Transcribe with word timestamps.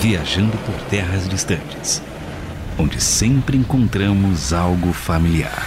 viajando 0.00 0.56
por 0.58 0.74
terras 0.88 1.28
distantes, 1.28 2.02
onde 2.78 3.02
sempre 3.02 3.56
encontramos 3.56 4.52
algo 4.52 4.92
familiar. 4.92 5.66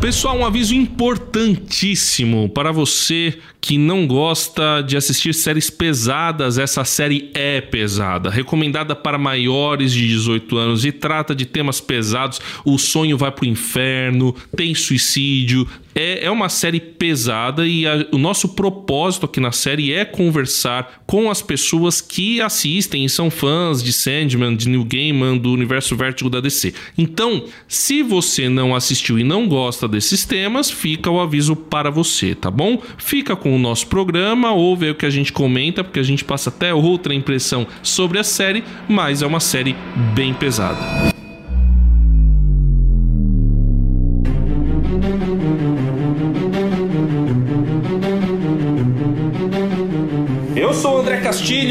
Pessoal, 0.00 0.38
um 0.38 0.46
aviso 0.46 0.72
importantíssimo 0.76 2.48
para 2.48 2.70
você 2.70 3.36
que 3.60 3.76
não 3.76 4.06
gosta 4.06 4.80
de 4.80 4.96
assistir 4.96 5.34
séries 5.34 5.68
pesadas. 5.68 6.56
Essa 6.56 6.84
série 6.84 7.32
é 7.34 7.60
pesada, 7.60 8.30
recomendada 8.30 8.94
para 8.94 9.18
maiores 9.18 9.92
de 9.92 10.06
18 10.06 10.56
anos 10.56 10.84
e 10.84 10.92
trata 10.92 11.34
de 11.34 11.44
temas 11.44 11.80
pesados. 11.80 12.40
O 12.64 12.78
sonho 12.78 13.18
vai 13.18 13.32
pro 13.32 13.44
inferno, 13.44 14.32
tem 14.56 14.72
suicídio, 14.72 15.66
é, 15.94 16.24
é 16.24 16.30
uma 16.30 16.48
série 16.48 16.80
pesada 16.80 17.66
e 17.66 17.86
a, 17.86 18.06
o 18.12 18.18
nosso 18.18 18.50
propósito 18.50 19.26
aqui 19.26 19.40
na 19.40 19.52
série 19.52 19.92
é 19.92 20.04
conversar 20.04 21.02
com 21.06 21.30
as 21.30 21.42
pessoas 21.42 22.00
que 22.00 22.40
assistem 22.40 23.04
e 23.04 23.08
são 23.08 23.30
fãs 23.30 23.82
de 23.82 23.92
Sandman, 23.92 24.56
de 24.56 24.68
New 24.68 24.84
Gaiman, 24.84 25.36
do 25.36 25.52
universo 25.52 25.96
Vértigo 25.96 26.30
da 26.30 26.40
DC. 26.40 26.74
Então, 26.96 27.44
se 27.66 28.02
você 28.02 28.48
não 28.48 28.74
assistiu 28.74 29.18
e 29.18 29.24
não 29.24 29.48
gosta 29.48 29.88
desses 29.88 30.24
temas, 30.24 30.70
fica 30.70 31.10
o 31.10 31.20
aviso 31.20 31.56
para 31.56 31.90
você, 31.90 32.34
tá 32.34 32.50
bom? 32.50 32.80
Fica 32.96 33.34
com 33.34 33.54
o 33.54 33.58
nosso 33.58 33.86
programa, 33.86 34.52
ouve 34.52 34.90
o 34.90 34.94
que 34.94 35.06
a 35.06 35.10
gente 35.10 35.32
comenta, 35.32 35.82
porque 35.82 36.00
a 36.00 36.04
gente 36.04 36.24
passa 36.24 36.50
até 36.50 36.72
outra 36.72 37.14
impressão 37.14 37.66
sobre 37.82 38.18
a 38.18 38.24
série, 38.24 38.62
mas 38.88 39.22
é 39.22 39.26
uma 39.26 39.40
série 39.40 39.74
bem 40.14 40.32
pesada. 40.34 41.17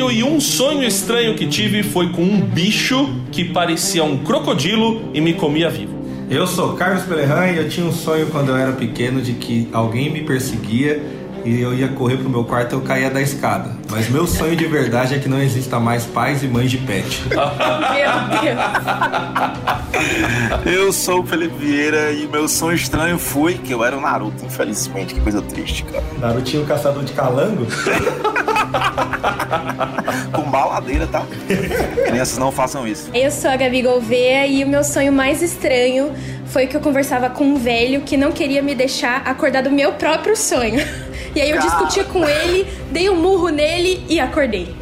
E 0.10 0.24
um 0.24 0.40
sonho 0.40 0.84
estranho 0.84 1.36
que 1.36 1.46
tive 1.46 1.84
foi 1.84 2.10
com 2.10 2.24
um 2.24 2.42
bicho 2.42 3.14
que 3.32 3.44
parecia 3.44 4.04
um 4.04 4.18
crocodilo 4.18 5.12
e 5.14 5.20
me 5.20 5.34
comia 5.34 5.70
vivo. 5.70 5.96
Eu 6.30 6.48
sou 6.48 6.74
Carlos 6.74 7.04
Pelerran 7.04 7.52
e 7.52 7.58
eu 7.58 7.70
tinha 7.70 7.86
um 7.86 7.92
sonho 7.92 8.28
quando 8.28 8.50
eu 8.50 8.58
era 8.58 8.72
pequeno 8.72 9.22
de 9.22 9.34
que 9.34 9.70
alguém 9.72 10.10
me 10.10 10.22
perseguia 10.24 11.02
e 11.46 11.62
eu 11.62 11.74
ia 11.74 11.88
correr 11.90 12.18
pro 12.18 12.30
meu 12.30 12.44
quarto 12.44 12.74
e 12.74 12.76
eu 12.76 12.82
caía 12.82 13.10
da 13.10 13.22
escada. 13.22 13.76
Mas 13.92 14.10
meu 14.10 14.26
sonho 14.26 14.56
de 14.56 14.66
verdade 14.66 15.14
é 15.16 15.20
que 15.20 15.30
não 15.30 15.42
exista 15.42 15.80
mais 15.80 16.06
pais 16.06 16.42
e 16.42 16.48
mães 16.48 16.72
de 16.72 16.78
pet. 16.78 17.24
meu 17.30 17.40
Deus! 18.42 18.60
Eu 20.66 20.92
sou 20.92 21.22
o 21.22 21.26
Felipe 21.26 21.56
Vieira 21.58 22.12
e 22.12 22.28
meu 22.28 22.48
sonho 22.48 22.76
estranho 22.76 23.20
foi 23.20 23.56
que 23.56 23.74
eu 23.74 23.84
era 23.84 23.98
o 23.98 24.02
Naruto, 24.02 24.46
infelizmente. 24.46 25.14
Que 25.14 25.22
coisa 25.22 25.42
triste, 25.42 25.84
cara. 25.84 26.04
Narutinho 26.20 26.66
caçador 26.66 27.04
de 27.04 27.14
calango? 27.14 27.68
Com 30.32 30.44
baladeira, 30.50 31.08
tá? 31.08 31.26
Crianças 32.08 32.38
não 32.38 32.52
façam 32.52 32.88
isso. 32.88 33.10
Eu 33.14 33.32
sou 33.32 33.50
a 33.50 33.56
Gabi 33.56 33.82
Gouveia 33.82 34.48
e 34.48 34.64
o 34.64 34.68
meu 34.68 34.84
sonho 34.84 35.12
mais 35.12 35.42
estranho 35.42 36.14
foi 36.48 36.68
que 36.68 36.76
eu 36.76 36.82
conversava 36.82 37.30
com 37.30 37.44
um 37.44 37.58
velho 37.58 38.02
que 38.02 38.18
não 38.18 38.32
queria 38.32 38.62
me 38.62 38.74
deixar 38.76 39.22
acordar 39.26 39.64
do 39.64 39.72
meu 39.72 39.94
próprio 39.94 40.36
sonho. 40.36 40.86
E 41.36 41.42
aí 41.42 41.52
eu 41.52 41.60
discuti 41.60 42.04
com 42.06 42.28
ele, 42.28 42.66
dei 42.90 43.12
um 43.12 43.16
murro 43.16 43.50
nele 43.50 44.04
e 44.10 44.20
acordei. 44.20 44.74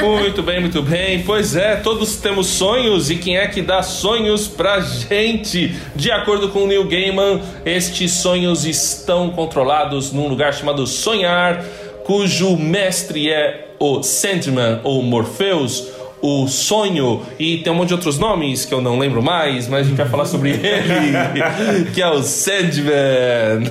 Muito 0.00 0.42
bem, 0.42 0.60
muito 0.60 0.82
bem. 0.82 1.22
Pois 1.24 1.56
é, 1.56 1.76
todos 1.76 2.16
temos 2.16 2.46
sonhos 2.46 3.10
e 3.10 3.16
quem 3.16 3.36
é 3.36 3.48
que 3.48 3.60
dá 3.60 3.82
sonhos 3.82 4.46
pra 4.46 4.80
gente? 4.80 5.74
De 5.96 6.10
acordo 6.12 6.50
com 6.50 6.60
o 6.60 6.66
Neil 6.66 6.86
Gaiman, 6.86 7.40
estes 7.64 8.12
sonhos 8.12 8.64
estão 8.64 9.30
controlados 9.30 10.12
num 10.12 10.28
lugar 10.28 10.54
chamado 10.54 10.86
Sonhar, 10.86 11.64
cujo 12.08 12.56
mestre 12.56 13.30
é 13.30 13.68
o 13.78 14.02
Sandman 14.02 14.80
ou 14.82 15.02
Morpheus 15.02 15.88
o 16.22 16.48
sonho 16.48 17.20
e 17.38 17.58
tem 17.58 17.70
um 17.70 17.76
monte 17.76 17.88
de 17.88 17.94
outros 17.94 18.18
nomes 18.18 18.64
que 18.64 18.72
eu 18.72 18.80
não 18.80 18.98
lembro 18.98 19.22
mais, 19.22 19.68
mas 19.68 19.80
a 19.80 19.88
gente 19.90 19.98
vai 19.98 20.08
falar 20.08 20.24
sobre 20.24 20.52
ele, 20.56 21.90
que 21.92 22.00
é 22.00 22.10
o 22.10 22.22
Sandman. 22.22 23.70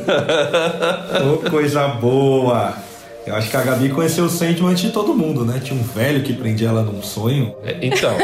oh, 1.34 1.50
coisa 1.50 1.88
boa! 1.88 2.76
Eu 3.26 3.36
acho 3.36 3.50
que 3.50 3.58
a 3.58 3.64
Gabi 3.64 3.90
conheceu 3.90 4.26
o 4.26 4.30
Sandman 4.30 4.70
antes 4.70 4.84
de 4.84 4.92
todo 4.92 5.16
mundo, 5.16 5.44
né? 5.44 5.60
Tinha 5.62 5.78
um 5.78 5.84
velho 5.84 6.22
que 6.22 6.32
prendia 6.32 6.70
ela 6.70 6.84
num 6.84 7.02
sonho. 7.02 7.56
É, 7.66 7.76
então, 7.82 8.16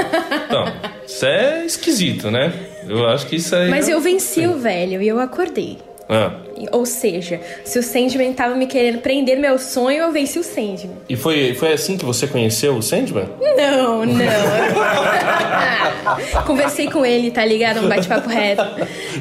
então, 0.46 0.66
isso 1.08 1.26
é 1.26 1.66
esquisito, 1.66 2.30
né? 2.30 2.54
Eu 2.88 3.10
acho 3.10 3.26
que 3.26 3.38
isso 3.38 3.56
aí. 3.56 3.68
Mas 3.68 3.90
eu 3.90 4.00
venci 4.00 4.46
o 4.46 4.60
velho 4.60 5.02
e 5.02 5.08
eu 5.08 5.20
acordei. 5.20 5.80
Ah. 6.08 6.34
Ou 6.72 6.85
seja, 6.85 7.40
se 7.63 7.78
o 7.79 7.84
Sandman 7.84 8.34
tava 8.34 8.56
me 8.56 8.68
querendo 8.68 9.00
prender 9.00 9.40
meu 9.40 9.57
sonho, 9.57 10.03
eu 10.03 10.12
venci 10.12 10.40
o 10.40 10.44
Sandman. 10.44 10.97
E 11.07 11.16
foi, 11.16 11.53
foi 11.53 11.74
assim 11.74 11.97
que 11.97 12.06
você 12.06 12.28
conheceu 12.28 12.75
o 12.75 12.81
Sandman? 12.81 13.28
Não, 13.56 14.06
não. 14.06 14.24
Conversei 16.46 16.90
com 16.90 17.06
ele, 17.06 17.31
tá 17.31 17.46
ligado? 17.46 17.79
Um 17.79 17.88
bate-papo 17.88 18.29
reto. 18.29 18.63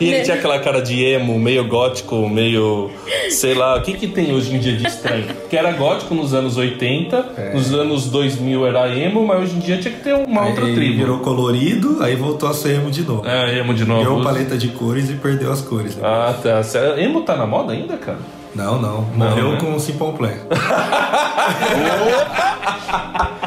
E 0.00 0.08
ele 0.08 0.22
tinha 0.22 0.36
aquela 0.36 0.58
cara 0.58 0.80
de 0.80 1.02
emo, 1.04 1.38
meio 1.38 1.66
gótico, 1.66 2.28
meio. 2.28 2.90
sei 3.30 3.54
lá, 3.54 3.76
o 3.76 3.82
que 3.82 3.94
que 3.94 4.08
tem 4.08 4.32
hoje 4.32 4.54
em 4.54 4.58
dia 4.58 4.76
de 4.76 4.86
estranho? 4.86 5.26
Que 5.48 5.56
era 5.56 5.72
gótico 5.72 6.14
nos 6.14 6.34
anos 6.34 6.56
80, 6.56 7.26
é. 7.36 7.54
nos 7.54 7.72
anos 7.72 8.08
2000 8.10 8.66
era 8.66 8.88
emo, 8.88 9.26
mas 9.26 9.42
hoje 9.42 9.56
em 9.56 9.60
dia 9.60 9.78
tinha 9.78 9.94
que 9.94 10.00
ter 10.00 10.14
uma 10.14 10.42
aí 10.42 10.48
outra 10.50 10.64
tribo. 10.72 10.96
Virou 10.96 11.18
colorido, 11.18 12.02
aí 12.02 12.16
voltou 12.16 12.48
a 12.48 12.54
ser 12.54 12.76
emo 12.76 12.90
de 12.90 13.02
novo. 13.02 13.26
É, 13.26 13.58
emo 13.58 13.74
de 13.74 13.84
novo. 13.84 14.02
Deu 14.02 14.22
paleta 14.22 14.56
de 14.56 14.68
cores 14.68 15.10
e 15.10 15.14
perdeu 15.14 15.52
as 15.52 15.60
cores. 15.60 15.96
Né? 15.96 16.02
Ah, 16.04 16.34
tá. 16.42 16.62
Emo 16.98 17.22
tá 17.22 17.31
na 17.36 17.46
moda 17.46 17.72
ainda, 17.72 17.96
cara? 17.96 18.18
Não, 18.54 18.80
não. 18.80 19.02
Morreu 19.02 19.44
não, 19.44 19.52
né? 19.52 19.60
com 19.60 19.74
o 19.74 19.80
Simple 19.80 20.12
Plan. 20.12 20.34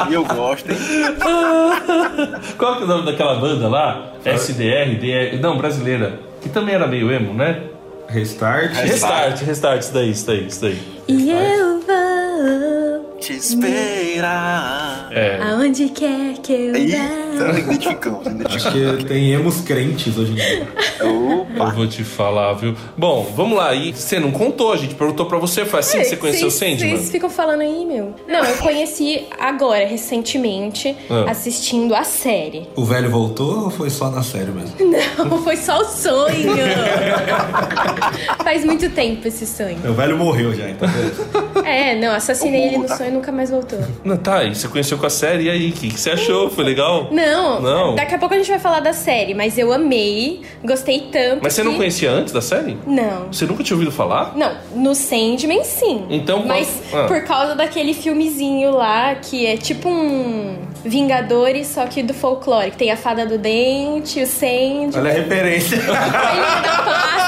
e 0.10 0.14
eu 0.14 0.26
gosto, 0.26 0.72
hein? 0.72 0.78
Qual 2.58 2.78
que 2.78 2.82
é 2.82 2.86
o 2.86 2.88
nome 2.88 3.06
daquela 3.06 3.36
banda 3.36 3.68
lá? 3.68 4.14
SDR, 4.26 4.98
DR, 5.00 5.40
não, 5.40 5.58
brasileira. 5.58 6.20
Que 6.42 6.50
também 6.50 6.76
era 6.76 6.88
meio 6.88 7.12
emo, 7.12 7.34
né? 7.34 7.62
Restart. 8.08 8.74
Restart, 8.74 9.42
restart, 9.42 9.82
isso 9.82 9.94
daí, 9.94 10.12
isso 10.12 10.26
daí, 10.26 10.48
isso 10.48 10.62
daí. 10.62 10.80
E 11.08 11.32
eu 11.32 11.80
vou 11.82 12.75
te 13.26 13.34
esperar. 13.34 15.10
É. 15.12 15.40
Aonde 15.42 15.90
quer 15.90 16.38
que 16.38 16.54
eu 16.54 16.72
vá. 16.72 16.78
identificamos, 16.78 18.28
identificamos. 18.28 18.56
Acho 18.56 18.72
que 19.00 19.06
tem 19.06 19.34
emos 19.34 19.62
crentes 19.62 20.16
hoje 20.16 20.34
em 20.34 20.36
dia. 20.36 20.68
Opa. 21.02 21.64
Eu 21.66 21.72
vou 21.72 21.88
te 21.88 22.04
falar, 22.04 22.54
viu? 22.54 22.76
Bom, 22.96 23.32
vamos 23.36 23.58
lá. 23.58 23.74
E 23.74 23.94
você 23.94 24.20
não 24.20 24.32
contou, 24.32 24.72
a 24.72 24.78
gente 24.78 24.94
perguntou 24.94 25.26
pra 25.26 25.40
você. 25.40 25.66
Foi 25.66 25.80
assim 25.80 25.98
é, 25.98 26.02
que 26.02 26.10
você 26.10 26.18
conheceu 26.18 26.48
o 26.50 26.52
Sandman? 26.52 26.98
Vocês 26.98 27.10
ficam 27.10 27.30
falando 27.30 27.62
aí, 27.62 27.86
meu. 27.86 28.14
Não, 28.28 28.44
eu 28.44 28.58
conheci 28.58 29.26
agora, 29.40 29.88
recentemente, 29.88 30.96
ah. 31.10 31.32
assistindo 31.32 31.96
a 31.96 32.04
série. 32.04 32.70
O 32.76 32.86
velho 32.86 33.10
voltou 33.10 33.66
ou 33.66 33.70
foi 33.72 33.90
só 33.90 34.12
na 34.12 34.22
série 34.22 34.52
mesmo? 34.52 34.76
Não, 35.18 35.42
foi 35.42 35.58
só 35.58 35.80
o 35.80 35.86
sonho. 35.86 36.56
Faz 38.44 38.64
muito 38.64 38.90
tempo 38.92 39.28
esse 39.28 39.48
sonho. 39.48 39.78
O 39.90 39.94
velho 39.94 40.18
morreu 40.18 40.54
já, 40.54 40.70
então. 40.70 40.88
É, 41.66 41.96
não, 41.96 42.14
assassinei 42.14 42.68
ele 42.68 42.78
no 42.78 42.88
sonho 42.88 43.12
nunca 43.12 43.32
mais 43.32 43.50
voltou. 43.50 43.80
Não, 44.04 44.18
tá, 44.18 44.44
e 44.44 44.54
você 44.54 44.68
conheceu 44.68 44.98
com 44.98 45.06
a 45.06 45.10
série, 45.10 45.46
e 45.46 45.50
aí? 45.50 45.70
O 45.70 45.74
que, 45.74 45.90
que 45.90 46.00
você 46.00 46.12
achou? 46.12 46.50
Foi 46.50 46.64
legal? 46.64 47.10
Não, 47.12 47.60
não. 47.60 47.96
Daqui 47.96 48.14
a 48.14 48.20
pouco 48.20 48.36
a 48.36 48.38
gente 48.38 48.50
vai 48.50 48.60
falar 48.60 48.80
da 48.80 48.94
série, 48.94 49.34
mas 49.34 49.58
eu 49.58 49.74
amei, 49.74 50.42
gostei 50.64 51.10
tanto. 51.12 51.42
Mas 51.42 51.54
você 51.54 51.62
que... 51.62 51.68
não 51.68 51.76
conhecia 51.76 52.12
antes 52.12 52.32
da 52.32 52.42
série? 52.42 52.78
Não. 52.86 53.28
Você 53.32 53.46
nunca 53.46 53.64
tinha 53.64 53.76
ouvido 53.76 53.92
falar? 53.92 54.36
Não, 54.36 54.56
no 54.76 54.94
Sandman 54.94 55.64
sim. 55.64 56.06
Então, 56.10 56.46
mas 56.46 56.82
ah. 56.94 57.06
por 57.08 57.24
causa 57.24 57.56
daquele 57.56 57.94
filmezinho 57.94 58.72
lá 58.72 59.16
que 59.16 59.46
é 59.46 59.58
tipo 59.58 59.90
um 59.90 60.58
Vingadores, 60.86 61.66
só 61.68 61.88
que 61.88 62.04
do 62.04 62.14
folclore, 62.14 62.70
que 62.70 62.78
tem 62.78 62.92
a 62.92 62.98
fada 62.98 63.26
do 63.26 63.40
dente, 63.40 64.22
o 64.22 64.28
Sandman. 64.28 64.92
Olha 64.96 65.10
a 65.10 65.14
referência. 65.16 65.80
que 65.80 65.86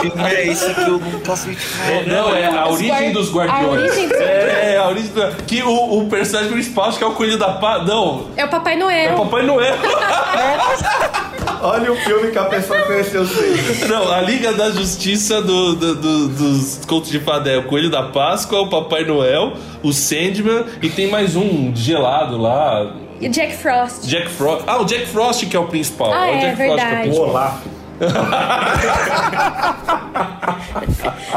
filme 0.00 0.34
é 0.34 0.46
esse 0.48 0.74
que 0.74 0.80
eu 0.80 0.98
nunca 0.98 1.32
assisti? 1.32 1.62
É, 1.88 2.04
não, 2.06 2.34
é 2.34 2.46
a 2.46 2.68
origem 2.68 3.12
dos 3.12 3.32
guardiões. 3.32 3.64
A 3.64 3.68
origem 3.68 4.08
dos 4.08 4.16
é, 4.18 4.74
é, 4.74 4.76
a 4.76 4.88
origem 4.88 5.10
do... 5.10 5.44
Que 5.44 5.62
o, 5.62 5.98
o 5.98 6.08
personagem 6.08 6.52
principal, 6.52 6.86
acho 6.86 6.98
que 6.98 7.04
é 7.04 7.06
o 7.06 7.12
Coelho 7.12 7.38
da 7.38 7.52
Pá. 7.52 7.78
Não. 7.78 8.28
É 8.36 8.44
o 8.44 8.48
Papai 8.48 8.76
Noel. 8.76 9.10
É 9.10 9.14
o 9.14 9.24
Papai 9.24 9.42
Noel. 9.44 9.74
Olha 11.60 11.92
o 11.92 11.96
filme 11.96 12.30
que 12.30 12.38
a 12.38 12.44
pessoa 12.44 12.80
conheceu 12.82 13.26
sempre. 13.26 13.88
Não, 13.88 14.12
a 14.12 14.20
Liga 14.20 14.52
da 14.52 14.70
Justiça 14.70 15.42
do, 15.42 15.74
do, 15.74 15.94
do, 15.96 16.28
dos 16.28 16.84
contos 16.86 17.10
de 17.10 17.18
fada 17.18 17.50
é 17.50 17.56
o 17.56 17.64
Coelho 17.64 17.90
da 17.90 18.04
Páscoa, 18.04 18.60
o 18.60 18.68
Papai 18.68 19.04
Noel, 19.04 19.54
o 19.82 19.92
Sandman 19.92 20.64
e 20.80 20.88
tem 20.88 21.10
mais 21.10 21.34
um 21.34 21.74
gelado 21.74 22.40
lá. 22.40 22.94
E 23.20 23.26
o 23.26 23.30
Jack 23.30 23.56
Frost. 23.56 24.06
Jack 24.06 24.28
Frost. 24.28 24.62
Ah, 24.66 24.80
o 24.80 24.84
Jack 24.84 25.06
Frost 25.06 25.46
que 25.46 25.56
é 25.56 25.60
o 25.60 25.66
principal. 25.66 26.12
Ah, 26.12 26.28
é, 26.28 26.36
o 26.36 26.40
Jack 26.40 26.56
verdade. 26.56 26.78
Frost 26.80 26.88
que 26.88 26.94
é 26.94 26.98
o 26.98 27.02
principal. 27.02 27.28
Olá. 27.28 27.60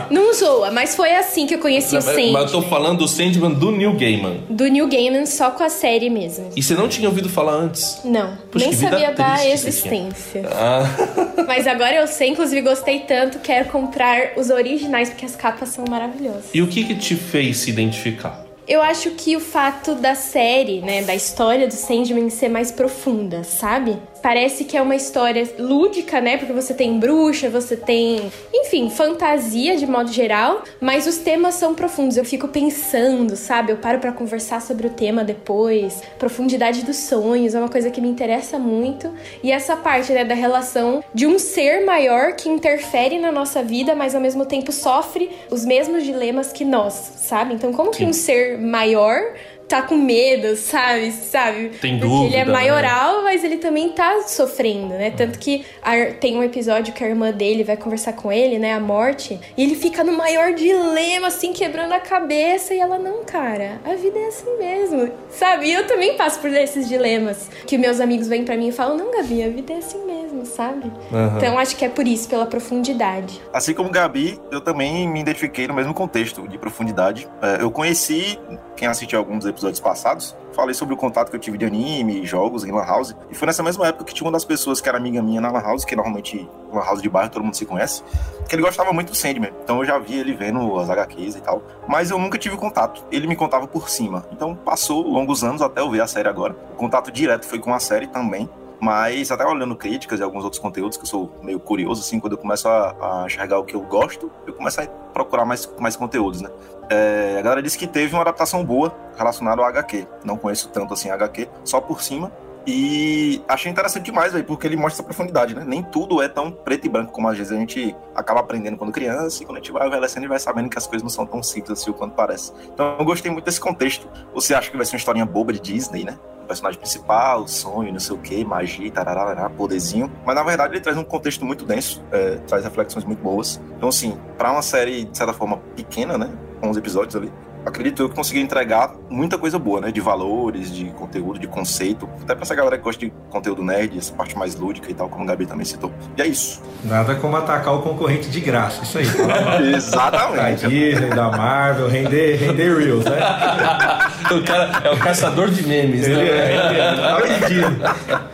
Não 0.09 0.33
zoa, 0.33 0.71
mas 0.71 0.95
foi 0.95 1.13
assim 1.15 1.47
que 1.47 1.55
eu 1.55 1.59
conheci 1.59 1.93
não, 1.93 1.99
o 1.99 2.01
Sandman. 2.01 2.31
Mas 2.31 2.53
eu 2.53 2.61
tô 2.61 2.67
falando 2.67 2.99
do 2.99 3.07
Sandman 3.07 3.53
do 3.53 3.71
New 3.71 3.93
Gaiman. 3.93 4.41
Do 4.49 4.67
New 4.67 4.87
Gaiman 4.87 5.25
só 5.25 5.51
com 5.51 5.63
a 5.63 5.69
série 5.69 6.09
mesmo. 6.09 6.49
E 6.55 6.63
você 6.63 6.73
não 6.73 6.87
tinha 6.87 7.07
ouvido 7.07 7.29
falar 7.29 7.53
antes? 7.53 8.01
Não, 8.03 8.37
Puxa, 8.51 8.65
nem 8.65 8.73
sabia 8.73 9.11
da 9.11 9.47
existência. 9.47 10.43
Ah. 10.51 10.83
Mas 11.47 11.67
agora 11.67 11.95
eu 11.95 12.07
sei, 12.07 12.29
inclusive 12.29 12.61
gostei 12.61 13.01
tanto, 13.01 13.39
quero 13.39 13.69
comprar 13.69 14.33
os 14.37 14.49
originais 14.49 15.09
porque 15.09 15.25
as 15.25 15.35
capas 15.35 15.69
são 15.69 15.85
maravilhosas. 15.89 16.45
E 16.53 16.61
o 16.61 16.67
que 16.67 16.83
que 16.83 16.95
te 16.95 17.15
fez 17.15 17.57
se 17.57 17.69
identificar? 17.69 18.45
Eu 18.67 18.81
acho 18.81 19.11
que 19.11 19.35
o 19.35 19.39
fato 19.39 19.95
da 19.95 20.15
série, 20.15 20.81
né, 20.81 21.01
da 21.01 21.13
história 21.13 21.67
do 21.67 21.73
Sandman 21.73 22.29
ser 22.29 22.47
mais 22.47 22.71
profunda, 22.71 23.43
sabe? 23.43 23.97
Parece 24.21 24.65
que 24.65 24.77
é 24.77 24.81
uma 24.81 24.95
história 24.95 25.47
lúdica, 25.57 26.21
né? 26.21 26.37
Porque 26.37 26.53
você 26.53 26.73
tem 26.73 26.99
bruxa, 26.99 27.49
você 27.49 27.75
tem, 27.75 28.31
enfim, 28.53 28.89
fantasia 28.89 29.75
de 29.75 29.87
modo 29.87 30.11
geral, 30.11 30.63
mas 30.79 31.07
os 31.07 31.17
temas 31.17 31.55
são 31.55 31.73
profundos. 31.73 32.17
Eu 32.17 32.25
fico 32.25 32.47
pensando, 32.47 33.35
sabe? 33.35 33.71
Eu 33.71 33.77
paro 33.77 33.99
para 33.99 34.11
conversar 34.11 34.61
sobre 34.61 34.87
o 34.87 34.91
tema 34.91 35.23
depois. 35.23 36.01
Profundidade 36.19 36.83
dos 36.83 36.97
sonhos 36.97 37.55
é 37.55 37.59
uma 37.59 37.69
coisa 37.69 37.89
que 37.89 37.99
me 37.99 38.09
interessa 38.09 38.59
muito. 38.59 39.11
E 39.41 39.51
essa 39.51 39.75
parte, 39.75 40.11
né, 40.11 40.23
da 40.23 40.35
relação 40.35 41.03
de 41.13 41.25
um 41.25 41.39
ser 41.39 41.83
maior 41.85 42.33
que 42.33 42.49
interfere 42.49 43.17
na 43.17 43.31
nossa 43.31 43.63
vida, 43.63 43.95
mas 43.95 44.13
ao 44.13 44.21
mesmo 44.21 44.45
tempo 44.45 44.71
sofre 44.71 45.31
os 45.49 45.65
mesmos 45.65 46.03
dilemas 46.03 46.51
que 46.51 46.63
nós, 46.63 46.93
sabe? 47.17 47.53
Então, 47.53 47.73
como 47.73 47.91
que 47.91 48.05
um 48.05 48.13
ser 48.13 48.57
maior 48.59 49.33
tá 49.71 49.81
com 49.81 49.95
medo, 49.95 50.55
sabe? 50.55 51.11
Sabe? 51.11 51.69
Tem 51.81 51.97
Porque 51.97 51.97
dúvida, 51.97 52.25
ele 52.27 52.35
é 52.35 52.45
né? 52.45 52.51
maioral, 52.51 53.23
mas 53.23 53.43
ele 53.43 53.57
também 53.57 53.89
tá 53.89 54.21
sofrendo, 54.27 54.89
né? 54.89 55.11
Tanto 55.11 55.39
que 55.39 55.65
a- 55.81 56.11
tem 56.19 56.37
um 56.37 56.43
episódio 56.43 56.93
que 56.93 57.03
a 57.03 57.07
irmã 57.07 57.31
dele 57.31 57.63
vai 57.63 57.77
conversar 57.77 58.13
com 58.13 58.31
ele, 58.31 58.59
né? 58.59 58.73
A 58.73 58.79
morte. 58.79 59.39
E 59.57 59.63
ele 59.63 59.75
fica 59.75 60.03
no 60.03 60.11
maior 60.11 60.53
dilema, 60.53 61.27
assim, 61.27 61.53
quebrando 61.53 61.93
a 61.93 61.99
cabeça. 61.99 62.73
E 62.73 62.79
ela, 62.79 62.97
não, 62.99 63.23
cara, 63.23 63.79
a 63.85 63.95
vida 63.95 64.19
é 64.19 64.27
assim 64.27 64.57
mesmo, 64.59 65.09
sabe? 65.29 65.67
E 65.67 65.73
eu 65.73 65.87
também 65.87 66.15
passo 66.17 66.39
por 66.39 66.49
esses 66.53 66.87
dilemas. 66.87 67.49
Que 67.65 67.77
meus 67.77 67.99
amigos 67.99 68.27
vêm 68.27 68.43
pra 68.43 68.57
mim 68.57 68.67
e 68.67 68.71
falam, 68.71 68.97
não, 68.97 69.11
Gabi, 69.11 69.43
a 69.43 69.49
vida 69.49 69.73
é 69.73 69.77
assim 69.77 70.05
mesmo, 70.05 70.45
sabe? 70.45 70.91
Então 71.37 71.57
acho 71.57 71.75
que 71.75 71.85
é 71.85 71.89
por 71.89 72.07
isso, 72.07 72.27
pela 72.27 72.45
profundidade. 72.45 73.41
Assim 73.53 73.73
como 73.73 73.89
Gabi, 73.89 74.39
eu 74.51 74.59
também 74.61 75.07
me 75.07 75.21
identifiquei 75.21 75.67
no 75.67 75.73
mesmo 75.73 75.93
contexto 75.93 76.47
de 76.47 76.57
profundidade. 76.57 77.27
É, 77.41 77.61
eu 77.61 77.71
conheci, 77.71 78.37
quem 78.75 78.87
assistiu 78.87 79.19
alguns 79.19 79.45
episódios 79.45 79.60
passados, 79.79 80.35
falei 80.53 80.73
sobre 80.73 80.93
o 80.93 80.97
contato 80.97 81.29
que 81.29 81.35
eu 81.35 81.39
tive 81.39 81.57
de 81.57 81.65
anime, 81.65 82.25
jogos 82.25 82.63
em 82.63 82.71
Lan 82.71 82.83
House. 82.83 83.15
E 83.29 83.35
foi 83.35 83.45
nessa 83.45 83.63
mesma 83.63 83.87
época 83.87 84.05
que 84.05 84.13
tinha 84.13 84.25
uma 84.25 84.31
das 84.31 84.45
pessoas 84.45 84.81
que 84.81 84.89
era 84.89 84.97
amiga 84.97 85.21
minha 85.21 85.41
na 85.41 85.51
Lan 85.51 85.61
House, 85.61 85.85
que 85.85 85.95
normalmente 85.95 86.47
Lan 86.71 86.81
House 86.81 87.01
de 87.01 87.09
bairro 87.09 87.29
todo 87.29 87.43
mundo 87.43 87.55
se 87.55 87.65
conhece, 87.65 88.03
que 88.47 88.55
ele 88.55 88.61
gostava 88.61 88.91
muito 88.93 89.11
do 89.11 89.15
Sandman. 89.15 89.51
Então 89.63 89.79
eu 89.79 89.85
já 89.85 89.97
vi 89.97 90.17
ele 90.19 90.33
vendo 90.33 90.79
as 90.79 90.89
HQs 90.89 91.35
e 91.35 91.41
tal. 91.41 91.61
Mas 91.87 92.11
eu 92.11 92.17
nunca 92.17 92.37
tive 92.37 92.55
contato. 92.57 93.03
Ele 93.11 93.27
me 93.27 93.35
contava 93.35 93.67
por 93.67 93.89
cima. 93.89 94.25
Então 94.31 94.55
passou 94.55 95.07
longos 95.07 95.43
anos 95.43 95.61
até 95.61 95.81
eu 95.81 95.89
ver 95.89 96.01
a 96.01 96.07
série 96.07 96.27
agora. 96.27 96.55
O 96.73 96.75
contato 96.75 97.11
direto 97.11 97.45
foi 97.45 97.59
com 97.59 97.73
a 97.73 97.79
série 97.79 98.07
também. 98.07 98.49
Mas 98.81 99.29
até 99.29 99.45
olhando 99.45 99.75
críticas 99.75 100.19
e 100.19 100.23
alguns 100.23 100.43
outros 100.43 100.59
conteúdos, 100.59 100.97
que 100.97 101.03
eu 101.03 101.07
sou 101.07 101.31
meio 101.43 101.59
curioso, 101.59 102.01
assim, 102.01 102.19
quando 102.19 102.33
eu 102.33 102.37
começo 102.39 102.67
a, 102.67 103.21
a 103.21 103.25
enxergar 103.27 103.59
o 103.59 103.63
que 103.63 103.75
eu 103.75 103.81
gosto, 103.81 104.31
eu 104.47 104.53
começo 104.53 104.81
a 104.81 104.87
procurar 105.13 105.45
mais, 105.45 105.69
mais 105.79 105.95
conteúdos, 105.95 106.41
né? 106.41 106.49
É, 106.89 107.37
a 107.39 107.41
galera 107.41 107.61
disse 107.61 107.77
que 107.77 107.87
teve 107.87 108.13
uma 108.13 108.21
adaptação 108.21 108.65
boa 108.65 108.93
relacionada 109.17 109.61
ao 109.61 109.67
HQ. 109.67 110.07
Não 110.25 110.37
conheço 110.37 110.69
tanto 110.69 110.93
assim 110.93 111.09
HQ, 111.09 111.47
só 111.63 111.79
por 111.79 112.01
cima. 112.01 112.31
E 112.65 113.41
achei 113.47 113.71
interessante 113.71 114.05
demais, 114.05 114.33
velho, 114.33 114.45
porque 114.45 114.67
ele 114.67 114.75
mostra 114.75 114.93
essa 114.93 115.03
profundidade, 115.03 115.55
né? 115.55 115.63
Nem 115.65 115.81
tudo 115.81 116.21
é 116.21 116.27
tão 116.27 116.51
preto 116.51 116.85
e 116.85 116.89
branco 116.89 117.11
como 117.11 117.27
às 117.27 117.37
vezes 117.37 117.51
a 117.51 117.55
gente 117.55 117.95
acaba 118.15 118.39
aprendendo 118.39 118.77
quando 118.77 118.91
criança, 118.91 119.41
e 119.41 119.45
quando 119.45 119.57
a 119.57 119.59
gente 119.61 119.71
vai 119.71 119.87
envelhecendo 119.87 120.25
e 120.25 120.29
vai 120.29 120.39
sabendo 120.39 120.69
que 120.69 120.77
as 120.77 120.85
coisas 120.85 121.01
não 121.01 121.09
são 121.09 121.25
tão 121.25 121.41
simples 121.41 121.79
assim 121.79 121.91
quanto 121.91 122.13
parece. 122.13 122.51
Então 122.71 122.97
eu 122.99 123.05
gostei 123.05 123.31
muito 123.31 123.45
desse 123.45 123.59
contexto. 123.59 124.07
Você 124.33 124.53
acha 124.53 124.69
que 124.69 124.77
vai 124.77 124.85
ser 124.85 124.95
uma 124.95 124.99
historinha 124.99 125.25
boba 125.25 125.51
de 125.53 125.59
Disney, 125.59 126.03
né? 126.03 126.19
O 126.43 126.45
personagem 126.45 126.79
principal, 126.79 127.47
sonho, 127.47 127.91
não 127.91 127.99
sei 127.99 128.15
o 128.15 128.19
que, 128.19 128.43
magia, 128.43 128.91
tarará, 128.91 129.49
poderzinho. 129.49 130.11
Mas 130.25 130.35
na 130.35 130.43
verdade 130.43 130.73
ele 130.73 130.81
traz 130.81 130.97
um 130.97 131.03
contexto 131.03 131.43
muito 131.45 131.65
denso, 131.65 132.03
é, 132.11 132.35
traz 132.47 132.63
reflexões 132.63 133.05
muito 133.05 133.23
boas. 133.23 133.59
Então, 133.77 133.89
assim, 133.89 134.17
pra 134.37 134.51
uma 134.51 134.61
série, 134.61 135.05
de 135.05 135.17
certa 135.17 135.33
forma, 135.33 135.57
pequena, 135.75 136.17
né? 136.17 136.29
Com 136.59 136.69
11 136.69 136.79
episódios 136.79 137.15
ali, 137.15 137.31
acredito 137.65 138.01
eu 138.01 138.09
que 138.09 138.15
consegui 138.15 138.39
entregar 138.39 138.93
muita 139.09 139.37
coisa 139.37 139.57
boa, 139.59 139.81
né? 139.81 139.91
De 139.91 140.01
valores, 140.01 140.73
de 140.73 140.85
conteúdo, 140.91 141.39
de 141.39 141.47
conceito. 141.47 142.09
Até 142.21 142.33
pra 142.33 142.43
essa 142.43 142.55
galera 142.55 142.77
que 142.77 142.83
gosta 142.83 143.05
de 143.05 143.11
conteúdo 143.29 143.63
nerd, 143.63 143.97
essa 143.97 144.13
parte 144.13 144.37
mais 144.37 144.55
lúdica 144.55 144.89
e 144.89 144.93
tal, 144.93 145.09
como 145.09 145.23
o 145.23 145.27
Gabi 145.27 145.45
também 145.45 145.65
citou. 145.65 145.91
E 146.17 146.21
é 146.21 146.27
isso. 146.27 146.61
Nada 146.83 147.15
como 147.15 147.35
atacar 147.37 147.73
o 147.75 147.81
concorrente 147.81 148.29
de 148.29 148.39
graça. 148.39 148.83
Isso 148.83 148.97
aí. 148.97 149.05
Mal 149.17 149.27
da 149.27 149.61
Exatamente. 149.77 150.67
Disney, 150.67 151.09
da 151.09 151.29
Marvel, 151.29 151.87
render, 151.87 152.35
render 152.35 152.77
Reels, 152.77 153.05
né? 153.05 153.19
O 154.31 154.43
cara 154.45 154.81
é 154.85 154.91
o 154.91 154.97
caçador 154.97 155.49
de 155.49 155.67
memes, 155.67 156.05
Ele 156.07 156.15
né? 156.15 156.21
é, 156.29 156.69
ele 156.69 157.61
é, 157.61 157.69
tá. 157.75 158.31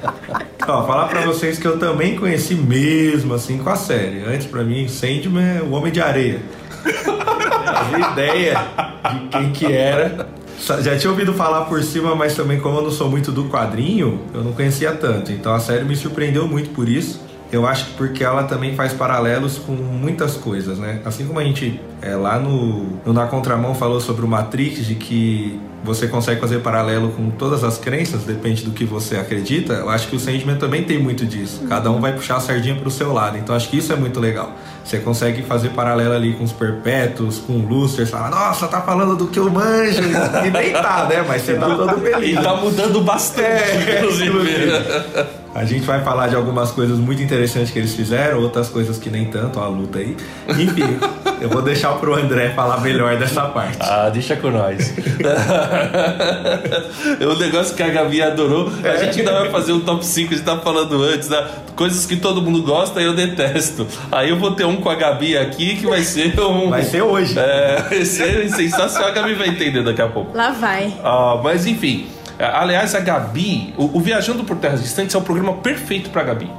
Ó, 0.67 0.85
falar 0.85 1.07
pra 1.07 1.21
vocês 1.21 1.57
que 1.57 1.65
eu 1.65 1.79
também 1.79 2.15
conheci 2.15 2.53
mesmo, 2.53 3.33
assim, 3.33 3.57
com 3.57 3.69
a 3.69 3.75
série. 3.75 4.23
Antes, 4.25 4.45
pra 4.45 4.63
mim, 4.63 4.87
Sandman 4.87 5.57
é 5.57 5.61
o 5.61 5.71
Homem 5.71 5.91
de 5.91 6.01
Areia. 6.01 6.39
Não 6.85 7.73
fazia 7.73 8.11
ideia 8.11 8.59
de 9.13 9.27
quem 9.27 9.51
que 9.51 9.65
era. 9.65 10.27
Já 10.81 10.97
tinha 10.97 11.11
ouvido 11.11 11.33
falar 11.33 11.65
por 11.65 11.83
cima, 11.83 12.15
mas 12.15 12.35
também 12.35 12.59
como 12.59 12.79
eu 12.79 12.83
não 12.83 12.91
sou 12.91 13.09
muito 13.09 13.31
do 13.31 13.45
quadrinho, 13.45 14.21
eu 14.33 14.43
não 14.43 14.53
conhecia 14.53 14.91
tanto. 14.91 15.31
Então 15.31 15.53
a 15.53 15.59
série 15.59 15.83
me 15.83 15.95
surpreendeu 15.95 16.47
muito 16.47 16.71
por 16.71 16.89
isso. 16.89 17.26
Eu 17.51 17.65
acho 17.65 17.85
que 17.85 17.91
porque 17.93 18.23
ela 18.23 18.43
também 18.43 18.75
faz 18.75 18.91
paralelos 18.93 19.57
com 19.57 19.71
muitas 19.71 20.35
coisas, 20.35 20.77
né? 20.77 20.99
Assim 21.05 21.25
como 21.25 21.39
a 21.39 21.43
gente 21.43 21.79
é, 22.01 22.15
lá 22.15 22.37
no, 22.37 22.99
no 23.05 23.13
Na 23.13 23.25
Contramão 23.27 23.73
falou 23.73 24.01
sobre 24.01 24.25
o 24.25 24.27
Matrix, 24.27 24.85
de 24.85 24.95
que 24.95 25.59
você 25.83 26.07
consegue 26.07 26.41
fazer 26.41 26.59
paralelo 26.59 27.09
com 27.11 27.29
todas 27.29 27.63
as 27.63 27.77
crenças, 27.77 28.23
depende 28.23 28.63
do 28.65 28.71
que 28.71 28.83
você 28.83 29.15
acredita. 29.15 29.73
Eu 29.73 29.89
acho 29.89 30.07
que 30.09 30.15
o 30.17 30.19
Sandman 30.19 30.57
também 30.57 30.83
tem 30.83 30.99
muito 31.01 31.25
disso. 31.25 31.63
Cada 31.69 31.89
um 31.89 32.01
vai 32.01 32.11
puxar 32.11 32.35
a 32.37 32.39
sardinha 32.41 32.75
pro 32.75 32.91
seu 32.91 33.13
lado. 33.13 33.37
Então 33.37 33.55
acho 33.55 33.69
que 33.69 33.77
isso 33.77 33.93
é 33.93 33.95
muito 33.95 34.19
legal. 34.19 34.51
Você 34.83 34.97
consegue 34.99 35.41
fazer 35.43 35.69
paralelo 35.69 36.13
ali 36.13 36.33
com 36.33 36.43
os 36.43 36.51
perpétuos, 36.51 37.37
com 37.39 37.53
o 37.53 37.65
Luster, 37.67 38.05
você 38.05 38.11
fala, 38.11 38.29
nossa, 38.29 38.67
tá 38.67 38.81
falando 38.81 39.15
do 39.15 39.27
que 39.27 39.39
eu 39.39 39.49
manjo. 39.49 40.01
E 40.45 40.49
nem 40.49 40.73
tá, 40.73 41.05
né? 41.09 41.23
Mas 41.25 41.43
você 41.43 41.53
tá 41.55 41.65
todo 41.75 41.97
E 42.05 42.11
feliz. 42.11 42.41
tá 42.43 42.55
mudando 42.57 43.01
bastante, 43.01 43.41
É, 43.89 43.99
inclusive. 43.99 44.37
A 45.57 45.65
gente 45.65 45.87
vai 45.87 46.03
falar 46.03 46.27
de 46.27 46.35
algumas 46.35 46.69
coisas 46.69 46.99
muito 46.99 47.19
interessantes 47.19 47.71
que 47.71 47.79
eles 47.79 47.95
fizeram, 47.95 48.39
outras 48.43 48.69
coisas 48.69 48.99
que 48.99 49.09
nem 49.09 49.25
tanto, 49.25 49.59
a 49.59 49.67
luta 49.67 49.97
aí. 49.97 50.15
Enfim, 50.49 50.99
eu 51.41 51.49
vou 51.49 51.63
deixar 51.63 51.93
pro 51.93 52.13
André 52.13 52.49
falar 52.49 52.79
melhor 52.81 53.17
dessa 53.17 53.41
parte. 53.47 53.79
Ah, 53.79 54.07
deixa 54.13 54.35
com 54.35 54.51
nós. 54.51 54.93
o 57.19 57.39
negócio 57.41 57.75
que 57.75 57.81
a 57.81 57.89
Gabi 57.89 58.21
adorou, 58.21 58.71
a 58.83 58.97
gente 58.97 59.17
ainda 59.17 59.31
vai 59.31 59.49
fazer 59.49 59.71
um 59.71 59.79
top 59.79 60.05
5, 60.05 60.31
a 60.31 60.37
gente 60.37 60.45
tava 60.45 60.61
falando 60.61 61.01
antes, 61.01 61.27
né? 61.27 61.43
Coisas 61.75 62.05
que 62.05 62.17
todo 62.17 62.39
mundo 62.39 62.61
gosta 62.61 63.01
e 63.01 63.05
eu 63.05 63.15
detesto. 63.15 63.87
Aí 64.11 64.29
eu 64.29 64.37
vou 64.37 64.51
ter 64.51 64.65
um 64.65 64.75
com 64.75 64.91
a 64.91 64.95
Gabi 64.95 65.35
aqui 65.39 65.77
que 65.77 65.87
vai 65.87 66.03
ser 66.03 66.39
um. 66.39 66.69
Vai 66.69 66.83
ser 66.83 67.01
hoje. 67.01 67.33
É, 67.35 67.81
vai 67.81 68.05
ser 68.05 68.47
sensacional, 68.51 69.09
a 69.09 69.11
Gabi 69.11 69.33
vai 69.33 69.47
entender 69.47 69.83
daqui 69.83 70.03
a 70.03 70.07
pouco. 70.07 70.37
Lá 70.37 70.51
vai. 70.51 70.93
Ah, 71.03 71.41
mas 71.43 71.65
enfim, 71.65 72.05
aliás, 72.39 72.93
a 72.95 72.99
Gabi, 72.99 73.73
o, 73.77 73.97
o 73.97 74.01
Viajando 74.01 74.43
por 74.43 74.57
Terras 74.57 74.81
Distantes 74.81 75.15
é 75.15 75.17
o 75.17 75.21
programa 75.21 75.53
perfeito 75.53 76.09
pra 76.09 76.23
Gabi. 76.23 76.49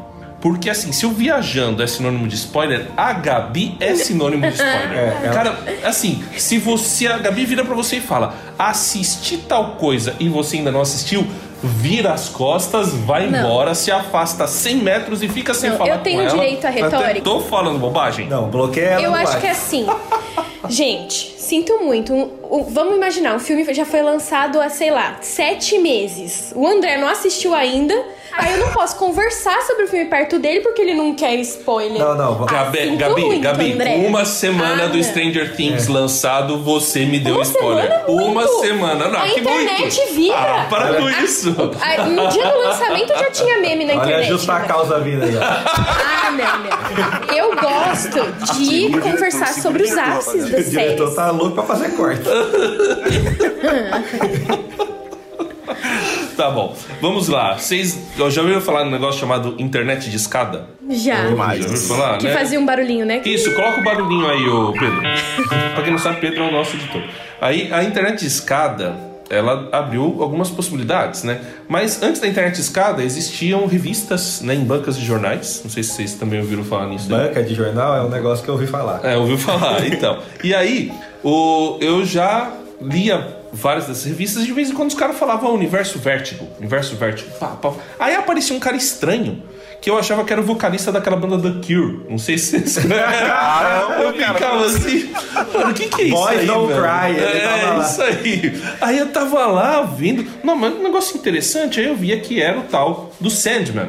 Porque 0.41 0.71
assim, 0.71 0.93
se 0.93 1.05
o 1.05 1.11
viajando 1.11 1.83
é 1.83 1.87
sinônimo 1.89 2.29
de 2.29 2.37
spoiler, 2.37 2.87
a 2.97 3.13
Gabi 3.13 3.77
é 3.81 3.97
sinônimo 3.97 4.43
de 4.47 4.55
spoiler. 4.55 4.89
É, 5.21 5.21
ela- 5.25 5.35
Cara, 5.35 5.59
assim, 5.85 6.23
se 6.37 6.59
você 6.59 7.09
a 7.09 7.19
Gabi 7.19 7.45
vira 7.45 7.65
pra 7.65 7.75
você 7.75 7.97
e 7.97 8.01
fala: 8.01 8.35
"Assisti 8.57 9.37
tal 9.39 9.73
coisa" 9.73 10.15
e 10.21 10.29
você 10.29 10.59
ainda 10.59 10.71
não 10.71 10.81
assistiu, 10.81 11.27
vira 11.61 12.13
as 12.13 12.29
costas, 12.29 12.93
vai 12.95 13.29
Não. 13.29 13.41
embora, 13.41 13.75
se 13.75 13.91
afasta 13.91 14.47
100 14.47 14.77
metros 14.77 15.25
e 15.25 15.29
fica 15.29 15.53
sem 15.53 15.71
Não, 15.71 15.77
falar 15.79 15.91
eu 15.97 15.99
tenho 16.03 16.19
com 16.23 16.29
ela. 16.29 16.35
direito 16.39 16.65
à 16.69 16.71
retórica. 16.71 17.21
Tô 17.23 17.41
falando 17.41 17.77
bobagem? 17.81 18.29
Não, 18.29 18.49
bloqueia 18.49 18.91
ela 18.91 19.03
Eu 19.03 19.15
acho 19.17 19.41
que 19.41 19.47
é 19.49 19.51
assim. 19.51 19.87
Gente, 20.69 21.35
sinto 21.39 21.79
muito. 21.83 22.13
Um- 22.51 22.65
vamos 22.65 22.97
imaginar, 22.97 23.37
o 23.37 23.41
filme 23.41 23.65
já 23.75 23.85
foi 23.85 24.03
lançado 24.03 24.61
há, 24.61 24.69
sei 24.69 24.91
lá, 24.91 25.19
sete 25.21 25.79
meses. 25.79 26.53
O 26.55 26.67
André 26.67 26.97
não 26.99 27.09
assistiu 27.09 27.55
ainda. 27.55 27.95
Aí 28.31 28.53
eu 28.53 28.59
não 28.59 28.73
posso 28.73 28.95
conversar 28.97 29.61
sobre 29.63 29.85
o 29.85 29.89
filme 29.89 30.05
perto 30.05 30.39
dele 30.39 30.61
porque 30.61 30.81
ele 30.83 30.95
não 30.95 31.15
quer 31.15 31.35
spoiler. 31.37 31.99
Não, 31.99 32.15
não, 32.15 32.35
vamos- 32.35 32.53
Ah, 32.53 32.65
Gabi, 32.65 32.79
sinto 32.81 32.99
Gabi, 32.99 33.25
muito, 33.25 33.43
Gabi, 33.43 33.73
uma 34.07 34.25
semana 34.25 34.85
Ah, 34.85 34.87
do. 34.87 35.03
Stranger 35.03 35.57
Things 35.57 35.89
lançado, 35.89 36.63
você 36.63 37.05
me 37.07 37.19
deu 37.19 37.35
Uma 37.37 37.43
spoiler. 37.43 37.85
semana 37.89 38.05
é 38.07 38.13
muito. 38.13 38.31
Uma 38.31 38.47
semana, 38.61 39.09
não, 39.09 39.21
A 39.21 39.29
que 39.29 39.41
internet 39.41 39.81
muito. 39.99 40.15
vibra. 40.15 40.37
Ah, 40.39 40.67
para 40.71 40.95
com 40.95 41.09
isso. 41.09 41.57
Ah, 41.81 42.05
No 42.05 42.29
dia 42.29 42.47
do 42.49 42.59
lançamento 42.59 43.09
já 43.09 43.31
tinha 43.31 43.59
meme 43.61 43.87
na 43.87 43.95
Olha 43.95 44.03
a 44.03 44.05
internet. 44.07 44.29
justa 44.29 44.59
né? 44.59 44.65
causa 44.69 45.01
vida 45.01 45.33
já. 45.33 45.65
Ah, 45.67 46.31
não, 46.31 46.59
não. 47.29 47.35
Eu 47.35 47.51
gosto 47.57 48.57
de 48.61 48.87
o 48.95 49.01
conversar 49.01 49.55
sobre 49.55 49.83
os 49.85 49.89
segura 49.89 50.07
o 50.07 50.11
diretor, 50.11 50.31
ápices 50.31 50.49
O 50.49 50.53
das 50.53 50.71
diretor 50.71 50.97
séries. 50.99 51.15
tá 51.17 51.31
louco 51.31 51.55
pra 51.55 51.65
fazer 51.65 51.89
corte. 51.97 52.23
Tá 56.37 56.51
bom, 56.51 56.75
vamos 57.01 57.29
lá. 57.29 57.59
Vocês 57.59 57.99
já 58.31 58.41
ouviram 58.41 58.61
falar 58.61 58.85
num 58.85 58.93
negócio 58.93 59.19
chamado 59.19 59.57
internet 59.59 60.09
de 60.09 60.17
escada? 60.17 60.67
Já. 60.89 61.27
Demais. 61.27 61.65
Já 61.65 61.71
ouviu 61.71 61.83
falar, 61.89 62.19
Que 62.19 62.27
né? 62.29 62.33
fazia 62.33 62.61
um 62.61 62.65
barulhinho, 62.65 63.05
né? 63.05 63.21
Isso, 63.25 63.53
coloca 63.55 63.81
o 63.81 63.85
barulhinho 63.85 64.29
aí, 64.29 64.49
ô 64.49 64.73
Pedro. 64.73 65.01
pra 65.75 65.83
quem 65.83 65.91
não 65.91 65.99
sabe, 65.99 66.21
Pedro 66.21 66.45
é 66.45 66.49
o 66.49 66.53
nosso 66.53 66.77
editor. 66.77 67.03
Aí, 67.41 67.73
a 67.73 67.83
internet 67.83 68.21
de 68.21 68.27
escada, 68.27 68.95
ela 69.29 69.69
abriu 69.73 70.23
algumas 70.23 70.49
possibilidades, 70.49 71.25
né? 71.25 71.41
Mas 71.69 72.01
antes 72.03 72.21
da 72.21 72.29
internet 72.29 72.55
de 72.55 72.61
escada, 72.61 73.03
existiam 73.03 73.67
revistas 73.67 74.41
né, 74.41 74.55
em 74.55 74.65
bancas 74.65 74.97
de 74.97 75.05
jornais. 75.05 75.61
Não 75.65 75.71
sei 75.71 75.83
se 75.83 75.93
vocês 75.93 76.15
também 76.15 76.39
ouviram 76.41 76.63
falar 76.63 76.87
nisso. 76.87 77.13
aí. 77.13 77.29
Banca 77.29 77.43
de 77.43 77.55
jornal 77.55 77.97
é 77.97 78.03
um 78.03 78.09
negócio 78.09 78.45
que 78.45 78.51
eu 78.51 78.55
ouvi 78.55 78.67
falar. 78.69 79.01
É, 79.05 79.17
ouviu 79.17 79.37
falar, 79.39 79.85
então. 79.87 80.19
E 80.43 80.55
aí, 80.55 80.93
o, 81.23 81.79
eu 81.81 82.05
já 82.05 82.53
lia 82.81 83.37
várias 83.53 83.87
dessas 83.87 84.05
revistas 84.05 84.43
e 84.43 84.47
de 84.47 84.53
vez 84.53 84.71
em 84.71 84.75
quando 84.75 84.91
os 84.91 84.95
caras 84.95 85.19
falavam 85.19 85.53
Universo 85.55 85.99
Vértigo, 85.99 86.47
Universo 86.59 86.97
Vértigo. 86.97 87.31
Pá, 87.39 87.49
pá. 87.49 87.73
Aí 87.99 88.15
aparecia 88.15 88.55
um 88.55 88.61
cara 88.61 88.77
estranho 88.77 89.43
que 89.81 89.89
eu 89.89 89.99
achava 89.99 90.25
que 90.25 90.33
era 90.33 90.43
o 90.43 90.45
vocalista 90.45 90.91
daquela 90.91 91.17
banda 91.17 91.39
The 91.39 91.67
Cure. 91.67 92.07
Não 92.09 92.19
sei 92.19 92.37
se 92.37 92.59
vocês 92.61 92.87
Caramba, 92.87 93.95
Eu 94.03 94.13
ficava 94.13 94.67
assim, 94.67 95.11
mano, 95.55 95.71
o 95.71 95.75
que, 95.75 95.89
que 95.89 96.03
é 96.03 96.05
isso 96.07 96.17
Boys 96.17 96.39
aí, 96.39 96.47
Don't 96.47 96.67
velho? 96.69 96.83
Cry, 96.83 97.21
É, 97.21 97.79
isso 97.81 98.03
aí. 98.03 98.63
Aí 98.81 98.99
eu 98.99 99.09
tava 99.09 99.47
lá 99.47 99.83
vendo. 99.83 100.27
Não, 100.43 100.57
mas 100.57 100.75
um 100.75 100.83
negócio 100.83 101.17
interessante, 101.17 101.81
aí 101.81 101.87
eu 101.87 101.97
via 101.97 102.19
que 102.21 102.43
era 102.43 102.59
o 102.59 102.65
tal 102.65 103.13
do 103.21 103.31
Sandman, 103.31 103.89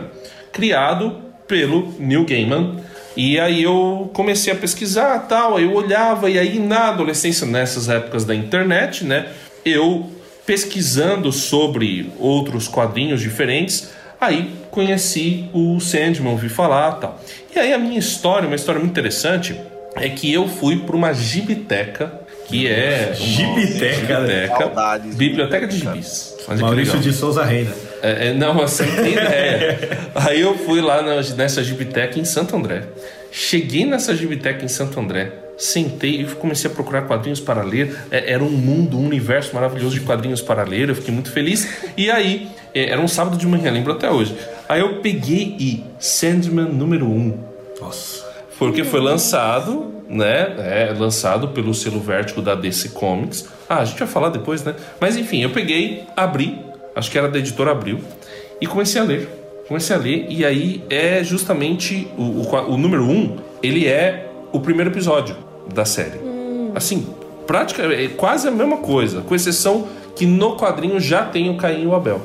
criado 0.51 1.17
pelo 1.48 1.93
Neil 2.00 2.25
Gaiman. 2.25 2.77
E 3.22 3.38
aí 3.38 3.62
eu 3.64 4.10
comecei 4.14 4.54
a 4.54 4.56
pesquisar 4.56 5.20
tal, 5.28 5.58
aí 5.58 5.66
eu 5.66 5.74
olhava, 5.74 6.30
e 6.30 6.40
aí 6.40 6.58
na 6.58 6.88
adolescência, 6.88 7.46
nessas 7.46 7.90
épocas 7.90 8.24
da 8.24 8.34
internet, 8.34 9.04
né, 9.04 9.28
eu 9.66 10.10
pesquisando 10.46 11.30
sobre 11.34 12.10
outros 12.18 12.70
quadrinhos 12.70 13.20
diferentes, 13.20 13.90
aí 14.22 14.50
conheci 14.72 15.50
o 15.54 15.82
Sandman, 15.82 16.32
ouvi 16.32 16.48
falar 16.48 16.94
tal. 16.94 17.22
E 17.54 17.60
aí 17.60 17.74
a 17.74 17.78
minha 17.78 18.00
história, 18.00 18.48
uma 18.48 18.56
história 18.56 18.80
muito 18.80 18.92
interessante, 18.92 19.54
é 19.98 20.08
que 20.08 20.34
eu 20.34 20.48
fui 20.48 20.78
para 20.80 20.96
uma 20.96 21.12
gibiteca, 21.14 22.22
que 22.48 22.68
é... 22.68 23.08
uma- 23.08 23.16
Gibiteca, 23.16 24.20
né? 24.22 24.28
Gibiteca, 24.44 24.58
Saudades. 24.60 25.16
Biblioteca 25.16 25.68
de 25.68 25.78
gibis. 25.78 26.38
Maurício 26.58 27.00
de 27.00 27.12
Souza 27.12 27.44
Reina. 27.44 27.72
É, 28.01 28.29
é, 28.29 28.34
não, 28.34 28.53
você 28.56 28.84
não 28.86 28.96
tem 28.96 29.12
ideia. 29.13 29.79
Aí 30.15 30.41
eu 30.41 30.58
fui 30.58 30.82
lá 30.82 31.01
na- 31.01 31.22
nessa 31.36 31.63
gibiteca 31.63 32.20
em 32.20 32.25
Santo 32.25 32.56
André. 32.56 32.84
Cheguei 33.32 33.86
nessa 33.86 34.15
gibiteca 34.15 34.63
em 34.65 34.68
Santo 34.68 35.00
André, 35.00 35.32
sentei 35.58 36.22
e 36.22 36.25
comecei 36.25 36.70
a 36.70 36.74
procurar 36.74 37.03
quadrinhos 37.03 37.39
para 37.39 37.62
ler. 37.62 37.96
É, 38.10 38.32
era 38.34 38.44
um 38.44 38.50
mundo, 38.50 38.98
um 38.98 39.06
universo 39.06 39.53
maravilhoso 39.53 39.96
de 39.96 40.01
quadrinhos 40.01 40.41
para 40.41 40.63
ler. 40.63 40.89
Eu 40.89 40.96
fiquei 40.96 41.13
muito 41.13 41.32
feliz. 41.32 41.68
E 41.96 42.10
aí, 42.10 42.48
é, 42.74 42.89
era 42.89 43.00
um 43.01 43.08
sábado 43.08 43.38
de 43.38 43.46
manhã, 43.46 43.72
lembro 43.72 43.91
até 43.94 44.10
hoje. 44.10 44.36
Aí 44.68 44.79
eu 44.82 44.96
peguei 45.01 45.56
e 45.60 45.84
Sandman 46.00 46.65
número 46.70 47.06
1. 47.06 47.10
Um, 47.12 47.38
Nossa. 47.82 48.25
porque 48.58 48.84
foi 48.84 49.00
lançado, 49.00 49.94
né? 50.10 50.56
É, 50.58 50.94
lançado 50.98 51.50
pelo 51.50 51.74
selo 51.74 52.00
Vértigo 52.00 52.41
da 52.41 52.56
DC 52.56 52.89
Comics. 52.89 53.48
Ah, 53.68 53.79
a 53.79 53.86
gente 53.86 54.00
vai 54.00 54.08
falar 54.08 54.29
depois, 54.29 54.63
né? 54.63 54.74
Mas 55.00 55.15
enfim, 55.18 55.44
eu 55.44 55.51
peguei, 55.51 56.03
abri, 56.18 56.58
acho 57.00 57.10
que 57.10 57.18
era 57.18 57.29
da 57.29 57.39
editora 57.39 57.72
Abril, 57.72 58.00
e 58.62 58.68
comecei 58.68 59.01
a 59.01 59.03
ler. 59.03 59.27
Comecei 59.68 59.96
a 59.96 60.00
ler, 60.00 60.25
e 60.29 60.46
aí 60.46 60.84
é 60.89 61.24
justamente 61.24 62.08
o, 62.18 62.24
o, 62.24 62.74
o 62.74 62.77
número 62.77 63.03
um, 63.03 63.38
ele 63.63 63.88
é 63.88 64.29
o 64.51 64.60
primeiro 64.60 64.91
episódio 64.91 65.36
da 65.74 65.86
série. 65.86 66.20
Assim, 66.75 67.08
prática, 67.48 67.84
é 67.84 68.08
quase 68.10 68.48
a 68.48 68.51
mesma 68.51 68.77
coisa, 68.77 69.22
com 69.22 69.34
exceção 69.34 69.88
que 70.15 70.25
no 70.25 70.58
quadrinho 70.58 71.00
já 71.00 71.24
tem 71.24 71.50
o 71.50 71.58
Caim 71.58 71.84
e 71.84 71.88
o 71.88 71.96
Abel. 71.96 72.22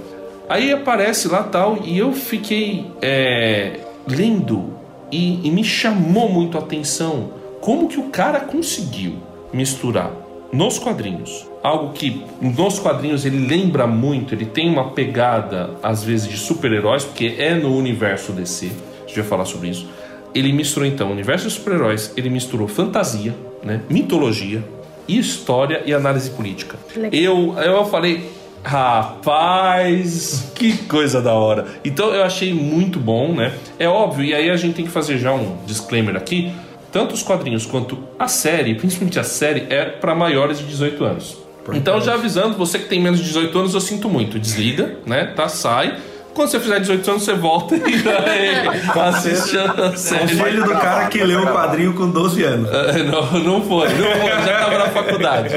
Aí 0.49 0.73
aparece 0.73 1.29
lá 1.29 1.43
tal, 1.43 1.79
e 1.85 1.97
eu 1.99 2.13
fiquei 2.13 2.87
é, 3.01 3.81
lendo 4.07 4.75
e, 5.13 5.47
e 5.47 5.51
me 5.51 5.63
chamou 5.63 6.29
muito 6.29 6.59
a 6.59 6.61
atenção 6.61 7.31
como 7.61 7.89
que 7.89 7.99
o 7.99 8.05
cara 8.05 8.41
conseguiu 8.41 9.15
misturar 9.53 10.24
nos 10.55 10.79
quadrinhos 10.79 11.47
algo 11.65 11.95
que 11.95 12.23
nos 12.43 12.79
quadrinhos 12.79 13.25
ele 13.25 13.47
lembra 13.47 13.87
muito, 13.87 14.35
ele 14.35 14.45
tem 14.45 14.69
uma 14.69 14.91
pegada 14.91 15.71
às 15.83 16.05
vezes 16.05 16.29
de 16.29 16.37
super-heróis, 16.37 17.05
porque 17.05 17.37
é 17.39 17.55
no 17.55 17.75
universo 17.75 18.33
DC, 18.33 18.67
a 18.67 19.07
gente 19.09 19.21
vai 19.21 19.25
falar 19.25 19.47
sobre 19.47 19.71
isso. 19.71 19.89
Ele 20.35 20.53
misturou 20.53 20.87
então 20.87 21.09
o 21.09 21.13
universo 21.13 21.49
de 21.49 21.55
super-heróis, 21.55 22.13
ele 22.19 22.29
misturou 22.29 22.69
fantasia, 22.69 23.35
né, 23.63 23.81
mitologia, 23.89 24.63
história 25.09 25.83
e 25.87 25.95
análise 25.95 26.29
política. 26.29 26.77
Legal. 26.95 27.11
Eu, 27.13 27.55
eu 27.59 27.85
falei, 27.87 28.29
rapaz, 28.63 30.53
que 30.55 30.77
coisa 30.85 31.23
da 31.23 31.33
hora. 31.33 31.67
Então 31.83 32.13
eu 32.13 32.25
achei 32.25 32.53
muito 32.53 33.01
bom, 33.01 33.33
né? 33.33 33.55
É 33.79 33.89
óbvio, 33.89 34.23
e 34.27 34.35
aí 34.35 34.51
a 34.51 34.57
gente 34.57 34.75
tem 34.75 34.85
que 34.85 34.91
fazer 34.91 35.17
já 35.17 35.33
um 35.33 35.57
disclaimer 35.65 36.15
aqui. 36.15 36.53
Tanto 36.95 37.13
os 37.13 37.25
quadrinhos 37.25 37.67
quanto 37.67 37.99
a 38.17 38.29
série, 38.29 38.77
principalmente 38.77 39.19
a 39.19 39.25
série, 39.25 39.67
é 39.69 39.85
para 39.85 40.15
maiores 40.15 40.61
de 40.61 40.65
18 40.67 41.03
anos. 41.05 41.37
Então, 41.73 42.01
já 42.01 42.15
avisando, 42.15 42.57
você 42.57 42.79
que 42.79 42.89
tem 42.89 43.01
menos 43.01 43.19
de 43.19 43.25
18 43.25 43.59
anos, 43.59 43.75
eu 43.75 43.81
sinto 43.81 44.09
muito. 44.09 44.39
Desliga, 44.39 44.99
né? 45.05 45.25
Tá, 45.35 45.49
sai. 45.49 45.99
Quando 46.35 46.49
você 46.51 46.59
fizer 46.61 46.81
18 46.81 47.11
anos, 47.11 47.23
você 47.23 47.35
volta 47.35 47.77
e 47.77 47.97
vai 47.99 49.09
assistir 49.09 49.59
a 49.59 49.97
série. 49.97 50.29
Filho 50.29 50.65
do 50.65 50.71
cara 50.73 51.07
que 51.09 51.23
leu 51.23 51.43
o 51.43 51.47
quadrinho 51.47 51.95
com 51.95 52.11
12 52.11 52.43
anos. 52.43 52.69
É, 52.73 53.03
Não, 53.05 53.31
não 53.41 53.63
foi, 53.63 53.89
não 53.91 54.11
foi, 54.11 54.31
já 54.45 54.53
estava 54.59 54.79
na 54.79 54.89
faculdade. 54.89 55.49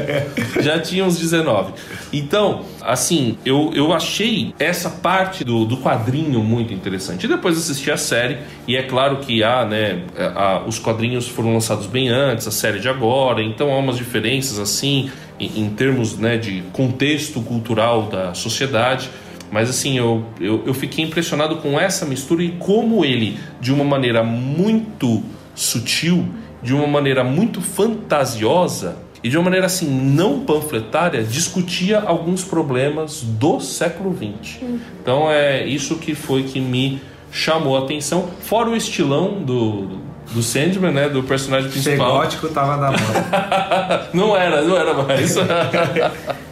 Já 0.62 0.80
tinha 0.80 1.04
uns 1.04 1.18
19. 1.20 1.74
Então, 2.14 2.62
assim, 2.82 3.38
eu, 3.46 3.72
eu 3.74 3.92
achei 3.94 4.54
essa 4.60 4.90
parte 4.90 5.44
do, 5.44 5.66
do 5.66 5.78
quadrinho 5.78 6.40
muito 6.42 6.74
interessante. 6.74 7.26
E 7.26 7.28
depois 7.28 7.58
assisti 7.58 7.90
a 7.92 7.98
série, 7.98 8.38
e 8.68 8.76
é 8.78 8.84
claro 8.84 9.18
que 9.18 9.44
há, 9.44 9.66
né, 9.66 10.04
a- 10.36 10.62
os 10.66 10.80
quadrinhos 10.80 11.28
foram 11.28 11.54
lançados 11.54 11.86
bem 11.88 12.10
antes, 12.10 12.48
a 12.48 12.52
série 12.52 12.80
de 12.80 12.88
agora, 12.88 13.42
então 13.42 13.72
há 13.74 13.78
umas 13.78 13.98
diferenças, 13.98 14.60
assim, 14.60 15.10
em, 15.40 15.62
em 15.62 15.70
termos 15.70 16.18
né, 16.18 16.38
de 16.38 16.64
contexto 16.72 17.42
cultural 17.42 18.04
da 18.04 18.34
sociedade. 18.34 19.10
Mas 19.52 19.70
assim, 19.70 19.98
eu, 19.98 20.26
eu, 20.40 20.64
eu 20.66 20.74
fiquei 20.74 21.04
impressionado 21.04 21.58
com 21.58 21.80
essa 21.80 22.06
mistura 22.06 22.44
e 22.44 22.52
como 22.52 23.06
ele, 23.06 23.40
de 23.62 23.72
uma 23.74 23.84
maneira 23.84 24.24
muito 24.24 25.24
sutil, 25.56 26.26
de 26.62 26.74
uma 26.74 26.88
maneira 26.88 27.24
muito 27.24 27.62
fantasiosa 27.62 28.98
e 29.24 29.30
de 29.30 29.38
uma 29.38 29.46
maneira 29.46 29.66
assim 29.66 29.90
não 29.90 30.42
panfletária, 30.42 31.24
discutia 31.24 32.00
alguns 32.00 32.44
problemas 32.44 33.22
do 33.22 33.60
século 33.60 34.16
XX. 34.16 34.62
Então 35.02 35.32
é 35.32 35.66
isso 35.66 35.98
que 35.98 36.14
foi 36.14 36.44
que 36.44 36.60
me 36.60 37.02
chamou 37.32 37.76
a 37.78 37.84
atenção, 37.84 38.30
fora 38.42 38.70
o 38.70 38.76
estilão 38.76 39.44
do, 39.44 40.00
do 40.32 40.42
Sandman, 40.42 40.92
né, 40.92 41.10
do 41.10 41.24
personagem 41.24 41.70
Ser 41.72 41.82
principal. 41.82 42.18
gótico 42.18 42.48
tava 42.50 42.78
na 42.78 42.92
moda. 42.92 44.10
não 44.14 44.36
era, 44.36 44.62
não 44.62 44.78
era 44.78 44.94
mais. 44.94 45.36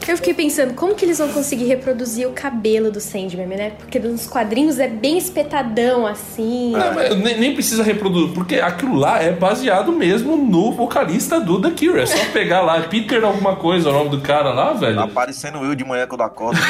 Eu 0.07 0.17
fiquei 0.17 0.35
pensando, 0.35 0.75
como 0.75 0.93
que 0.93 1.03
eles 1.03 1.17
vão 1.17 1.29
conseguir 1.29 1.65
reproduzir 1.65 2.27
o 2.27 2.31
cabelo 2.31 2.91
do 2.91 2.99
Sandman, 2.99 3.47
né? 3.47 3.71
Porque 3.71 3.97
nos 3.97 4.27
quadrinhos 4.27 4.77
é 4.77 4.87
bem 4.87 5.17
espetadão, 5.17 6.05
assim. 6.05 6.73
Não, 6.73 6.93
mas 6.93 7.17
nem, 7.17 7.39
nem 7.39 7.53
precisa 7.55 7.81
reproduzir, 7.81 8.31
porque 8.35 8.57
aquilo 8.57 8.95
lá 8.95 9.19
é 9.19 9.31
baseado 9.31 9.91
mesmo 9.91 10.37
no 10.37 10.71
vocalista 10.73 11.41
do 11.41 11.59
The 11.59 11.71
Cure. 11.71 12.01
É 12.01 12.05
só 12.05 12.23
pegar 12.31 12.61
lá, 12.61 12.79
Peter 12.81 13.23
alguma 13.23 13.55
coisa, 13.55 13.89
o 13.89 13.93
nome 13.93 14.11
do 14.11 14.21
cara 14.21 14.53
lá, 14.53 14.73
velho. 14.73 14.95
Tá 14.95 15.07
parecendo 15.07 15.65
eu 15.65 15.73
de 15.73 15.83
manhã 15.83 16.05
quando 16.05 16.21
acordo. 16.21 16.59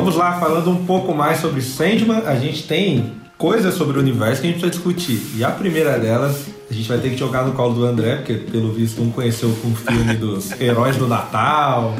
Vamos 0.00 0.16
lá, 0.16 0.40
falando 0.40 0.70
um 0.70 0.86
pouco 0.86 1.14
mais 1.14 1.40
sobre 1.40 1.60
Sandman, 1.60 2.22
a 2.24 2.34
gente 2.34 2.62
tem 2.62 3.12
coisas 3.36 3.74
sobre 3.74 3.98
o 3.98 4.00
universo 4.00 4.40
que 4.40 4.48
a 4.48 4.50
gente 4.50 4.58
precisa 4.58 4.82
discutir. 4.82 5.20
E 5.36 5.44
a 5.44 5.50
primeira 5.50 5.98
delas, 5.98 6.46
a 6.70 6.72
gente 6.72 6.88
vai 6.88 6.96
ter 6.96 7.10
que 7.10 7.18
jogar 7.18 7.44
no 7.44 7.52
colo 7.52 7.74
do 7.74 7.84
André, 7.84 8.16
porque 8.16 8.32
pelo 8.32 8.72
visto 8.72 9.02
um 9.02 9.10
conheceu 9.10 9.54
com 9.60 9.68
o 9.68 9.74
filme 9.74 10.14
dos 10.14 10.52
heróis 10.58 10.96
do 10.96 11.06
Natal. 11.06 11.94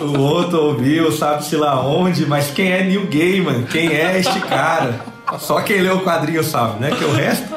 O 0.00 0.18
outro 0.18 0.60
ouviu, 0.60 1.12
sabe-se 1.12 1.54
lá 1.54 1.86
onde, 1.86 2.26
mas 2.26 2.50
quem 2.50 2.72
é 2.72 2.82
Neil 2.82 3.06
Gaiman? 3.06 3.62
Quem 3.62 3.86
é 3.86 4.18
este 4.18 4.40
cara? 4.40 5.04
Só 5.38 5.60
quem 5.60 5.82
leu 5.82 5.98
o 5.98 6.00
quadrinho 6.00 6.42
sabe, 6.42 6.80
né? 6.80 6.90
Que 6.90 7.04
o 7.04 7.12
resto. 7.12 7.48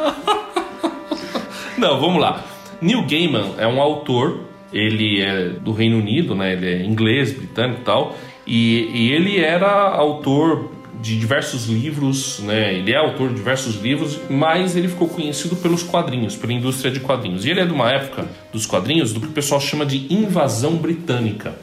Não, 1.79 1.99
vamos 1.99 2.21
lá. 2.21 2.43
Neil 2.79 3.03
Gaiman 3.07 3.55
é 3.57 3.65
um 3.65 3.81
autor, 3.81 4.41
ele 4.71 5.19
é 5.19 5.49
do 5.49 5.71
Reino 5.71 5.97
Unido, 5.97 6.35
né? 6.35 6.53
Ele 6.53 6.67
é 6.67 6.85
inglês, 6.85 7.33
britânico 7.33 7.81
e 7.81 7.83
tal. 7.83 8.15
E, 8.47 8.89
e 8.93 9.11
ele 9.11 9.39
era 9.39 9.67
autor 9.95 10.71
de 11.01 11.19
diversos 11.19 11.67
livros, 11.67 12.39
né? 12.39 12.73
Ele 12.75 12.91
é 12.91 12.95
autor 12.97 13.29
de 13.29 13.35
diversos 13.35 13.79
livros, 13.81 14.19
mas 14.29 14.75
ele 14.75 14.87
ficou 14.87 15.07
conhecido 15.07 15.55
pelos 15.55 15.83
quadrinhos, 15.83 16.35
pela 16.35 16.53
indústria 16.53 16.89
de 16.91 16.99
quadrinhos. 16.99 17.45
E 17.45 17.49
ele 17.51 17.59
é 17.59 17.65
de 17.65 17.73
uma 17.73 17.91
época 17.91 18.27
dos 18.51 18.65
quadrinhos 18.65 19.13
do 19.13 19.19
que 19.19 19.27
o 19.27 19.31
pessoal 19.31 19.59
chama 19.61 19.85
de 19.85 20.11
invasão 20.11 20.75
britânica. 20.77 21.53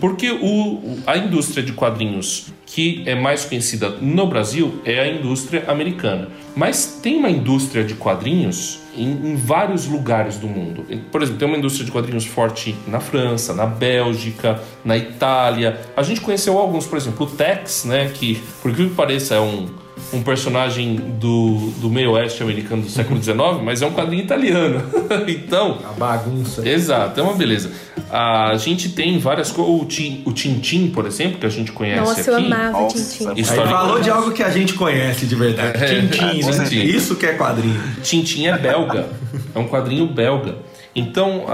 Porque 0.00 0.30
o, 0.30 0.36
o- 0.46 0.98
a 1.06 1.18
indústria 1.18 1.62
de 1.62 1.72
quadrinhos 1.72 2.46
que 2.64 3.02
é 3.04 3.14
mais 3.14 3.44
conhecida 3.44 3.90
no 4.00 4.26
Brasil 4.26 4.80
é 4.84 5.00
a 5.00 5.08
indústria 5.08 5.64
americana. 5.68 6.28
Mas 6.56 7.00
tem 7.02 7.16
uma 7.16 7.28
indústria 7.28 7.84
de 7.84 7.94
quadrinhos 7.94 8.79
em, 8.96 9.32
em 9.32 9.36
vários 9.36 9.86
lugares 9.86 10.36
do 10.36 10.46
mundo. 10.46 10.84
Por 11.10 11.22
exemplo, 11.22 11.38
tem 11.38 11.48
uma 11.48 11.56
indústria 11.56 11.84
de 11.84 11.92
quadrinhos 11.92 12.26
forte 12.26 12.74
na 12.86 13.00
França, 13.00 13.54
na 13.54 13.66
Bélgica, 13.66 14.60
na 14.84 14.96
Itália. 14.96 15.80
A 15.96 16.02
gente 16.02 16.20
conheceu 16.20 16.58
alguns, 16.58 16.86
por 16.86 16.96
exemplo, 16.96 17.26
o 17.26 17.30
Tex, 17.30 17.84
né, 17.84 18.10
que 18.12 18.42
por 18.62 18.74
que 18.74 18.88
pareça 18.90 19.34
é 19.34 19.40
um 19.40 19.68
um 20.12 20.22
personagem 20.22 20.96
do, 20.96 21.70
do 21.80 21.88
meio 21.90 22.12
oeste 22.12 22.42
americano 22.42 22.82
do 22.82 22.88
século 22.90 23.22
XIX, 23.22 23.36
mas 23.62 23.82
é 23.82 23.86
um 23.86 23.92
quadrinho 23.92 24.22
italiano. 24.22 24.82
então. 25.28 25.78
A 25.88 25.92
bagunça. 25.92 26.66
Exato, 26.68 27.18
é 27.20 27.22
uma 27.22 27.34
beleza. 27.34 27.70
A 28.10 28.56
gente 28.56 28.88
tem 28.90 29.18
várias 29.18 29.52
coisas. 29.52 29.72
O, 29.82 29.84
Tin- 29.84 30.22
o 30.26 30.32
Tintim, 30.32 30.88
por 30.88 31.06
exemplo, 31.06 31.38
que 31.38 31.46
a 31.46 31.50
gente 31.50 31.70
conhece 31.72 32.00
Nossa, 32.00 32.20
aqui. 32.20 32.30
eu 32.30 32.36
amava 32.36 32.80
Nossa, 32.80 32.96
Tintin. 32.96 33.28
Aí 33.28 33.40
História- 33.40 33.70
falou 33.70 34.00
de 34.00 34.10
algo 34.10 34.32
que 34.32 34.42
a 34.42 34.50
gente 34.50 34.74
conhece 34.74 35.26
de 35.26 35.34
verdade. 35.36 35.82
É, 35.82 36.00
Tintin, 36.00 36.24
né? 36.44 36.64
Tintin. 36.64 36.82
Isso 36.86 37.14
que 37.16 37.26
é 37.26 37.34
quadrinho. 37.34 37.80
Tintim 38.02 38.46
é 38.46 38.58
belga. 38.58 39.08
é 39.54 39.58
um 39.58 39.68
quadrinho 39.68 40.06
belga. 40.06 40.56
Então, 40.94 41.44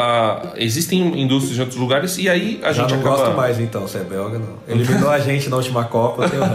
existem 0.57 1.21
indústrias 1.21 1.59
em 1.59 1.61
outros 1.61 1.79
lugares 1.79 2.17
e 2.17 2.29
aí 2.29 2.59
a 2.63 2.73
Já 2.73 2.83
gente 2.83 2.95
não 2.95 3.01
acaba. 3.01 3.17
gosto 3.17 3.37
mais 3.37 3.61
então, 3.61 3.83
você 3.83 3.99
é 3.99 4.05
belga, 4.05 4.39
não. 4.39 4.57
Eliminou 4.67 5.11
a 5.11 5.19
gente 5.19 5.51
na 5.51 5.57
última 5.57 5.85
Copa, 5.85 6.29
tenho 6.29 6.43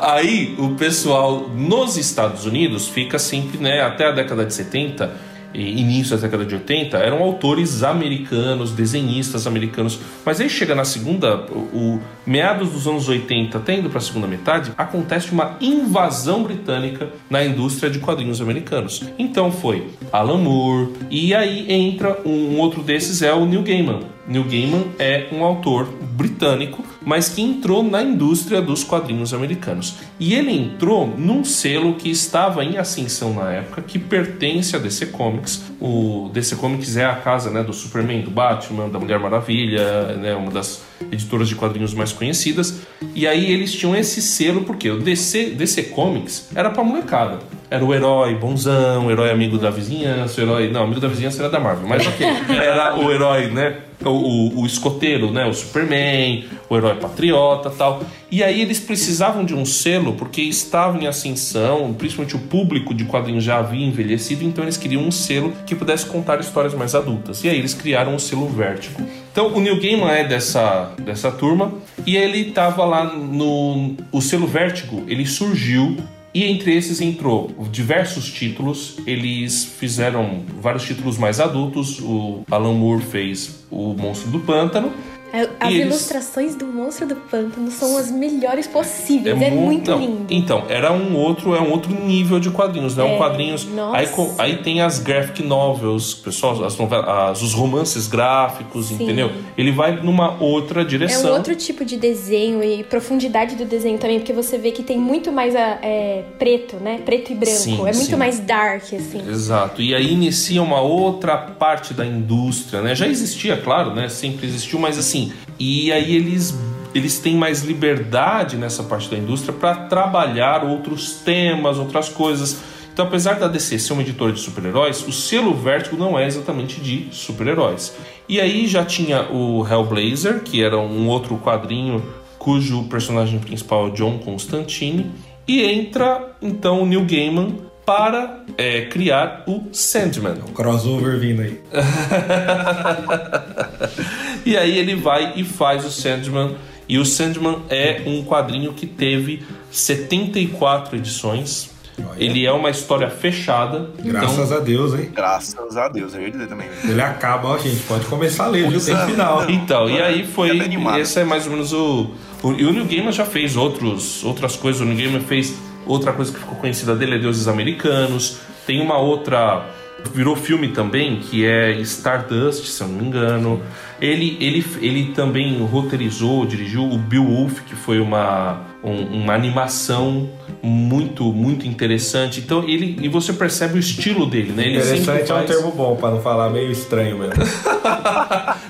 Aí 0.00 0.54
o 0.58 0.70
pessoal 0.76 1.48
nos 1.48 1.96
Estados 1.96 2.46
Unidos 2.46 2.88
fica 2.88 3.18
sempre, 3.18 3.58
né, 3.58 3.82
até 3.82 4.06
a 4.06 4.12
década 4.12 4.44
de 4.44 4.54
70 4.54 5.04
e 5.04 5.33
início 5.54 6.16
da 6.16 6.22
década 6.22 6.44
de 6.44 6.54
80, 6.54 6.96
eram 6.98 7.22
autores 7.22 7.82
americanos, 7.82 8.72
desenhistas 8.72 9.46
americanos. 9.46 9.98
Mas 10.24 10.40
aí 10.40 10.48
chega 10.48 10.74
na 10.74 10.84
segunda, 10.84 11.46
o, 11.52 12.00
meados 12.26 12.70
dos 12.70 12.86
anos 12.86 13.08
80, 13.08 13.58
até 13.58 13.74
indo 13.74 13.88
para 13.88 13.98
a 13.98 14.02
segunda 14.02 14.26
metade, 14.26 14.72
acontece 14.76 15.30
uma 15.32 15.56
invasão 15.60 16.42
britânica 16.42 17.08
na 17.30 17.44
indústria 17.44 17.90
de 17.90 17.98
quadrinhos 17.98 18.40
americanos. 18.40 19.04
Então 19.18 19.52
foi 19.52 19.88
Alan 20.12 20.38
Moore, 20.38 20.92
e 21.10 21.34
aí 21.34 21.70
entra 21.70 22.20
um 22.24 22.58
outro 22.58 22.82
desses 22.82 23.22
é 23.22 23.32
o 23.32 23.46
Neil 23.46 23.62
Gaiman. 23.62 24.13
Neil 24.26 24.44
Gaiman 24.44 24.84
é 24.98 25.28
um 25.32 25.44
autor 25.44 25.86
britânico, 26.00 26.84
mas 27.02 27.28
que 27.28 27.42
entrou 27.42 27.82
na 27.82 28.02
indústria 28.02 28.62
dos 28.62 28.82
quadrinhos 28.82 29.34
americanos. 29.34 29.96
E 30.18 30.34
ele 30.34 30.50
entrou 30.50 31.06
num 31.06 31.44
selo 31.44 31.94
que 31.94 32.10
estava 32.10 32.64
em 32.64 32.78
ascensão 32.78 33.34
na 33.34 33.52
época, 33.52 33.82
que 33.82 33.98
pertence 33.98 34.74
a 34.74 34.78
DC 34.78 35.06
Comics. 35.06 35.64
O 35.80 36.30
DC 36.32 36.56
Comics 36.56 36.96
é 36.96 37.04
a 37.04 37.16
casa 37.16 37.50
né, 37.50 37.62
do 37.62 37.72
Superman, 37.72 38.22
do 38.22 38.30
Batman, 38.30 38.88
da 38.88 38.98
Mulher 38.98 39.18
Maravilha, 39.18 40.16
né, 40.16 40.34
uma 40.34 40.50
das 40.50 40.82
editoras 41.10 41.48
de 41.48 41.54
quadrinhos 41.54 41.94
mais 41.94 42.12
conhecidas. 42.12 42.80
E 43.14 43.26
aí 43.26 43.50
eles 43.50 43.72
tinham 43.72 43.94
esse 43.94 44.20
selo 44.22 44.62
porque 44.62 44.90
o 44.90 44.98
DC, 44.98 45.50
DC 45.50 45.84
Comics 45.84 46.50
era 46.54 46.70
pra 46.70 46.82
molecada. 46.82 47.38
Era 47.70 47.84
o 47.84 47.92
herói 47.92 48.34
bonzão, 48.34 49.06
o 49.06 49.10
herói 49.10 49.30
amigo 49.30 49.58
da 49.58 49.70
vizinhança, 49.70 50.40
o 50.40 50.44
herói. 50.44 50.70
Não, 50.70 50.84
amigo 50.84 51.00
da 51.00 51.08
vizinhança 51.08 51.42
era 51.42 51.50
da 51.50 51.58
Marvel, 51.58 51.88
mas 51.88 52.06
ok. 52.06 52.26
Era 52.54 52.96
o 52.96 53.10
herói, 53.10 53.48
né? 53.48 53.78
O, 54.04 54.10
o, 54.10 54.60
o 54.60 54.66
escoteiro, 54.66 55.32
né? 55.32 55.46
O 55.46 55.52
Superman, 55.52 56.44
o 56.68 56.76
herói 56.76 56.94
patriota 56.96 57.70
tal. 57.70 58.02
E 58.34 58.42
aí 58.42 58.60
eles 58.60 58.80
precisavam 58.80 59.44
de 59.44 59.54
um 59.54 59.64
selo 59.64 60.14
porque 60.14 60.42
estavam 60.42 61.00
em 61.00 61.06
ascensão, 61.06 61.94
principalmente 61.94 62.34
o 62.34 62.40
público 62.40 62.92
de 62.92 63.04
quadrinhos 63.04 63.44
já 63.44 63.60
havia 63.60 63.86
envelhecido, 63.86 64.42
então 64.42 64.64
eles 64.64 64.76
queriam 64.76 65.02
um 65.02 65.10
selo 65.12 65.52
que 65.64 65.72
pudesse 65.72 66.06
contar 66.06 66.40
histórias 66.40 66.74
mais 66.74 66.96
adultas. 66.96 67.44
E 67.44 67.48
aí 67.48 67.56
eles 67.56 67.74
criaram 67.74 68.16
o 68.16 68.18
selo 68.18 68.48
Vértigo. 68.48 69.00
Então 69.30 69.54
o 69.54 69.60
Neil 69.60 69.80
Gaiman 69.80 70.10
é 70.10 70.26
dessa, 70.26 70.92
dessa 71.00 71.30
turma 71.30 71.74
e 72.04 72.16
ele 72.16 72.48
estava 72.48 72.84
lá 72.84 73.04
no. 73.04 73.94
O 74.10 74.20
selo 74.20 74.48
Vértigo 74.48 75.04
ele 75.06 75.24
surgiu 75.26 75.96
e 76.34 76.42
entre 76.42 76.74
esses 76.74 77.00
entrou 77.00 77.54
diversos 77.70 78.32
títulos. 78.32 78.96
Eles 79.06 79.64
fizeram 79.64 80.42
vários 80.60 80.82
títulos 80.82 81.16
mais 81.18 81.38
adultos. 81.38 82.00
O 82.00 82.42
Alan 82.50 82.72
Moore 82.72 83.04
fez 83.04 83.64
O 83.70 83.94
Monstro 83.94 84.32
do 84.32 84.40
Pântano. 84.40 84.92
É, 85.34 85.48
As 85.58 85.70
E 85.70 85.74
eles- 85.74 85.86
ilustrações 85.86 86.54
do 86.54 86.64
Monstro 86.66 87.06
do 87.06 87.16
Pântano 87.16 87.68
são 87.70 87.96
as 87.98 88.10
melhores 88.10 88.66
possíveis. 88.68 89.40
É, 89.42 89.50
mu- 89.50 89.62
muito 89.62 89.90
lindo. 89.92 90.26
Então, 90.30 90.64
era 90.68 90.92
um 90.92 91.16
outro, 91.16 91.54
é 91.56 91.60
um 91.60 91.70
outro 91.72 91.92
nível 91.92 92.38
de 92.38 92.50
quadrinhos, 92.50 92.94
né? 92.96 93.02
Um 93.02 93.14
É, 93.14 93.16
quadrinhos. 93.16 93.64
nossa. 93.66 93.96
Aí, 93.96 94.08
aí 94.38 94.56
tem 94.62 94.80
as 94.80 94.98
graphic 95.00 95.42
novels, 95.42 96.14
pessoal, 96.14 96.64
as 96.64 97.42
os 97.42 97.52
romances 97.52 98.06
gráficos, 98.06 98.86
Sim. 98.86 98.94
entendeu? 99.02 99.32
Ele 99.58 99.72
vai 99.72 99.96
numa 100.00 100.40
outra 100.40 100.82
É 100.82 100.84
direção. 100.84 101.32
um 101.32 101.34
outro 101.34 101.56
tipo 101.56 101.84
de 101.84 101.96
desenho 101.96 102.62
e 102.62 102.84
profundidade 102.84 103.56
do 103.56 103.64
desenho 103.64 103.98
também, 103.98 104.18
porque 104.20 104.32
você 104.32 104.56
vê 104.56 104.70
que 104.70 104.82
tem 104.84 104.98
muito 104.98 105.32
mais 105.32 105.56
a- 105.56 105.78
é, 105.82 106.22
preto, 106.38 106.76
né? 106.76 107.00
Preto 107.04 107.32
e 107.32 107.34
branco. 107.34 107.56
Sim, 107.56 107.74
é 107.80 107.92
muito 107.92 107.96
sim. 108.04 108.16
mais 108.16 108.38
dark, 108.38 108.84
assim. 108.84 109.22
Exato. 109.28 109.82
E 109.82 109.94
aí 109.94 110.12
inicia 110.12 110.62
uma 110.62 110.80
outra 110.80 111.36
parte 111.36 111.92
da 111.92 112.06
indústria, 112.06 112.80
né? 112.82 112.94
Já 112.94 113.08
existia, 113.08 113.56
claro, 113.56 113.92
né? 113.94 114.08
Sempre 114.08 114.46
existiu, 114.46 114.78
mas 114.78 114.96
assim. 114.96 115.23
E 115.58 115.92
aí 115.92 116.14
eles 116.14 116.54
eles 116.94 117.18
têm 117.18 117.34
mais 117.34 117.62
liberdade 117.62 118.56
nessa 118.56 118.84
parte 118.84 119.10
da 119.10 119.16
indústria 119.16 119.52
para 119.52 119.74
trabalhar 119.74 120.64
outros 120.64 121.14
temas, 121.24 121.76
outras 121.76 122.08
coisas. 122.08 122.60
Então, 122.92 123.06
apesar 123.06 123.34
da 123.34 123.48
DC 123.48 123.80
ser 123.80 123.92
uma 123.92 124.02
editora 124.02 124.32
de 124.32 124.38
super-heróis, 124.38 125.04
o 125.04 125.10
selo 125.10 125.52
Vertigo 125.52 125.96
não 125.96 126.16
é 126.16 126.24
exatamente 126.24 126.80
de 126.80 127.08
super-heróis. 127.10 127.92
E 128.28 128.40
aí 128.40 128.68
já 128.68 128.84
tinha 128.84 129.28
o 129.32 129.66
Hellblazer, 129.66 130.42
que 130.42 130.62
era 130.62 130.78
um 130.78 131.08
outro 131.08 131.36
quadrinho 131.38 132.00
cujo 132.38 132.84
personagem 132.84 133.40
principal 133.40 133.88
é 133.88 133.90
John 133.90 134.18
Constantine, 134.18 135.10
e 135.48 135.62
entra 135.62 136.36
então 136.40 136.82
o 136.82 136.86
Neil 136.86 137.04
Gaiman 137.04 137.56
para 137.84 138.44
é, 138.56 138.82
criar 138.82 139.42
o 139.46 139.64
Sandman. 139.72 140.36
Crossover 140.54 141.18
vindo 141.18 141.42
aí. 141.42 141.60
E 144.44 144.56
aí 144.56 144.78
ele 144.78 144.94
vai 144.94 145.32
e 145.36 145.44
faz 145.44 145.84
o 145.84 145.90
Sandman. 145.90 146.56
E 146.88 146.98
o 146.98 147.04
Sandman 147.04 147.62
é 147.70 148.02
um 148.06 148.22
quadrinho 148.24 148.72
que 148.72 148.86
teve 148.86 149.42
74 149.70 150.96
edições. 150.96 151.74
Ele 152.16 152.44
é 152.44 152.52
uma 152.52 152.70
história 152.70 153.08
fechada. 153.08 153.90
Graças 154.00 154.46
então, 154.46 154.56
a 154.56 154.60
Deus, 154.60 154.94
hein? 154.94 155.10
Graças 155.14 155.76
a 155.76 155.88
Deus, 155.88 156.14
eu 156.14 156.22
ia 156.22 156.30
dizer 156.30 156.48
também. 156.48 156.68
Ele 156.82 157.00
acaba, 157.00 157.48
ó, 157.48 157.58
gente, 157.58 157.82
pode 157.84 158.04
começar 158.06 158.44
a 158.44 158.48
ler, 158.48 158.68
viu? 158.68 158.84
Tem 158.84 158.96
final. 159.06 159.48
Então, 159.48 159.88
e 159.88 160.02
aí 160.02 160.26
foi. 160.26 160.50
Esse 160.98 161.20
é 161.20 161.24
mais 161.24 161.46
ou 161.46 161.52
menos 161.52 161.72
o. 161.72 162.10
o 162.42 162.52
e 162.52 162.64
o 162.64 162.72
Neil 162.72 162.86
Gaiman 162.86 163.12
já 163.12 163.24
fez 163.24 163.56
outros, 163.56 164.24
outras 164.24 164.56
coisas. 164.56 164.80
O 164.80 164.84
Neil 164.84 164.98
Gaiman 164.98 165.20
fez 165.20 165.54
outra 165.86 166.12
coisa 166.12 166.32
que 166.32 166.38
ficou 166.40 166.56
conhecida 166.56 166.96
dele 166.96 167.14
é 167.14 167.18
Deuses 167.18 167.46
Americanos. 167.46 168.38
Tem 168.66 168.80
uma 168.80 168.98
outra. 168.98 169.64
Virou 170.12 170.36
filme 170.36 170.68
também, 170.68 171.20
que 171.20 171.44
é 171.44 171.72
Stardust, 171.80 172.66
se 172.66 172.82
eu 172.82 172.88
não 172.88 172.98
me 172.98 173.06
engano. 173.06 173.62
Ele, 174.00 174.36
ele, 174.40 174.64
ele 174.80 175.12
também 175.12 175.58
roteirizou, 175.64 176.44
dirigiu 176.46 176.84
o 176.84 176.98
Beowulf, 176.98 177.60
que 177.62 177.74
foi 177.74 178.00
uma, 178.00 178.60
um- 178.84 179.22
uma 179.22 179.34
animação 179.34 180.28
muito, 180.62 181.24
muito 181.32 181.66
interessante. 181.66 182.40
Então, 182.40 182.62
ele, 182.68 182.96
e 183.02 183.08
você 183.08 183.32
percebe 183.32 183.74
o 183.74 183.78
estilo 183.78 184.26
dele, 184.26 184.52
né? 184.52 184.64
Ele 184.64 184.76
Interessante 184.78 185.30
é 185.30 185.34
um 185.34 185.36
faz- 185.38 185.46
termo 185.50 185.70
bom, 185.72 185.96
pra 185.96 186.10
não 186.10 186.20
falar 186.22 186.50
meio 186.50 186.70
estranho 186.70 187.18
mesmo. 187.18 187.34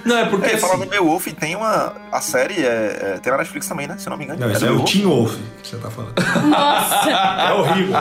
Não, 0.04 0.18
é 0.18 0.26
porque 0.26 0.50
É, 0.50 0.54
assim, 0.54 0.60
falando 0.66 0.80
do 0.84 0.90
Beowulf, 0.90 1.26
tem 1.32 1.56
uma. 1.56 1.94
A 2.12 2.20
série 2.20 2.60
é, 2.62 3.14
é- 3.16 3.20
tem 3.22 3.32
na 3.32 3.38
Netflix 3.38 3.66
também, 3.66 3.86
né? 3.86 3.96
Se 3.98 4.10
não 4.10 4.18
me 4.18 4.24
engano. 4.24 4.38
Não, 4.38 4.50
esse 4.50 4.62
é 4.62 4.66
o 4.66 4.72
Beowulf? 4.74 4.92
Teen 4.92 5.04
Wolf 5.06 5.34
que 5.62 5.68
você 5.68 5.76
tá 5.78 5.90
falando. 5.90 6.12
Nossa! 6.50 7.10
É 7.10 7.52
horrível. 7.54 7.94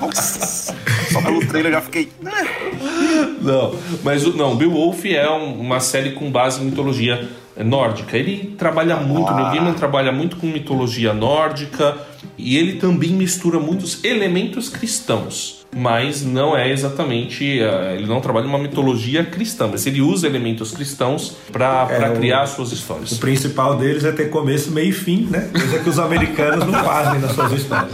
Nossa, 0.00 0.74
Só 1.10 1.22
pelo 1.22 1.40
trailer 1.46 1.72
eu 1.72 1.76
já 1.76 1.80
fiquei. 1.80 2.12
"Eh". 2.26 3.26
Não, 3.40 3.74
mas 4.04 4.26
o- 4.26 4.36
não, 4.36 4.56
Beowulf 4.56 5.06
é 5.06 5.30
um- 5.30 5.58
uma 5.58 5.80
série 5.80 6.12
com 6.12 6.30
base 6.30 6.60
em 6.60 6.66
mitologia 6.66 7.26
nórdica. 7.64 8.16
Ele 8.16 8.54
trabalha 8.58 8.96
muito, 8.96 9.30
o 9.32 9.34
Neil 9.34 9.48
Gaiman 9.50 9.74
trabalha 9.74 10.12
muito 10.12 10.36
com 10.36 10.46
mitologia 10.46 11.12
nórdica 11.12 11.96
e 12.36 12.56
ele 12.56 12.74
também 12.74 13.10
mistura 13.10 13.58
muitos 13.58 14.02
elementos 14.04 14.68
cristãos. 14.68 15.58
Mas 15.76 16.24
não 16.24 16.56
é 16.56 16.70
exatamente. 16.72 17.60
eh, 17.60 17.96
Ele 17.98 18.06
não 18.06 18.22
trabalha 18.22 18.46
uma 18.46 18.58
mitologia 18.58 19.22
cristã, 19.22 19.68
mas 19.70 19.86
ele 19.86 20.00
usa 20.00 20.26
elementos 20.26 20.70
cristãos 20.70 21.36
para 21.52 21.86
É, 21.90 22.08
o- 22.08 22.16
criar 22.16 22.46
suas 22.46 22.70
O 22.70 22.74
histórias. 22.74 23.18
principal 23.18 23.76
deles 23.76 24.02
é 24.02 24.10
ter 24.10 24.30
começo, 24.30 24.70
meio 24.72 24.88
e 24.88 24.92
fim, 24.92 25.28
né? 25.30 25.50
Coisa 25.52 25.78
que 25.80 25.88
os 25.90 25.98
americanos 25.98 26.64
não 26.66 26.72
fazem 26.82 27.20
nas 27.20 27.32
suas 27.32 27.52
histórias. 27.52 27.92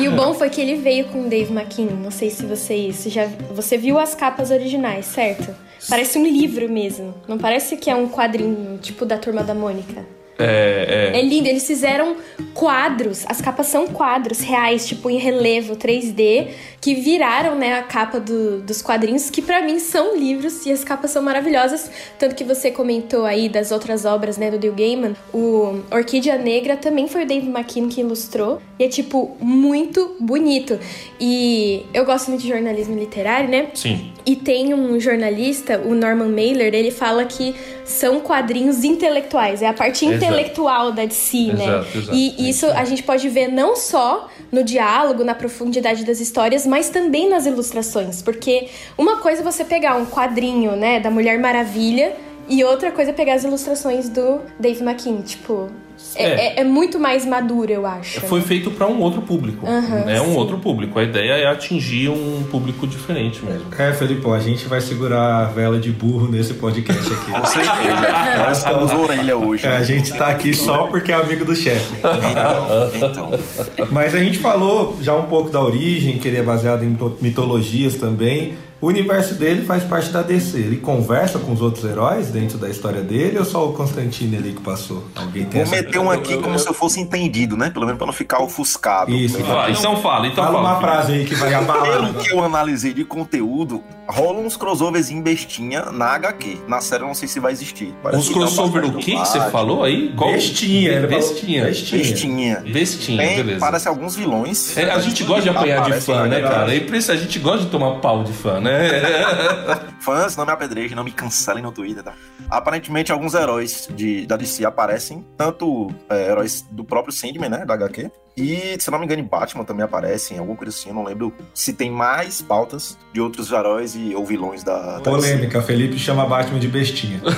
E 0.00 0.08
o 0.08 0.12
bom 0.16 0.34
foi 0.34 0.50
que 0.50 0.60
ele 0.60 0.74
veio 0.82 1.04
com 1.06 1.24
o 1.26 1.30
Dave 1.30 1.52
McKean. 1.52 1.94
Não 2.02 2.10
sei 2.10 2.28
se 2.28 2.44
vocês 2.44 3.04
já. 3.06 3.28
Você 3.54 3.78
viu 3.78 4.00
as 4.00 4.16
capas 4.16 4.50
originais, 4.50 5.06
certo? 5.06 5.54
Parece 5.88 6.18
um 6.18 6.26
livro 6.26 6.68
mesmo. 6.68 7.14
Não 7.26 7.38
parece 7.38 7.76
que 7.76 7.90
é 7.90 7.94
um 7.94 8.08
quadrinho, 8.08 8.78
tipo 8.78 9.04
da 9.04 9.18
turma 9.18 9.42
da 9.42 9.54
Mônica. 9.54 10.04
É, 10.42 11.10
é. 11.14 11.18
É 11.18 11.22
lindo, 11.22 11.48
eles 11.48 11.66
fizeram 11.66 12.16
quadros, 12.54 13.24
as 13.28 13.40
capas 13.40 13.66
são 13.66 13.86
quadros 13.86 14.40
reais, 14.40 14.86
tipo 14.86 15.08
em 15.10 15.18
relevo 15.18 15.74
3D, 15.76 16.48
que 16.80 16.94
viraram, 16.94 17.54
né, 17.54 17.74
a 17.74 17.82
capa 17.82 18.18
do- 18.20 18.60
dos 18.60 18.82
quadrinhos, 18.82 19.30
que 19.30 19.40
pra 19.40 19.62
mim 19.62 19.78
são 19.78 20.16
livros 20.16 20.66
e 20.66 20.72
as 20.72 20.82
capas 20.84 21.10
são 21.10 21.22
maravilhosas. 21.22 21.90
Tanto 22.18 22.34
que 22.34 22.44
você 22.44 22.70
comentou 22.70 23.24
aí 23.24 23.48
das 23.48 23.70
outras 23.70 24.04
obras, 24.04 24.36
né, 24.36 24.50
do 24.50 24.58
Neil 24.58 24.74
Gaiman, 24.74 25.16
o 25.32 25.80
Orquídea 25.90 26.36
Negra 26.36 26.76
também 26.76 27.08
foi 27.08 27.24
o 27.24 27.26
Dave 27.26 27.46
McKean 27.48 27.88
que 27.88 28.00
ilustrou, 28.00 28.60
e 28.78 28.84
é, 28.84 28.88
tipo, 28.88 29.36
muito 29.40 30.16
bonito. 30.20 30.78
E 31.20 31.84
eu 31.94 32.04
gosto 32.04 32.28
muito 32.28 32.42
de 32.42 32.48
jornalismo 32.48 32.98
literário, 32.98 33.48
né? 33.48 33.68
Sim. 33.74 34.12
E 34.26 34.36
tem 34.36 34.74
um 34.74 34.98
jornalista, 35.00 35.78
o 35.84 35.94
Norman 35.94 36.28
Mailer, 36.28 36.74
ele 36.74 36.90
fala 36.90 37.24
que 37.24 37.54
são 37.84 38.20
quadrinhos 38.20 38.84
intelectuais, 38.84 39.62
é 39.62 39.66
a 39.66 39.72
parte 39.72 40.04
Exato. 40.06 40.31
Intelectual 40.32 40.92
da 40.92 41.04
DC, 41.04 41.52
né? 41.52 41.64
Exato, 41.64 41.98
exato. 41.98 42.16
E 42.16 42.50
isso 42.50 42.66
isso. 42.66 42.66
a 42.66 42.84
gente 42.84 43.02
pode 43.02 43.28
ver 43.28 43.48
não 43.48 43.76
só 43.76 44.28
no 44.50 44.62
diálogo, 44.62 45.24
na 45.24 45.34
profundidade 45.34 46.04
das 46.04 46.20
histórias, 46.20 46.66
mas 46.66 46.90
também 46.90 47.28
nas 47.28 47.46
ilustrações, 47.46 48.22
porque 48.22 48.68
uma 48.96 49.16
coisa 49.16 49.40
é 49.40 49.44
você 49.44 49.64
pegar 49.64 49.96
um 49.96 50.06
quadrinho, 50.06 50.76
né, 50.76 51.00
da 51.00 51.10
Mulher 51.10 51.38
Maravilha 51.38 52.14
e 52.48 52.62
outra 52.64 52.92
coisa 52.92 53.10
é 53.10 53.14
pegar 53.14 53.34
as 53.34 53.44
ilustrações 53.44 54.08
do 54.08 54.40
Dave 54.58 54.82
McKean, 54.82 55.22
tipo, 55.22 55.70
é, 56.14 56.24
É. 56.24 56.28
é- 56.28 56.60
é 56.60 56.64
muito 56.64 56.98
mais 56.98 57.24
maduro, 57.24 57.70
eu 57.72 57.86
acho. 57.86 58.20
Foi 58.22 58.40
feito 58.42 58.70
para 58.70 58.86
um 58.86 59.00
outro 59.00 59.22
público. 59.22 59.66
Aham, 59.66 60.04
é 60.10 60.20
um 60.20 60.34
outro 60.36 60.58
público. 60.58 60.98
A 60.98 61.02
ideia 61.02 61.32
é 61.32 61.46
atingir 61.46 62.08
um 62.10 62.42
público 62.50 62.86
diferente 62.86 63.44
mesmo. 63.44 63.66
É, 63.78 63.92
Felipe, 63.92 64.28
a 64.30 64.38
gente 64.38 64.66
vai 64.66 64.80
segurar 64.80 65.38
a 65.38 65.44
vela 65.44 65.78
de 65.78 65.90
burro 65.90 66.28
nesse 66.30 66.54
podcast 66.54 67.12
aqui. 67.12 67.30
Com 67.32 67.44
certeza. 67.46 68.38
Nós 68.46 68.58
estamos 68.58 68.92
orelha 68.92 69.36
hoje. 69.36 69.66
Né? 69.66 69.76
a 69.76 69.82
gente 69.82 70.12
tá 70.12 70.26
aqui 70.28 70.52
só 70.54 70.84
porque 70.88 71.12
é 71.12 71.14
amigo 71.14 71.44
do 71.44 71.54
chefe. 71.56 71.94
Então, 71.96 73.08
então. 73.08 73.88
Mas 73.90 74.14
a 74.14 74.18
gente 74.18 74.38
falou 74.38 74.96
já 75.00 75.14
um 75.14 75.24
pouco 75.24 75.50
da 75.50 75.60
origem, 75.60 76.18
que 76.18 76.28
ele 76.28 76.36
é 76.38 76.42
baseado 76.42 76.82
em 76.84 76.88
mito- 76.88 77.16
mitologias 77.20 77.94
também. 77.96 78.54
O 78.82 78.88
universo 78.88 79.34
dele 79.36 79.64
faz 79.64 79.84
parte 79.84 80.10
da 80.10 80.22
DC. 80.22 80.58
Ele 80.58 80.76
conversa 80.78 81.38
com 81.38 81.52
os 81.52 81.62
outros 81.62 81.84
heróis 81.84 82.28
dentro 82.30 82.58
da 82.58 82.68
história 82.68 83.00
dele 83.00 83.38
ou 83.38 83.44
só 83.44 83.66
o 83.68 83.72
Constantine 83.72 84.36
ali 84.36 84.52
que 84.52 84.60
passou? 84.60 85.04
Alguém 85.14 85.44
tem 85.44 85.62
Vou 85.64 85.72
essa... 85.72 85.84
meter 85.86 85.98
um 86.00 86.10
aqui 86.10 86.36
como 86.38 86.58
se 86.58 86.68
eu 86.68 86.74
fosse 86.74 86.98
entendido, 87.00 87.56
né? 87.56 87.70
Pelo 87.70 87.86
menos 87.86 87.96
pra 87.96 88.06
não 88.08 88.12
ficar 88.12 88.42
ofuscado. 88.42 89.12
Isso. 89.12 89.38
Mas, 89.40 89.48
Ah, 89.48 89.70
então 89.70 89.96
fala, 89.98 90.26
então 90.26 90.42
Fala 90.44 90.56
fala. 90.58 90.68
uma 90.72 90.80
frase 90.80 91.12
aí 91.12 91.24
que 91.24 91.34
vai 91.36 91.54
abalar. 91.54 91.84
Pelo 91.84 92.14
que 92.18 92.32
eu 92.32 92.42
analisei 92.44 92.92
de 92.92 93.04
conteúdo, 93.04 93.80
rola 94.08 94.40
uns 94.40 94.56
crossovers 94.56 95.10
em 95.10 95.22
bestinha 95.22 95.84
na 95.92 96.06
HQ. 96.06 96.58
Na 96.66 96.80
série 96.80 97.04
eu 97.04 97.06
não 97.06 97.14
sei 97.14 97.28
se 97.28 97.38
vai 97.38 97.52
existir. 97.52 97.94
Parece 98.02 98.24
tem 98.24 98.32
crossover 98.32 98.82
bastante 98.82 98.96
o 99.00 99.04
que 99.04 99.12
que 99.12 99.28
você 99.28 99.40
falou 99.50 99.84
aí? 99.84 100.12
Qual? 100.16 100.32
Bestinha, 100.32 100.90
ele 100.90 101.06
falou- 101.06 101.20
Bestinha. 101.20 101.64
Bestinha. 101.66 102.02
Bestinha. 102.02 102.60
Bestinha, 102.66 103.18
Tem, 103.28 103.36
beleza. 103.36 103.60
parece 103.60 103.86
alguns 103.86 104.16
vilões. 104.16 104.76
É, 104.76 104.90
a 104.90 104.98
gente 104.98 105.22
gosta 105.22 105.42
de 105.42 105.50
apanhar 105.50 105.88
de 105.88 106.00
fã, 106.00 106.26
né, 106.26 106.40
cara? 106.40 106.74
É 106.74 106.78
impressionante, 106.78 107.22
a 107.22 107.24
gente 107.26 107.38
gosta 107.38 107.60
de 107.64 107.70
tomar 107.70 107.92
pau 108.00 108.24
de 108.24 108.32
fã, 108.32 108.58
né? 108.60 108.71
Fãs, 110.00 110.36
não 110.36 110.44
me 110.44 110.52
apedrejem, 110.52 110.96
não 110.96 111.04
me 111.04 111.12
cancelem 111.12 111.62
no 111.62 111.72
Twitter, 111.72 112.02
tá? 112.02 112.14
Aparentemente, 112.50 113.12
alguns 113.12 113.34
heróis 113.34 113.88
de, 113.90 114.26
da 114.26 114.36
DC 114.36 114.64
aparecem, 114.64 115.24
tanto 115.36 115.92
é, 116.08 116.30
heróis 116.30 116.62
do 116.70 116.84
próprio 116.84 117.12
Sandman, 117.12 117.48
né, 117.48 117.64
da 117.64 117.74
HQ, 117.74 118.10
e, 118.36 118.76
se 118.78 118.90
não 118.90 118.98
me 118.98 119.04
engano, 119.04 119.20
em 119.20 119.26
Batman 119.26 119.64
também 119.64 119.84
aparecem, 119.84 120.38
alguma 120.38 120.56
coisa 120.56 120.70
assim, 120.70 120.88
eu 120.88 120.94
não 120.94 121.04
lembro 121.04 121.32
se 121.52 121.72
tem 121.72 121.90
mais 121.90 122.40
pautas 122.40 122.96
de 123.12 123.20
outros 123.20 123.50
heróis 123.50 123.94
e, 123.94 124.14
ou 124.14 124.24
vilões 124.24 124.64
da, 124.64 124.98
da. 124.98 125.10
Polêmica, 125.10 125.60
Felipe 125.62 125.98
chama 125.98 126.26
Batman 126.26 126.58
de 126.58 126.68
bestinha. 126.68 127.20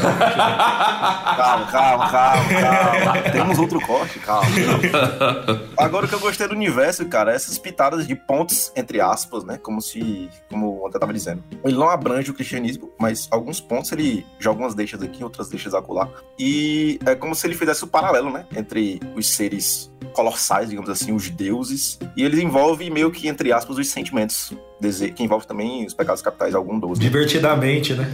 Calma, 1.34 1.66
calma, 1.66 2.10
calma, 2.10 2.44
calma. 2.48 3.30
Temos 3.30 3.58
outro 3.58 3.80
corte, 3.80 4.18
calma. 4.20 4.46
Agora 5.76 6.06
o 6.06 6.08
que 6.08 6.14
eu 6.14 6.20
gostei 6.20 6.46
do 6.46 6.54
universo, 6.54 7.04
cara, 7.06 7.32
é 7.32 7.34
essas 7.34 7.58
pitadas 7.58 8.06
de 8.06 8.14
pontos, 8.14 8.72
entre 8.76 9.00
aspas, 9.00 9.44
né? 9.44 9.58
Como 9.58 9.80
se. 9.80 10.28
Como 10.48 10.80
o 10.80 10.86
André 10.86 10.98
tava 10.98 11.12
dizendo. 11.12 11.42
Ele 11.64 11.76
não 11.76 11.88
abrange 11.88 12.30
o 12.30 12.34
cristianismo, 12.34 12.90
mas 12.98 13.28
alguns 13.30 13.60
pontos 13.60 13.90
ele 13.92 14.24
joga 14.38 14.60
umas 14.60 14.74
deixas 14.74 15.02
aqui, 15.02 15.22
outras 15.22 15.48
deixas 15.48 15.74
acolá. 15.74 16.08
E 16.38 16.98
é 17.06 17.14
como 17.14 17.34
se 17.34 17.46
ele 17.46 17.54
fizesse 17.54 17.84
o 17.84 17.86
paralelo, 17.86 18.30
né? 18.30 18.46
Entre 18.56 19.00
os 19.14 19.28
seres 19.28 19.92
colossais, 20.14 20.70
digamos 20.70 20.88
assim, 20.88 21.12
os 21.12 21.28
deuses. 21.28 21.98
E 22.16 22.22
eles 22.22 22.38
envolvem 22.38 22.88
meio 22.88 23.10
que, 23.10 23.28
entre 23.28 23.52
aspas, 23.52 23.76
os 23.76 23.88
sentimentos. 23.88 24.52
Que 25.14 25.22
envolve 25.22 25.46
também 25.46 25.84
os 25.84 25.92
pecados 25.94 26.22
capitais, 26.22 26.54
algum 26.54 26.78
dos. 26.78 26.98
né? 26.98 27.04
Divertidamente, 27.04 27.94
né? 27.94 28.06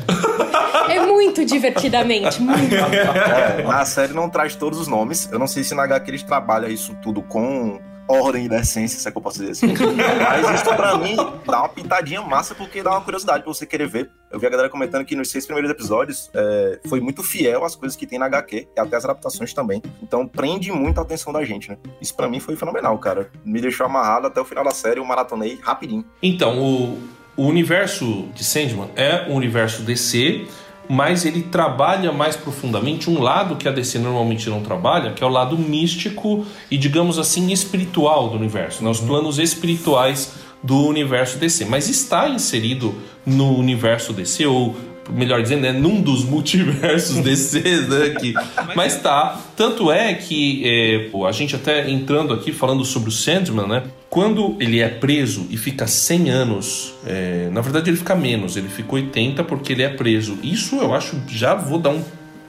É 0.88 1.00
muito 1.06 1.44
divertidamente, 1.44 2.40
muito. 2.42 2.74
É, 2.74 3.62
na 3.62 3.84
série 3.84 4.12
não 4.12 4.28
traz 4.28 4.56
todos 4.56 4.78
os 4.80 4.88
nomes. 4.88 5.28
Eu 5.30 5.38
não 5.38 5.46
sei 5.46 5.62
se 5.62 5.74
na 5.74 5.84
HQ 5.84 6.10
eles 6.10 6.22
trabalham 6.22 6.68
isso 6.68 6.96
tudo 7.02 7.22
com 7.22 7.80
ordem 8.10 8.46
e 8.46 8.48
decência, 8.48 8.98
se 8.98 9.08
é 9.08 9.10
que 9.10 9.18
eu 9.18 9.22
posso 9.22 9.38
dizer 9.38 9.52
assim. 9.52 9.66
Mas 9.68 10.60
isso 10.60 10.76
pra 10.76 10.98
mim 10.98 11.16
dá 11.46 11.60
uma 11.60 11.68
pitadinha 11.68 12.20
massa, 12.22 12.54
porque 12.54 12.82
dá 12.82 12.90
uma 12.90 13.00
curiosidade 13.00 13.42
pra 13.44 13.52
você 13.52 13.66
querer 13.66 13.88
ver. 13.88 14.10
Eu 14.30 14.38
vi 14.38 14.46
a 14.46 14.50
galera 14.50 14.68
comentando 14.68 15.04
que 15.04 15.16
nos 15.16 15.30
seis 15.30 15.44
primeiros 15.46 15.70
episódios 15.70 16.30
é, 16.34 16.80
foi 16.88 17.00
muito 17.00 17.22
fiel 17.22 17.64
às 17.64 17.74
coisas 17.74 17.96
que 17.96 18.06
tem 18.06 18.18
na 18.18 18.26
HQ, 18.26 18.68
e 18.76 18.80
até 18.80 18.96
as 18.96 19.04
adaptações 19.04 19.52
também. 19.54 19.82
Então 20.02 20.26
prende 20.26 20.70
muito 20.72 20.98
a 20.98 21.02
atenção 21.02 21.32
da 21.32 21.44
gente, 21.44 21.70
né? 21.70 21.78
Isso 22.00 22.14
pra 22.14 22.28
mim 22.28 22.40
foi 22.40 22.56
fenomenal, 22.56 22.96
cara. 22.98 23.30
Me 23.44 23.60
deixou 23.60 23.86
amarrado 23.86 24.26
até 24.26 24.40
o 24.40 24.44
final 24.44 24.64
da 24.64 24.72
série, 24.72 25.00
eu 25.00 25.04
maratonei 25.04 25.58
rapidinho. 25.62 26.04
Então, 26.22 26.58
o, 26.58 26.98
o 27.36 27.44
universo 27.46 28.28
de 28.34 28.44
Sandman 28.44 28.90
é 28.96 29.26
um 29.28 29.34
universo 29.34 29.82
DC, 29.82 30.46
mas 30.92 31.24
ele 31.24 31.42
trabalha 31.42 32.10
mais 32.10 32.34
profundamente 32.34 33.08
um 33.08 33.22
lado 33.22 33.54
que 33.54 33.68
a 33.68 33.70
DC 33.70 33.96
normalmente 34.00 34.50
não 34.50 34.60
trabalha, 34.60 35.12
que 35.12 35.22
é 35.22 35.26
o 35.26 35.30
lado 35.30 35.56
místico 35.56 36.44
e, 36.68 36.76
digamos 36.76 37.16
assim, 37.16 37.52
espiritual 37.52 38.28
do 38.28 38.34
universo, 38.34 38.82
né? 38.82 38.90
os 38.90 38.98
planos 38.98 39.38
espirituais 39.38 40.32
do 40.60 40.84
universo 40.88 41.38
DC. 41.38 41.64
Mas 41.66 41.88
está 41.88 42.28
inserido 42.28 42.92
no 43.24 43.56
universo 43.56 44.12
DC, 44.12 44.44
ou 44.46 44.74
melhor 45.12 45.42
dizendo, 45.42 45.62
né, 45.62 45.72
num 45.72 46.00
dos 46.00 46.24
multiversos 46.24 47.16
DC, 47.22 47.60
né, 47.60 48.10
que, 48.20 48.34
mas 48.74 49.00
tá, 49.00 49.40
tanto 49.56 49.90
é 49.90 50.14
que 50.14 50.62
é, 50.64 51.08
pô, 51.10 51.26
a 51.26 51.32
gente 51.32 51.54
até 51.54 51.88
entrando 51.90 52.32
aqui 52.32 52.52
falando 52.52 52.84
sobre 52.84 53.08
o 53.08 53.12
Sandman, 53.12 53.66
né, 53.66 53.82
quando 54.08 54.56
ele 54.58 54.80
é 54.80 54.88
preso 54.88 55.46
e 55.50 55.56
fica 55.56 55.86
100 55.86 56.30
anos, 56.30 56.94
é, 57.06 57.48
na 57.52 57.60
verdade 57.60 57.90
ele 57.90 57.96
fica 57.96 58.14
menos, 58.14 58.56
ele 58.56 58.68
fica 58.68 58.94
80 58.94 59.44
porque 59.44 59.72
ele 59.72 59.82
é 59.82 59.88
preso. 59.88 60.36
Isso 60.42 60.76
eu 60.76 60.92
acho, 60.92 61.16
já 61.28 61.54
vou 61.54 61.78
dar 61.78 61.90
um 61.90 62.02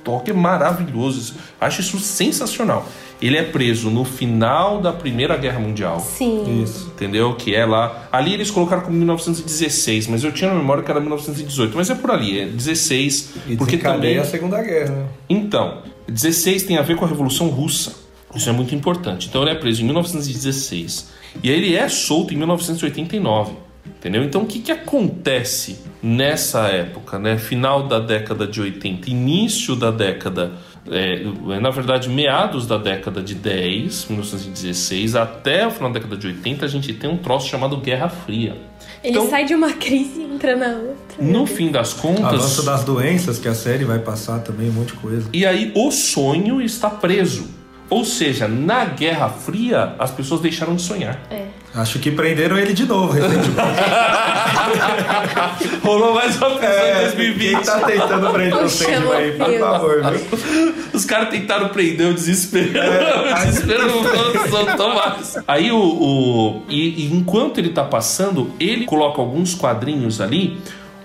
toque 0.04 0.34
maravilhoso, 0.34 1.36
acho 1.60 1.82
isso 1.82 2.00
sensacional. 2.00 2.88
Ele 3.22 3.38
é 3.38 3.44
preso 3.44 3.90
no 3.90 4.04
final 4.04 4.82
da 4.82 4.92
Primeira 4.92 5.38
Guerra 5.38 5.60
Mundial. 5.60 6.00
Sim. 6.00 6.64
Isso. 6.64 6.92
Entendeu? 6.96 7.36
Que 7.36 7.54
é 7.54 7.66
lá. 7.66 8.08
Ali 8.12 8.34
eles 8.34 8.50
colocaram 8.50 8.82
como 8.82 8.98
1916, 8.98 10.08
mas 10.08 10.24
eu 10.24 10.32
tinha 10.32 10.50
na 10.50 10.56
memória 10.56 10.82
que 10.82 10.90
era 10.90 11.00
1918. 11.00 11.76
Mas 11.76 11.90
é 11.90 11.96
por 11.96 12.10
ali, 12.10 12.40
é 12.40 12.46
16. 12.46 13.34
E 13.48 13.56
porque 13.56 13.78
também. 13.78 14.18
a 14.18 14.26
Segunda 14.26 14.62
Guerra, 14.62 14.96
né? 14.96 15.06
Então, 15.30 15.84
16 16.08 16.64
tem 16.64 16.78
a 16.78 16.82
ver 16.82 16.96
com 16.96 17.06
a 17.06 17.08
Revolução 17.08 17.48
Russa. 17.50 17.94
Isso 18.36 18.50
é 18.50 18.54
muito 18.54 18.74
importante. 18.74 19.28
Então 19.28 19.42
ele 19.44 19.52
é 19.52 19.56
preso 19.56 19.82
em 19.82 19.86
1916. 19.86 21.12
E 21.44 21.50
aí 21.50 21.56
ele 21.56 21.76
é 21.76 21.88
solto 21.90 22.34
em 22.34 22.38
1989. 22.38 23.54
Entendeu? 23.86 24.24
Então 24.24 24.42
o 24.42 24.46
que, 24.46 24.60
que 24.60 24.72
acontece 24.72 25.80
nessa 26.02 26.68
época, 26.68 27.20
né? 27.20 27.38
Final 27.38 27.88
da 27.88 28.00
década 28.00 28.48
de 28.48 28.62
80, 28.62 29.10
início 29.10 29.76
da 29.76 29.92
década. 29.92 30.54
É, 30.90 31.24
na 31.60 31.70
verdade, 31.70 32.10
meados 32.10 32.66
da 32.66 32.78
década 32.78 33.22
de 33.22 33.36
10, 33.36 34.06
1916, 34.10 35.16
até 35.16 35.68
o 35.68 35.72
final 35.72 35.92
da 35.92 36.00
década 36.00 36.18
de 36.18 36.28
80, 36.28 36.66
a 36.66 36.68
gente 36.68 36.94
tem 36.94 37.10
um 37.10 37.18
troço 37.18 37.48
chamado 37.48 37.78
Guerra 37.78 38.10
Fria. 38.10 38.58
Ele 39.04 39.14
Então- 39.18 39.30
sai 39.30 39.46
de 39.46 39.54
uma 39.56 39.74
crise 39.74 40.22
e 40.22 40.24
entra 40.36 40.56
na 40.56 40.68
outra. 40.78 41.18
No 41.20 41.46
fim 41.46 41.72
das 41.72 41.94
contas. 41.94 42.24
Avanço 42.24 42.64
das 42.64 42.84
doenças 42.84 43.40
que 43.40 43.48
a 43.48 43.54
série 43.56 43.84
vai 43.84 44.00
passar 44.00 44.40
também, 44.40 44.70
um 44.70 44.74
monte 44.74 44.88
de 44.94 44.94
coisa. 45.00 45.28
E 45.34 45.46
aí 45.46 45.72
o 45.76 45.92
sonho 45.92 46.62
está 46.62 46.90
preso. 46.90 47.48
Ou 47.92 48.04
seja, 48.06 48.48
na 48.48 48.86
Guerra 48.86 49.30
Fria, 49.30 49.96
as 50.00 50.10
pessoas 50.12 50.42
deixaram 50.42 50.76
de 50.76 50.82
sonhar. 50.82 51.20
É. 51.30 51.46
Acho 51.76 52.00
que 52.00 52.10
prenderam 52.10 52.58
ele 52.58 52.74
de 52.74 52.86
novo 52.86 53.14
recentemente. 53.14 53.52
Rolou 55.84 56.14
mais 56.14 56.36
uma 56.38 56.52
prisão 56.52 56.86
em 56.86 56.90
É, 56.90 57.02
2020. 57.02 57.52
Quem 57.56 57.62
tá 57.64 57.80
tentando 57.82 58.30
prender 58.32 58.64
o 58.64 58.70
Sandman 58.70 59.14
aí, 59.14 59.32
por 59.38 59.60
favor, 59.60 60.02
viu? 60.12 60.76
Os 60.94 61.06
caras 61.06 61.30
tentaram 61.30 61.70
prender 61.70 62.08
o 62.08 62.14
desespero. 62.14 62.78
É. 62.78 63.32
o 63.32 63.36
desespero 63.46 63.88
não 63.88 64.04
soltou 64.50 64.94
mais. 64.96 65.38
Aí 65.48 65.72
o. 65.72 65.78
o- 65.78 66.64
e, 66.70 67.06
e 67.08 67.14
enquanto 67.14 67.58
ele 67.60 67.70
tá 67.70 67.84
passando, 67.84 68.52
ele 68.60 68.86
coloca 68.86 69.22
alguns 69.22 69.54
quadrinhos 69.56 70.22
ali 70.22 70.58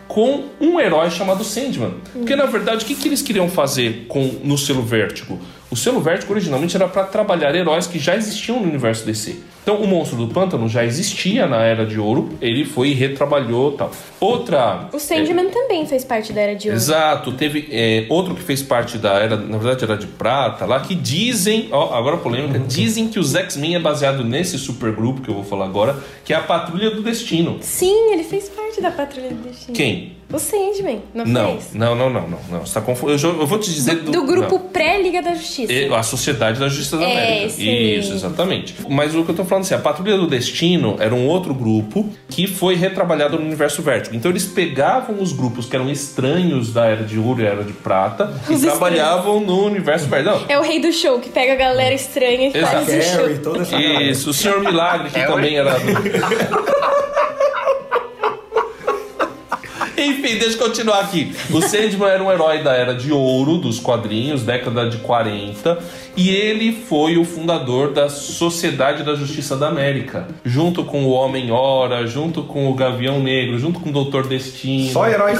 com 0.09 0.45
um 0.61 0.81
herói 0.81 1.11
chamado 1.11 1.45
Sandman. 1.45 1.95
Porque 2.13 2.37
na 2.37 2.47
verdade, 2.47 2.85
o 2.85 2.87
que, 2.87 2.95
que 2.95 3.09
eles 3.09 3.23
queriam 3.23 3.49
fazer 3.49 4.07
com 4.09 4.39
no 4.43 4.57
selo 4.57 4.83
Vértigo? 4.83 5.39
O 5.71 5.77
selo 5.77 6.01
Vértigo 6.01 6.33
originalmente 6.33 6.77
era 6.77 6.89
para 6.89 7.05
trabalhar 7.05 7.55
heróis 7.55 7.87
que 7.87 7.99
já 7.99 8.15
existiam 8.15 8.61
no 8.61 8.69
universo 8.69 9.05
DC. 9.05 9.37
Então, 9.67 9.81
o 9.83 9.87
Monstro 9.89 10.17
do 10.17 10.29
Pântano 10.33 10.69
já 10.69 10.85
existia 10.85 11.45
na 11.49 11.61
Era 11.61 11.85
de 11.85 11.99
Ouro, 11.99 12.29
ele 12.41 12.65
foi 12.65 12.91
e 12.91 12.95
retrabalhou 12.95 13.73
tal. 13.73 13.91
Outra. 14.21 14.89
O 14.93 14.99
Sandman 15.01 15.49
também 15.51 15.85
fez 15.87 16.05
parte 16.05 16.33
da 16.33 16.41
Era 16.41 16.55
de 16.55 16.69
Ouro. 16.69 16.77
Exato, 16.77 17.33
teve 17.33 17.67
é, 17.73 18.07
outro 18.09 18.37
que 18.37 18.43
fez 18.43 18.63
parte 18.63 18.97
da 18.97 19.15
era, 19.15 19.35
na 19.37 19.59
verdade 19.59 19.83
era 19.83 19.97
de 19.97 20.07
prata 20.07 20.65
lá, 20.67 20.79
que 20.79 20.95
dizem, 20.95 21.69
ó, 21.73 21.93
agora 21.99 22.17
polêmica, 22.19 22.61
dizem 22.61 23.09
que 23.09 23.19
os 23.19 23.35
X-Men 23.35 23.75
é 23.75 23.81
baseado 23.81 24.23
nesse 24.23 24.57
supergrupo 24.57 25.21
que 25.21 25.29
eu 25.31 25.35
vou 25.35 25.43
falar 25.43 25.65
agora, 25.65 25.97
que 26.25 26.33
é 26.33 26.37
a 26.37 26.41
Patrulha 26.43 26.93
do 26.93 27.03
Destino. 27.03 27.59
Sim, 27.61 28.13
ele 28.13 28.23
fez 28.23 28.49
parte 28.49 28.81
da 28.81 28.93
Patrulha 28.93 29.31
do 29.31 29.49
Destino. 29.49 29.75
Quem? 29.77 30.15
O 30.33 30.41
Sandman, 30.41 31.03
não, 31.15 31.25
Não, 31.25 31.53
fez? 31.53 31.73
não, 31.73 31.95
não, 31.95 32.11
não, 32.11 32.23
não, 32.29 32.39
não. 32.51 32.67
Você 32.67 32.75
tá 32.75 32.81
confu- 32.81 33.09
eu, 33.09 33.17
já- 33.17 33.29
eu 33.29 33.47
vou 33.47 33.61
te 33.61 33.73
dizer 33.73 33.95
Do, 34.03 34.25
grupo 34.25 34.59
não. 34.59 34.69
pré-Liga 34.71 35.23
da 35.23 35.35
Justiça. 35.35 35.73
É, 35.73 35.87
A 35.95 36.03
Sociedade 36.03 36.59
da 36.59 36.69
Justiça 36.69 36.97
da 36.99 37.05
É, 37.05 37.13
América. 37.13 37.47
esse 37.47 37.63
aí. 37.69 37.99
Isso, 38.01 38.13
exatamente. 38.13 38.75
Mas 38.89 39.15
o 39.15 39.23
que 39.25 39.31
eu 39.31 39.37
tô 39.37 39.45
falando 39.45 39.56
falando 39.57 39.63
assim, 39.63 39.75
a 39.75 39.79
Patrulha 39.79 40.17
do 40.17 40.27
Destino 40.27 40.97
era 40.99 41.15
um 41.15 41.27
outro 41.27 41.55
grupo 41.55 42.09
que 42.29 42.47
foi 42.47 42.75
retrabalhado 42.75 43.39
no 43.39 43.45
universo 43.45 43.83
Vertigo. 43.83 44.15
Então 44.15 44.31
eles 44.31 44.45
pegavam 44.45 45.21
os 45.21 45.33
grupos 45.33 45.67
que 45.67 45.77
eram 45.77 45.91
estranhos 45.91 46.73
da 46.73 46.87
Era 46.87 47.05
de 47.05 47.19
Ouro 47.19 47.41
e 47.41 47.47
Era 47.47 47.65
de 47.65 47.73
Prata 47.73 48.33
Os 48.49 48.63
e 48.63 48.67
trabalhavam 48.67 49.41
no 49.41 49.65
universo 49.65 50.07
Vertigo. 50.07 50.45
É 50.49 50.59
o 50.59 50.63
rei 50.63 50.81
do 50.81 50.93
show 50.93 51.19
que 51.21 51.31
pega 51.31 51.53
a 51.55 51.57
galera 51.57 51.95
estranha 51.95 52.51
e 52.53 52.57
Exato. 52.57 52.87
faz 52.87 52.89
o 52.89 53.03
show. 53.03 53.27
Harry, 53.27 53.39
toda 53.39 53.63
essa 53.63 53.73
galera. 53.73 54.03
Isso, 54.03 54.31
o 54.31 54.35
Senhor 54.35 54.61
Milagre, 54.61 55.11
que 55.11 55.27
também 55.27 55.57
era. 55.57 55.77
Enfim, 59.97 60.39
deixa 60.39 60.57
eu 60.57 60.59
continuar 60.59 61.01
aqui. 61.01 61.33
O 61.51 61.61
Sandman 61.61 62.09
era 62.09 62.23
um 62.23 62.31
herói 62.31 62.63
da 62.63 62.73
era 62.73 62.95
de 62.95 63.13
ouro 63.13 63.59
dos 63.59 63.81
quadrinhos, 63.81 64.43
década 64.43 64.89
de 64.89 64.99
40, 64.99 65.79
e 66.17 66.31
ele 66.31 66.73
foi 66.73 67.17
o 67.17 67.25
fundador 67.25 67.93
da 67.93 68.09
Sociedade 68.09 69.03
da 69.03 69.15
Justiça 69.15 69.57
da 69.57 69.69
América, 69.69 70.29
junto 70.45 70.85
com 70.85 71.05
o 71.05 71.11
Homem-Hora, 71.11 72.07
junto 72.07 72.43
com 72.43 72.71
o 72.71 72.75
Gavião 72.75 73.21
Negro, 73.21 73.59
junto 73.59 73.81
com 73.81 73.91
o 73.91 73.93
Doutor 73.93 74.27
Destino. 74.27 74.93
Só 74.93 75.09
heróis 75.09 75.39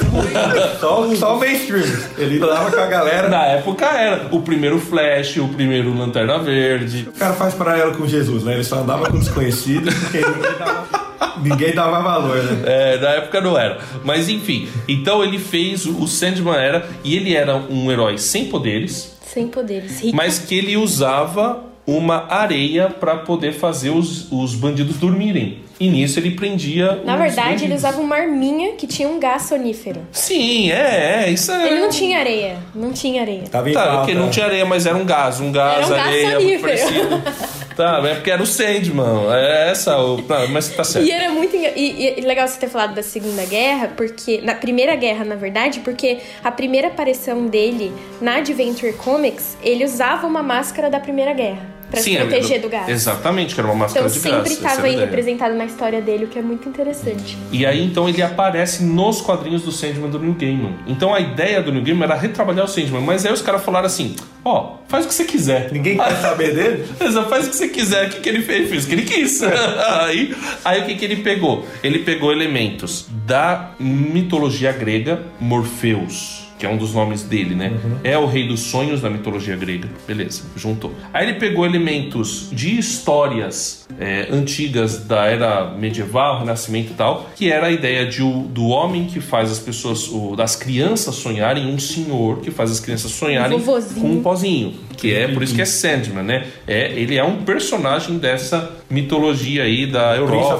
só, 0.79 1.15
só 1.15 1.35
o 1.35 1.39
mainstream. 1.39 1.85
Ele 2.17 2.39
dava 2.39 2.71
com 2.71 2.79
a 2.79 2.85
galera. 2.85 3.29
Na 3.29 3.45
época 3.45 3.85
era 3.85 4.27
o 4.31 4.41
primeiro 4.41 4.79
Flash, 4.79 5.37
o 5.37 5.47
primeiro 5.49 5.97
Lanterna 5.97 6.39
Verde. 6.39 7.07
O 7.09 7.19
cara 7.19 7.33
faz 7.33 7.53
paralelo 7.53 7.95
com 7.95 8.07
Jesus, 8.07 8.43
né? 8.43 8.53
Ele 8.53 8.63
só 8.63 8.77
andava 8.77 9.09
com 9.09 9.19
desconhecidos 9.19 9.93
porque 9.93 10.17
ninguém 10.17 10.57
dava, 10.59 10.87
ninguém 11.41 11.73
dava 11.73 12.01
valor, 12.01 12.37
né? 12.43 12.61
É, 12.65 12.97
na 12.99 13.09
época 13.09 13.41
não 13.41 13.57
era. 13.57 13.79
Mas 14.03 14.29
enfim, 14.29 14.67
então 14.87 15.23
ele 15.23 15.39
fez 15.39 15.85
o 15.85 15.97
o 15.97 16.07
Sandman 16.07 16.55
era 16.55 16.87
e 17.03 17.15
ele 17.15 17.33
era 17.35 17.55
um 17.55 17.91
herói 17.91 18.17
sem 18.17 18.45
poderes, 18.45 19.15
Sem 19.25 19.47
poderes. 19.47 19.99
Rico. 20.01 20.15
mas 20.15 20.39
que 20.39 20.55
ele 20.55 20.77
usava 20.77 21.63
uma 21.85 22.25
areia 22.31 22.89
para 22.89 23.17
poder 23.17 23.53
fazer 23.53 23.89
os, 23.89 24.31
os 24.31 24.53
bandidos 24.55 24.97
dormirem. 24.97 25.59
E 25.79 25.89
nisso 25.89 26.19
ele 26.19 26.31
prendia 26.31 27.01
Na 27.05 27.13
os 27.13 27.19
verdade, 27.19 27.49
ele 27.49 27.53
bandidos. 27.55 27.77
usava 27.77 28.01
uma 28.01 28.15
arminha 28.15 28.73
que 28.73 28.87
tinha 28.87 29.07
um 29.07 29.19
gás 29.19 29.43
sonífero. 29.43 30.01
Sim, 30.11 30.71
é, 30.71 31.25
é, 31.25 31.29
isso 31.29 31.51
é. 31.51 31.67
Ele 31.67 31.79
não 31.81 31.89
tinha 31.89 32.19
areia. 32.19 32.57
Não 32.73 32.91
tinha 32.91 33.21
areia. 33.21 33.43
Tava 33.51 33.69
em 33.69 33.73
Tá, 33.73 33.97
porque 33.97 34.13
não 34.15 34.29
tinha 34.29 34.45
areia, 34.45 34.65
mas 34.65 34.85
era 34.85 34.97
um 34.97 35.05
gás, 35.05 35.39
um 35.39 35.51
gás, 35.51 35.77
Era 35.77 35.85
um 35.85 35.89
gás 35.89 36.07
areia, 36.07 36.39
muito 36.39 36.61
sonífero. 36.61 37.21
Tá, 37.77 38.01
é 38.03 38.15
porque 38.15 38.31
era 38.31 38.41
o 38.41 38.45
Sandman. 38.47 39.31
É 39.31 39.69
essa, 39.69 39.95
o... 39.99 40.19
tá, 40.23 40.47
mas 40.47 40.67
tá 40.69 40.83
certo. 40.83 41.05
E 41.07 41.11
era 41.11 41.29
muito 41.29 41.55
e, 41.55 42.17
e 42.17 42.21
legal 42.21 42.47
você 42.47 42.59
ter 42.59 42.69
falado 42.69 42.95
da 42.95 43.03
Segunda 43.03 43.45
Guerra, 43.45 43.91
porque. 43.95 44.41
Na 44.41 44.55
Primeira 44.55 44.95
Guerra, 44.95 45.23
na 45.23 45.35
verdade, 45.35 45.81
porque 45.81 46.17
a 46.43 46.51
primeira 46.51 46.87
aparição 46.87 47.45
dele 47.45 47.93
na 48.19 48.37
Adventure 48.37 48.93
Comics, 48.93 49.55
ele 49.61 49.85
usava 49.85 50.25
uma 50.25 50.41
máscara 50.41 50.89
da 50.89 50.99
Primeira 50.99 51.33
Guerra. 51.33 51.76
Pra 51.89 51.99
se 51.99 52.05
Sim, 52.09 52.17
é, 52.17 52.25
proteger 52.25 52.61
do 52.61 52.67
gás. 52.69 52.89
Exatamente, 52.89 53.55
que 53.55 53.61
era 53.61 53.69
uma 53.69 53.75
máscara 53.77 54.05
Então 54.07 54.13
de 54.15 54.21
sempre 54.21 54.39
gás. 54.39 54.51
essa 54.51 54.67
estava 54.67 54.81
a 54.81 54.85
aí 54.85 54.91
ideia. 54.93 55.05
representado 55.05 55.55
na 55.55 55.65
história 55.65 56.01
dele, 56.01 56.25
o 56.25 56.27
que 56.27 56.37
é 56.37 56.41
muito 56.41 56.67
interessante. 56.67 57.37
E 57.51 57.65
aí, 57.65 57.83
então, 57.83 58.09
ele 58.09 58.21
aparece 58.21 58.83
nos 58.83 59.21
quadrinhos 59.21 59.61
do 59.63 59.71
Sandman 59.71 60.09
do 60.09 60.19
New 60.19 60.33
Gaiman. 60.33 60.73
Então, 60.85 61.13
a 61.13 61.19
ideia 61.21 61.61
do 61.61 61.71
New 61.71 61.81
Gaiman 61.81 62.03
era 62.03 62.15
retrabalhar 62.15 62.65
o 62.65 62.67
Sandman. 62.67 63.01
Mas 63.01 63.25
aí 63.25 63.31
os 63.31 63.41
caras 63.41 63.63
falaram 63.63 63.85
assim, 63.85 64.15
ó, 64.43 64.75
faz 64.87 65.05
o 65.05 65.07
que 65.07 65.13
você 65.13 65.23
quiser. 65.23 65.71
Ninguém 65.71 65.97
quer 65.97 66.15
saber 66.21 66.53
dele? 66.53 66.85
Exato, 66.99 67.29
faz 67.29 67.47
o 67.47 67.49
que 67.51 67.55
você 67.55 67.69
quiser. 67.69 68.07
O 68.07 68.09
que, 68.09 68.19
que 68.19 68.29
ele 68.29 68.41
fez? 68.41 68.57
Ele 68.59 68.67
fez 68.67 68.83
o 68.83 68.87
que 68.87 68.93
ele 68.93 69.03
quis. 69.03 69.41
aí, 70.01 70.35
aí, 70.65 70.81
o 70.81 70.85
que, 70.85 70.95
que 70.95 71.05
ele 71.05 71.17
pegou? 71.17 71.65
Ele 71.81 71.99
pegou 71.99 72.31
elementos 72.33 73.05
da 73.25 73.71
mitologia 73.79 74.73
grega, 74.73 75.21
Morpheus. 75.39 76.46
Que 76.57 76.65
é 76.65 76.69
um 76.69 76.75
dos 76.77 76.93
nomes 76.93 77.21
dele, 77.21 77.53
né? 77.53 77.71
É 78.03 78.17
o 78.17 78.25
rei 78.25 78.47
dos 78.47 78.61
sonhos 78.61 78.99
da 79.01 79.09
mitologia 79.11 79.55
grega. 79.55 79.87
Beleza, 80.07 80.41
juntou. 80.55 80.91
Aí 81.13 81.27
ele 81.29 81.37
pegou 81.39 81.65
elementos 81.65 82.49
de 82.51 82.79
histórias 82.79 83.87
é, 83.99 84.27
antigas 84.31 84.97
da 85.05 85.25
era 85.25 85.71
medieval, 85.71 86.39
renascimento 86.39 86.91
e 86.91 86.95
tal, 86.95 87.29
que 87.35 87.51
era 87.51 87.67
a 87.67 87.71
ideia 87.71 88.05
de, 88.07 88.19
do 88.21 88.65
homem 88.67 89.05
que 89.05 89.19
faz 89.21 89.51
as 89.51 89.59
pessoas, 89.59 90.07
o- 90.07 90.35
das 90.35 90.55
crianças 90.55 91.15
sonharem, 91.15 91.67
um 91.67 91.77
senhor 91.79 92.39
que 92.39 92.49
faz 92.51 92.71
as 92.71 92.79
crianças 92.79 93.11
sonharem 93.11 93.57
vovozinho. 93.59 94.01
com 94.01 94.07
um 94.11 94.21
pozinho. 94.23 94.73
Que 94.97 95.13
é 95.13 95.27
por 95.27 95.43
isso 95.43 95.53
que 95.53 95.61
é 95.61 95.65
Sandman, 95.65 96.23
né? 96.23 96.47
É, 96.67 96.91
ele 96.93 97.15
é 97.17 97.23
um 97.23 97.43
personagem 97.43 98.17
dessa 98.17 98.71
mitologia 98.89 99.61
aí 99.63 99.85
da 99.85 100.15
Europa. 100.15 100.55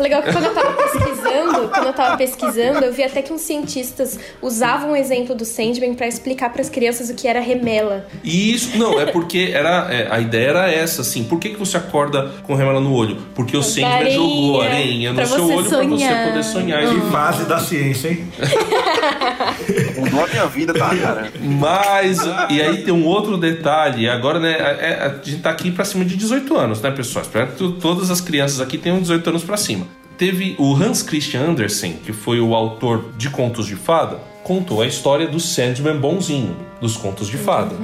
Legal 0.00 0.22
que 0.22 0.32
quando 0.32 0.44
eu 0.46 0.54
tava 0.54 0.72
pesquisando, 0.72 1.29
quando 1.68 1.86
eu 1.86 1.92
tava 1.92 2.16
pesquisando, 2.16 2.84
eu 2.84 2.92
vi 2.92 3.02
até 3.02 3.22
que 3.22 3.32
uns 3.32 3.40
cientistas 3.42 4.18
usavam 4.40 4.92
o 4.92 4.96
exemplo 4.96 5.34
do 5.34 5.44
Sandman 5.44 5.94
pra 5.94 6.06
explicar 6.06 6.50
pras 6.52 6.68
crianças 6.68 7.10
o 7.10 7.14
que 7.14 7.26
era 7.28 7.40
remela. 7.40 8.06
E 8.24 8.52
isso, 8.54 8.76
não, 8.78 9.00
é 9.00 9.06
porque 9.06 9.50
era, 9.54 9.92
é, 9.92 10.08
a 10.10 10.20
ideia 10.20 10.48
era 10.50 10.70
essa, 10.70 11.02
assim. 11.02 11.24
Por 11.24 11.38
que, 11.38 11.50
que 11.50 11.56
você 11.58 11.76
acorda 11.76 12.30
com 12.44 12.54
remela 12.54 12.80
no 12.80 12.92
olho? 12.94 13.16
Porque 13.34 13.56
o 13.56 13.62
Sandman 13.62 13.92
areinha, 13.92 14.14
jogou 14.14 14.60
areinha 14.62 15.10
no 15.10 15.16
pra 15.16 15.26
seu 15.26 15.44
olho 15.44 15.68
pra 15.68 15.78
você 15.84 16.14
poder 16.28 16.44
sonhar. 16.44 16.80
Que 16.88 17.00
fase 17.10 17.44
da 17.44 17.58
ciência, 17.58 18.08
hein? 18.08 18.28
Mudou 19.98 20.24
a 20.24 20.26
minha 20.28 20.46
vida, 20.46 20.72
tá, 20.74 20.94
cara? 20.94 21.30
Mas, 21.40 22.18
e 22.50 22.60
aí 22.60 22.82
tem 22.82 22.92
um 22.92 23.04
outro 23.06 23.36
detalhe. 23.36 24.08
Agora, 24.08 24.38
né, 24.38 24.52
é- 24.52 25.04
a 25.06 25.08
gente 25.24 25.42
tá 25.42 25.50
aqui 25.50 25.70
pra 25.70 25.84
cima 25.84 26.04
de 26.04 26.16
18 26.16 26.56
anos, 26.56 26.80
né, 26.80 26.90
pessoal? 26.90 27.22
Espero 27.24 27.48
que 27.48 27.56
tu- 27.56 27.72
todas 27.72 28.10
as 28.10 28.20
crianças 28.20 28.60
aqui 28.60 28.78
tenham 28.78 29.00
18 29.00 29.28
anos 29.30 29.42
pra 29.44 29.56
cima. 29.56 29.86
Teve 30.20 30.54
o 30.58 30.74
Hans 30.74 31.02
Christian 31.02 31.40
Andersen, 31.40 31.94
que 31.94 32.12
foi 32.12 32.42
o 32.42 32.54
autor 32.54 33.06
de 33.16 33.30
Contos 33.30 33.66
de 33.66 33.74
Fada, 33.74 34.18
contou 34.44 34.82
a 34.82 34.86
história 34.86 35.26
do 35.26 35.40
Sandman 35.40 35.96
bonzinho, 35.98 36.54
dos 36.78 36.94
Contos 36.94 37.26
de 37.26 37.38
Fada. 37.38 37.74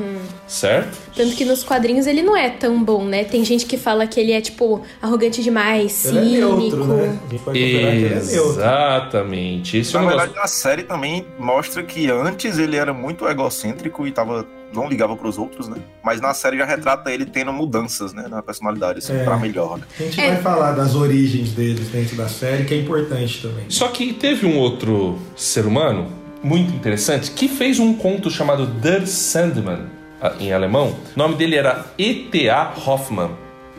Certo? 0.46 0.96
Tanto 1.14 1.34
que 1.34 1.44
nos 1.44 1.64
quadrinhos 1.64 2.06
ele 2.06 2.22
não 2.22 2.36
é 2.36 2.48
tão 2.50 2.82
bom, 2.82 3.04
né? 3.04 3.24
Tem 3.24 3.44
gente 3.44 3.66
que 3.66 3.76
fala 3.76 4.06
que 4.06 4.20
ele 4.20 4.30
é, 4.32 4.40
tipo, 4.40 4.80
arrogante 5.02 5.42
demais, 5.42 6.04
Ele 6.04 6.18
é 6.18 6.22
cínico. 6.22 6.56
neutro, 6.56 6.84
né? 6.86 7.18
A 7.26 7.30
gente 7.32 7.42
pode 7.42 7.58
que 7.58 7.64
ele 7.64 8.14
é. 8.14 8.16
Exatamente. 8.16 9.76
Esse 9.78 9.96
é 9.96 9.98
o 9.98 10.02
Na 10.02 10.08
negócio. 10.10 10.26
verdade, 10.28 10.44
a 10.44 10.48
série 10.48 10.82
também 10.82 11.26
mostra 11.38 11.82
que 11.82 12.10
antes 12.10 12.58
ele 12.58 12.76
era 12.76 12.92
muito 12.92 13.26
egocêntrico 13.28 14.06
e 14.06 14.12
tava, 14.12 14.46
não 14.72 14.88
ligava 14.88 15.16
pros 15.16 15.38
outros, 15.38 15.68
né? 15.68 15.76
Mas 16.02 16.20
na 16.20 16.32
série 16.34 16.58
já 16.58 16.64
retrata 16.64 17.10
ele 17.10 17.24
tendo 17.26 17.52
mudanças, 17.52 18.12
né? 18.12 18.26
Na 18.28 18.42
personalidade, 18.42 18.98
assim, 18.98 19.14
É. 19.16 19.24
pra 19.24 19.36
melhor. 19.36 19.78
Né? 19.78 19.84
A 19.98 20.02
gente 20.04 20.20
É. 20.20 20.32
vai 20.34 20.42
falar 20.42 20.72
das 20.72 20.94
origens 20.94 21.50
deles 21.52 21.88
dentro 21.88 22.16
da 22.16 22.28
série, 22.28 22.64
que 22.64 22.74
é 22.74 22.78
importante 22.78 23.42
também. 23.42 23.64
Só 23.68 23.88
que 23.88 24.12
teve 24.12 24.46
um 24.46 24.56
outro 24.58 25.18
ser 25.34 25.66
humano 25.66 26.06
muito 26.42 26.72
interessante 26.74 27.30
que 27.32 27.48
fez 27.48 27.80
um 27.80 27.94
conto 27.94 28.30
chamado 28.30 28.66
Der 28.66 29.06
Sandman 29.08 29.86
em 30.40 30.52
alemão. 30.52 30.94
O 31.14 31.18
nome 31.18 31.34
dele 31.36 31.56
era 31.56 31.86
E.T.A. 31.98 32.72
Hoffmann. 32.86 33.30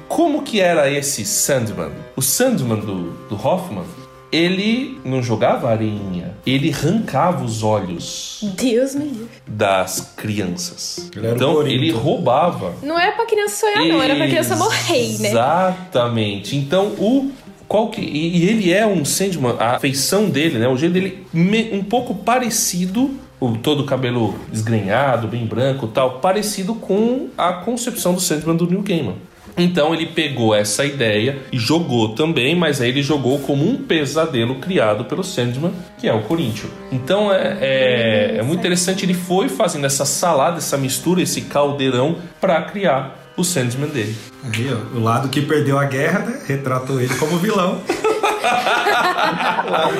Como 0.08 0.44
que 0.44 0.60
era 0.62 0.90
esse 0.90 1.26
Sandman? 1.26 1.92
O 2.16 2.22
Sandman 2.22 2.80
do, 2.80 3.12
do 3.28 3.36
Hoffman, 3.36 3.84
ele 4.32 5.00
não 5.04 5.22
jogava 5.22 5.70
areinha, 5.70 6.34
ele 6.46 6.72
arrancava 6.74 7.44
os 7.44 7.62
olhos 7.64 8.40
Deus 8.58 8.96
me 8.96 9.06
livre. 9.06 9.28
das 9.46 10.14
crianças. 10.16 11.10
Ele 11.16 11.28
um 11.28 11.36
então 11.36 11.54
Corinto. 11.56 11.76
ele 11.84 11.92
roubava 11.92 12.74
Não 12.82 12.98
era 13.00 13.12
pra 13.14 13.26
criança 13.26 13.56
sonhar, 13.58 13.86
não. 13.86 14.02
Era 14.02 14.16
pra 14.16 14.28
criança 14.28 14.56
morrer, 14.56 15.18
né? 15.20 15.30
Exatamente. 15.30 16.56
Então, 16.56 16.88
o. 16.98 17.32
Qual 17.68 17.90
que, 17.90 18.00
e, 18.00 18.38
e 18.38 18.50
ele 18.50 18.72
é 18.72 18.88
um 18.88 19.04
Sandman, 19.04 19.56
a 19.60 19.78
feição 19.78 20.30
dele, 20.30 20.58
né? 20.58 20.70
O 20.70 20.78
jeito 20.78 20.94
dele 20.94 21.28
me- 21.34 21.70
um 21.74 21.84
pouco 21.84 22.16
parecido, 22.16 23.12
o 23.40 23.58
todo 23.58 23.82
o 23.82 23.86
cabelo 23.86 24.36
esgrenhado, 24.52 25.28
bem 25.28 25.46
branco 25.46 25.86
e 25.86 25.90
tal, 25.90 26.20
parecido 26.20 26.76
com 26.76 27.30
a 27.38 27.54
concepção 27.54 28.14
do 28.14 28.20
Sandman 28.20 28.56
do 28.56 28.68
Neil 28.68 28.82
Gaiman. 28.82 29.16
Então 29.58 29.94
ele 29.94 30.06
pegou 30.06 30.54
essa 30.54 30.86
ideia 30.86 31.40
e 31.52 31.58
jogou 31.58 32.10
também, 32.10 32.56
mas 32.56 32.80
aí 32.80 32.90
ele 32.90 33.02
jogou 33.02 33.40
como 33.40 33.68
um 33.68 33.76
pesadelo 33.78 34.56
criado 34.56 35.06
pelo 35.06 35.24
Sandman, 35.24 35.74
que 35.98 36.08
é 36.08 36.14
o 36.14 36.22
Corinthians. 36.22 36.72
Então 36.92 37.34
é, 37.34 37.58
é, 37.60 38.38
é 38.38 38.44
muito 38.44 38.60
interessante, 38.60 39.04
ele 39.04 39.16
foi 39.16 39.50
fazendo 39.50 39.86
essa 39.86 40.06
salada, 40.06 40.58
essa 40.58 40.78
mistura, 40.78 41.24
esse 41.24 41.42
caldeirão 41.42 42.18
para 42.40 42.62
criar 42.62 43.34
o 43.36 43.44
Sandman 43.44 43.90
dele. 43.90 44.16
Aí, 44.44 44.68
ó, 44.72 44.98
o 44.98 45.02
lado 45.02 45.30
que 45.30 45.42
perdeu 45.42 45.80
a 45.80 45.86
guerra, 45.86 46.20
né? 46.20 46.40
Retratou 46.48 47.02
ele 47.02 47.14
como 47.16 47.38
vilão. 47.38 47.82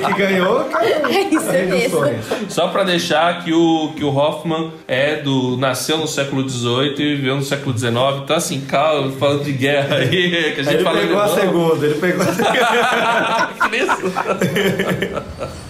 que 0.06 0.14
ganhou, 0.14 0.64
caiu. 0.64 0.98
É 1.08 1.20
isso 1.22 1.50
mesmo. 1.50 1.98
sonhos. 1.98 2.26
Só 2.48 2.68
pra 2.68 2.82
deixar 2.84 3.42
que 3.44 3.52
o, 3.52 3.92
que 3.96 4.04
o 4.04 4.14
Hoffman 4.14 4.72
é 4.86 5.16
do. 5.16 5.56
nasceu 5.56 5.98
no 5.98 6.06
século 6.06 6.48
XVIII 6.48 6.94
e 6.98 7.16
viveu 7.16 7.36
no 7.36 7.42
século 7.42 7.76
XIX. 7.76 7.94
Então, 8.22 8.36
assim, 8.36 8.60
calma, 8.62 9.10
falando 9.12 9.44
de 9.44 9.52
guerra 9.52 9.96
aí, 9.96 10.52
que 10.54 10.60
a 10.60 10.64
gente 10.64 10.74
ele 10.74 10.84
fala 10.84 11.00
pegou 11.00 11.20
a 11.20 11.28
segunda, 11.28 11.86
ele 11.86 11.94
pegou 11.94 12.22
a 12.22 12.32
segunda. 12.32 13.68
Que 13.68 13.76
isso? 13.76 15.58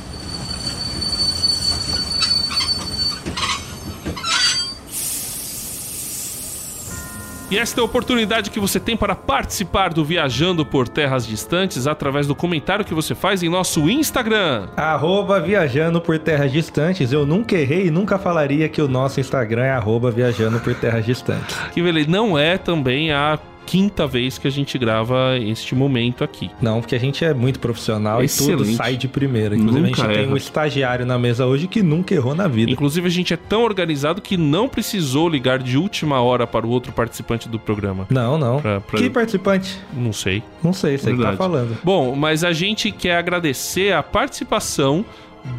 E 7.51 7.59
esta 7.59 7.81
é 7.81 7.83
a 7.83 7.85
oportunidade 7.85 8.51
que 8.51 8.61
você 8.61 8.79
tem 8.79 8.95
para 8.95 9.15
participar 9.15 9.95
do 9.95 10.05
Viajando 10.05 10.67
por 10.67 10.87
Terras 10.87 11.27
Distantes 11.27 11.87
através 11.87 12.27
do 12.27 12.35
comentário 12.35 12.85
que 12.85 12.93
você 12.93 13.15
faz 13.15 13.43
em 13.43 13.49
nosso 13.49 13.89
Instagram. 13.89 14.69
Arroba 14.77 15.41
Viajando 15.41 15.99
por 15.99 16.19
Terras 16.19 16.53
Distantes. 16.53 17.11
Eu 17.11 17.25
nunca 17.25 17.57
errei 17.57 17.87
e 17.87 17.91
nunca 17.91 18.19
falaria 18.19 18.69
que 18.69 18.83
o 18.83 18.87
nosso 18.87 19.19
Instagram 19.19 19.65
é 19.65 19.71
arroba 19.71 20.11
Viajando 20.11 20.61
por 20.61 20.75
Terras 20.75 21.07
Distantes. 21.07 21.57
Que 21.73 21.81
ele 21.81 22.07
não 22.07 22.39
é 22.39 22.59
também 22.59 23.13
a 23.13 23.39
quinta 23.69 24.07
vez 24.07 24.39
que 24.39 24.49
a 24.49 24.51
gente 24.51 24.79
grava 24.79 25.37
este 25.39 25.75
momento 25.75 26.25
aqui. 26.25 26.51
Não, 26.61 26.81
porque 26.81 26.95
a 26.95 26.99
gente 26.99 27.23
é 27.23 27.35
muito 27.35 27.61
profissional 27.61 28.23
Excelente. 28.23 28.63
e 28.63 28.65
tudo 28.65 28.77
sai 28.77 28.97
de 28.97 29.07
primeira. 29.07 29.55
Inclusive, 29.55 29.89
Nunca 29.89 30.03
a 30.03 30.07
gente 30.07 30.15
tem 30.15 30.23
erra. 30.25 30.33
um 30.33 30.37
estagiário 30.39 31.05
na 31.05 31.19
mesa 31.19 31.45
hoje 31.45 31.67
que 31.69 31.83
nunca 31.83 32.15
errou 32.15 32.35
na 32.35 32.49
vida. 32.49 32.71
Inclusive, 32.73 33.07
a 33.07 33.11
gente 33.11 33.35
é 33.35 33.37
tão 33.37 33.63
organizado 33.65 34.23
que 34.23 34.39
não 34.39 34.69
precisou 34.71 35.29
ligar 35.29 35.59
de 35.59 35.77
última 35.77 36.21
hora 36.23 36.47
para 36.47 36.67
o 36.67 36.71
outro 36.71 36.93
participante 36.93 37.47
do 37.47 37.59
programa. 37.59 38.07
Não, 38.09 38.39
não. 38.39 38.59
Pra- 38.61 38.81
pra- 38.81 38.99
Que 38.99 39.11
participante? 39.11 39.79
Não 39.93 40.15
sei. 40.15 40.43
Não 40.63 40.73
sei, 40.73 40.97
sei 40.97 41.13
que 41.13 41.19
tá 41.23 41.29
Verdade. 41.31 41.37
falando. 41.37 41.77
Bom, 41.85 42.15
mas 42.17 42.43
a 42.45 42.53
gente 42.53 42.91
quer 42.91 43.17
agradecer 43.19 43.93
a 43.93 44.03
participação 44.03 45.05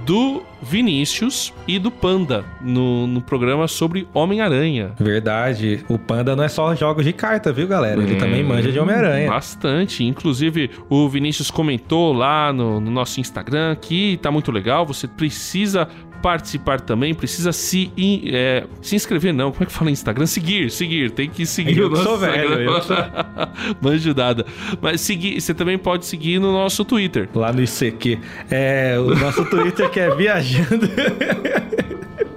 do 0.06 0.44
Vinícius 0.62 1.54
e 1.68 1.80
do 1.80 1.90
Panda 1.90 2.44
no, 2.62 3.08
no 3.08 3.22
programa 3.22 3.68
sobre 3.68 4.08
Homem-Aranha. 4.14 4.92
Verdade. 5.00 5.84
O 5.88 5.98
Panda 5.98 6.36
não 6.36 6.44
é 6.44 6.48
só 6.48 6.76
jogos 6.76 7.06
de 7.06 7.14
carta, 7.14 7.52
viu, 7.52 7.68
galera? 7.68 8.02
Ele 8.02 8.16
também 8.16 8.44
manja 8.44 8.72
de 8.72 8.80
Homem-Aranha. 8.80 9.30
Bastante. 9.30 10.04
Inclusive, 10.04 10.70
o 10.90 11.08
Vinícius 11.08 11.50
comentou 11.50 12.14
lá 12.14 12.52
no, 12.52 12.80
no 12.80 12.92
nosso 12.92 13.20
Instagram 13.20 13.76
que 13.76 14.18
tá 14.22 14.32
muito 14.32 14.52
legal. 14.52 14.86
Você 14.86 15.08
precisa 15.08 15.88
participar 16.22 16.80
também, 16.82 17.14
precisa 17.14 17.52
se, 17.52 17.92
in- 17.98 18.24
é, 18.34 18.66
se 18.82 18.96
inscrever, 18.96 19.34
não. 19.34 19.52
Como 19.52 19.64
é 19.64 19.66
que 19.66 19.72
fala 19.72 19.90
em 19.90 19.94
Instagram? 19.94 20.26
Seguir, 20.26 20.70
seguir. 20.72 21.12
Tem 21.12 21.30
que 21.30 21.46
seguir 21.46 21.78
Eu 21.80 21.88
o 21.88 21.90
que 21.92 21.98
sou 21.98 22.06
nosso 22.18 22.18
velho, 22.20 22.62
eu 22.62 22.82
sou- 22.82 22.96
Manjudada. 23.82 24.46
Mas 24.82 25.02
seguir, 25.02 25.40
você 25.40 25.54
também 25.54 25.78
pode 25.78 26.06
seguir 26.06 26.40
no 26.40 26.52
nosso 26.52 26.84
Twitter. 26.86 27.28
Lá 27.34 27.52
no 27.54 27.62
ICQ. 27.64 28.20
É, 28.52 28.98
o 29.00 29.16
nosso 29.16 29.44
Twitter 29.46 29.90
que 29.90 30.00
é 30.00 30.14
Viajando. 30.16 30.90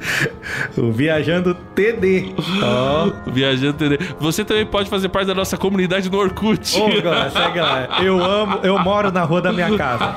o 0.77 0.93
Viajando 0.93 1.55
TD. 1.75 2.35
Ó. 2.63 3.31
Viajando 3.31 3.75
TD. 3.75 3.99
Você 4.21 4.45
também 4.45 4.67
pode 4.67 4.89
fazer 4.89 5.09
parte 5.09 5.27
da 5.27 5.35
nossa 5.35 5.57
comunidade 5.57 6.11
no 6.11 6.19
Orkut. 6.19 6.79
Ô, 6.81 7.03
galera, 7.03 7.31
segue 7.31 7.61
lá. 7.61 8.03
Eu 8.03 8.23
amo, 8.23 8.61
eu 8.63 8.79
moro 8.79 9.11
na 9.11 9.23
rua 9.25 9.41
da 9.41 9.53
minha 9.53 9.77
casa. 9.77 10.15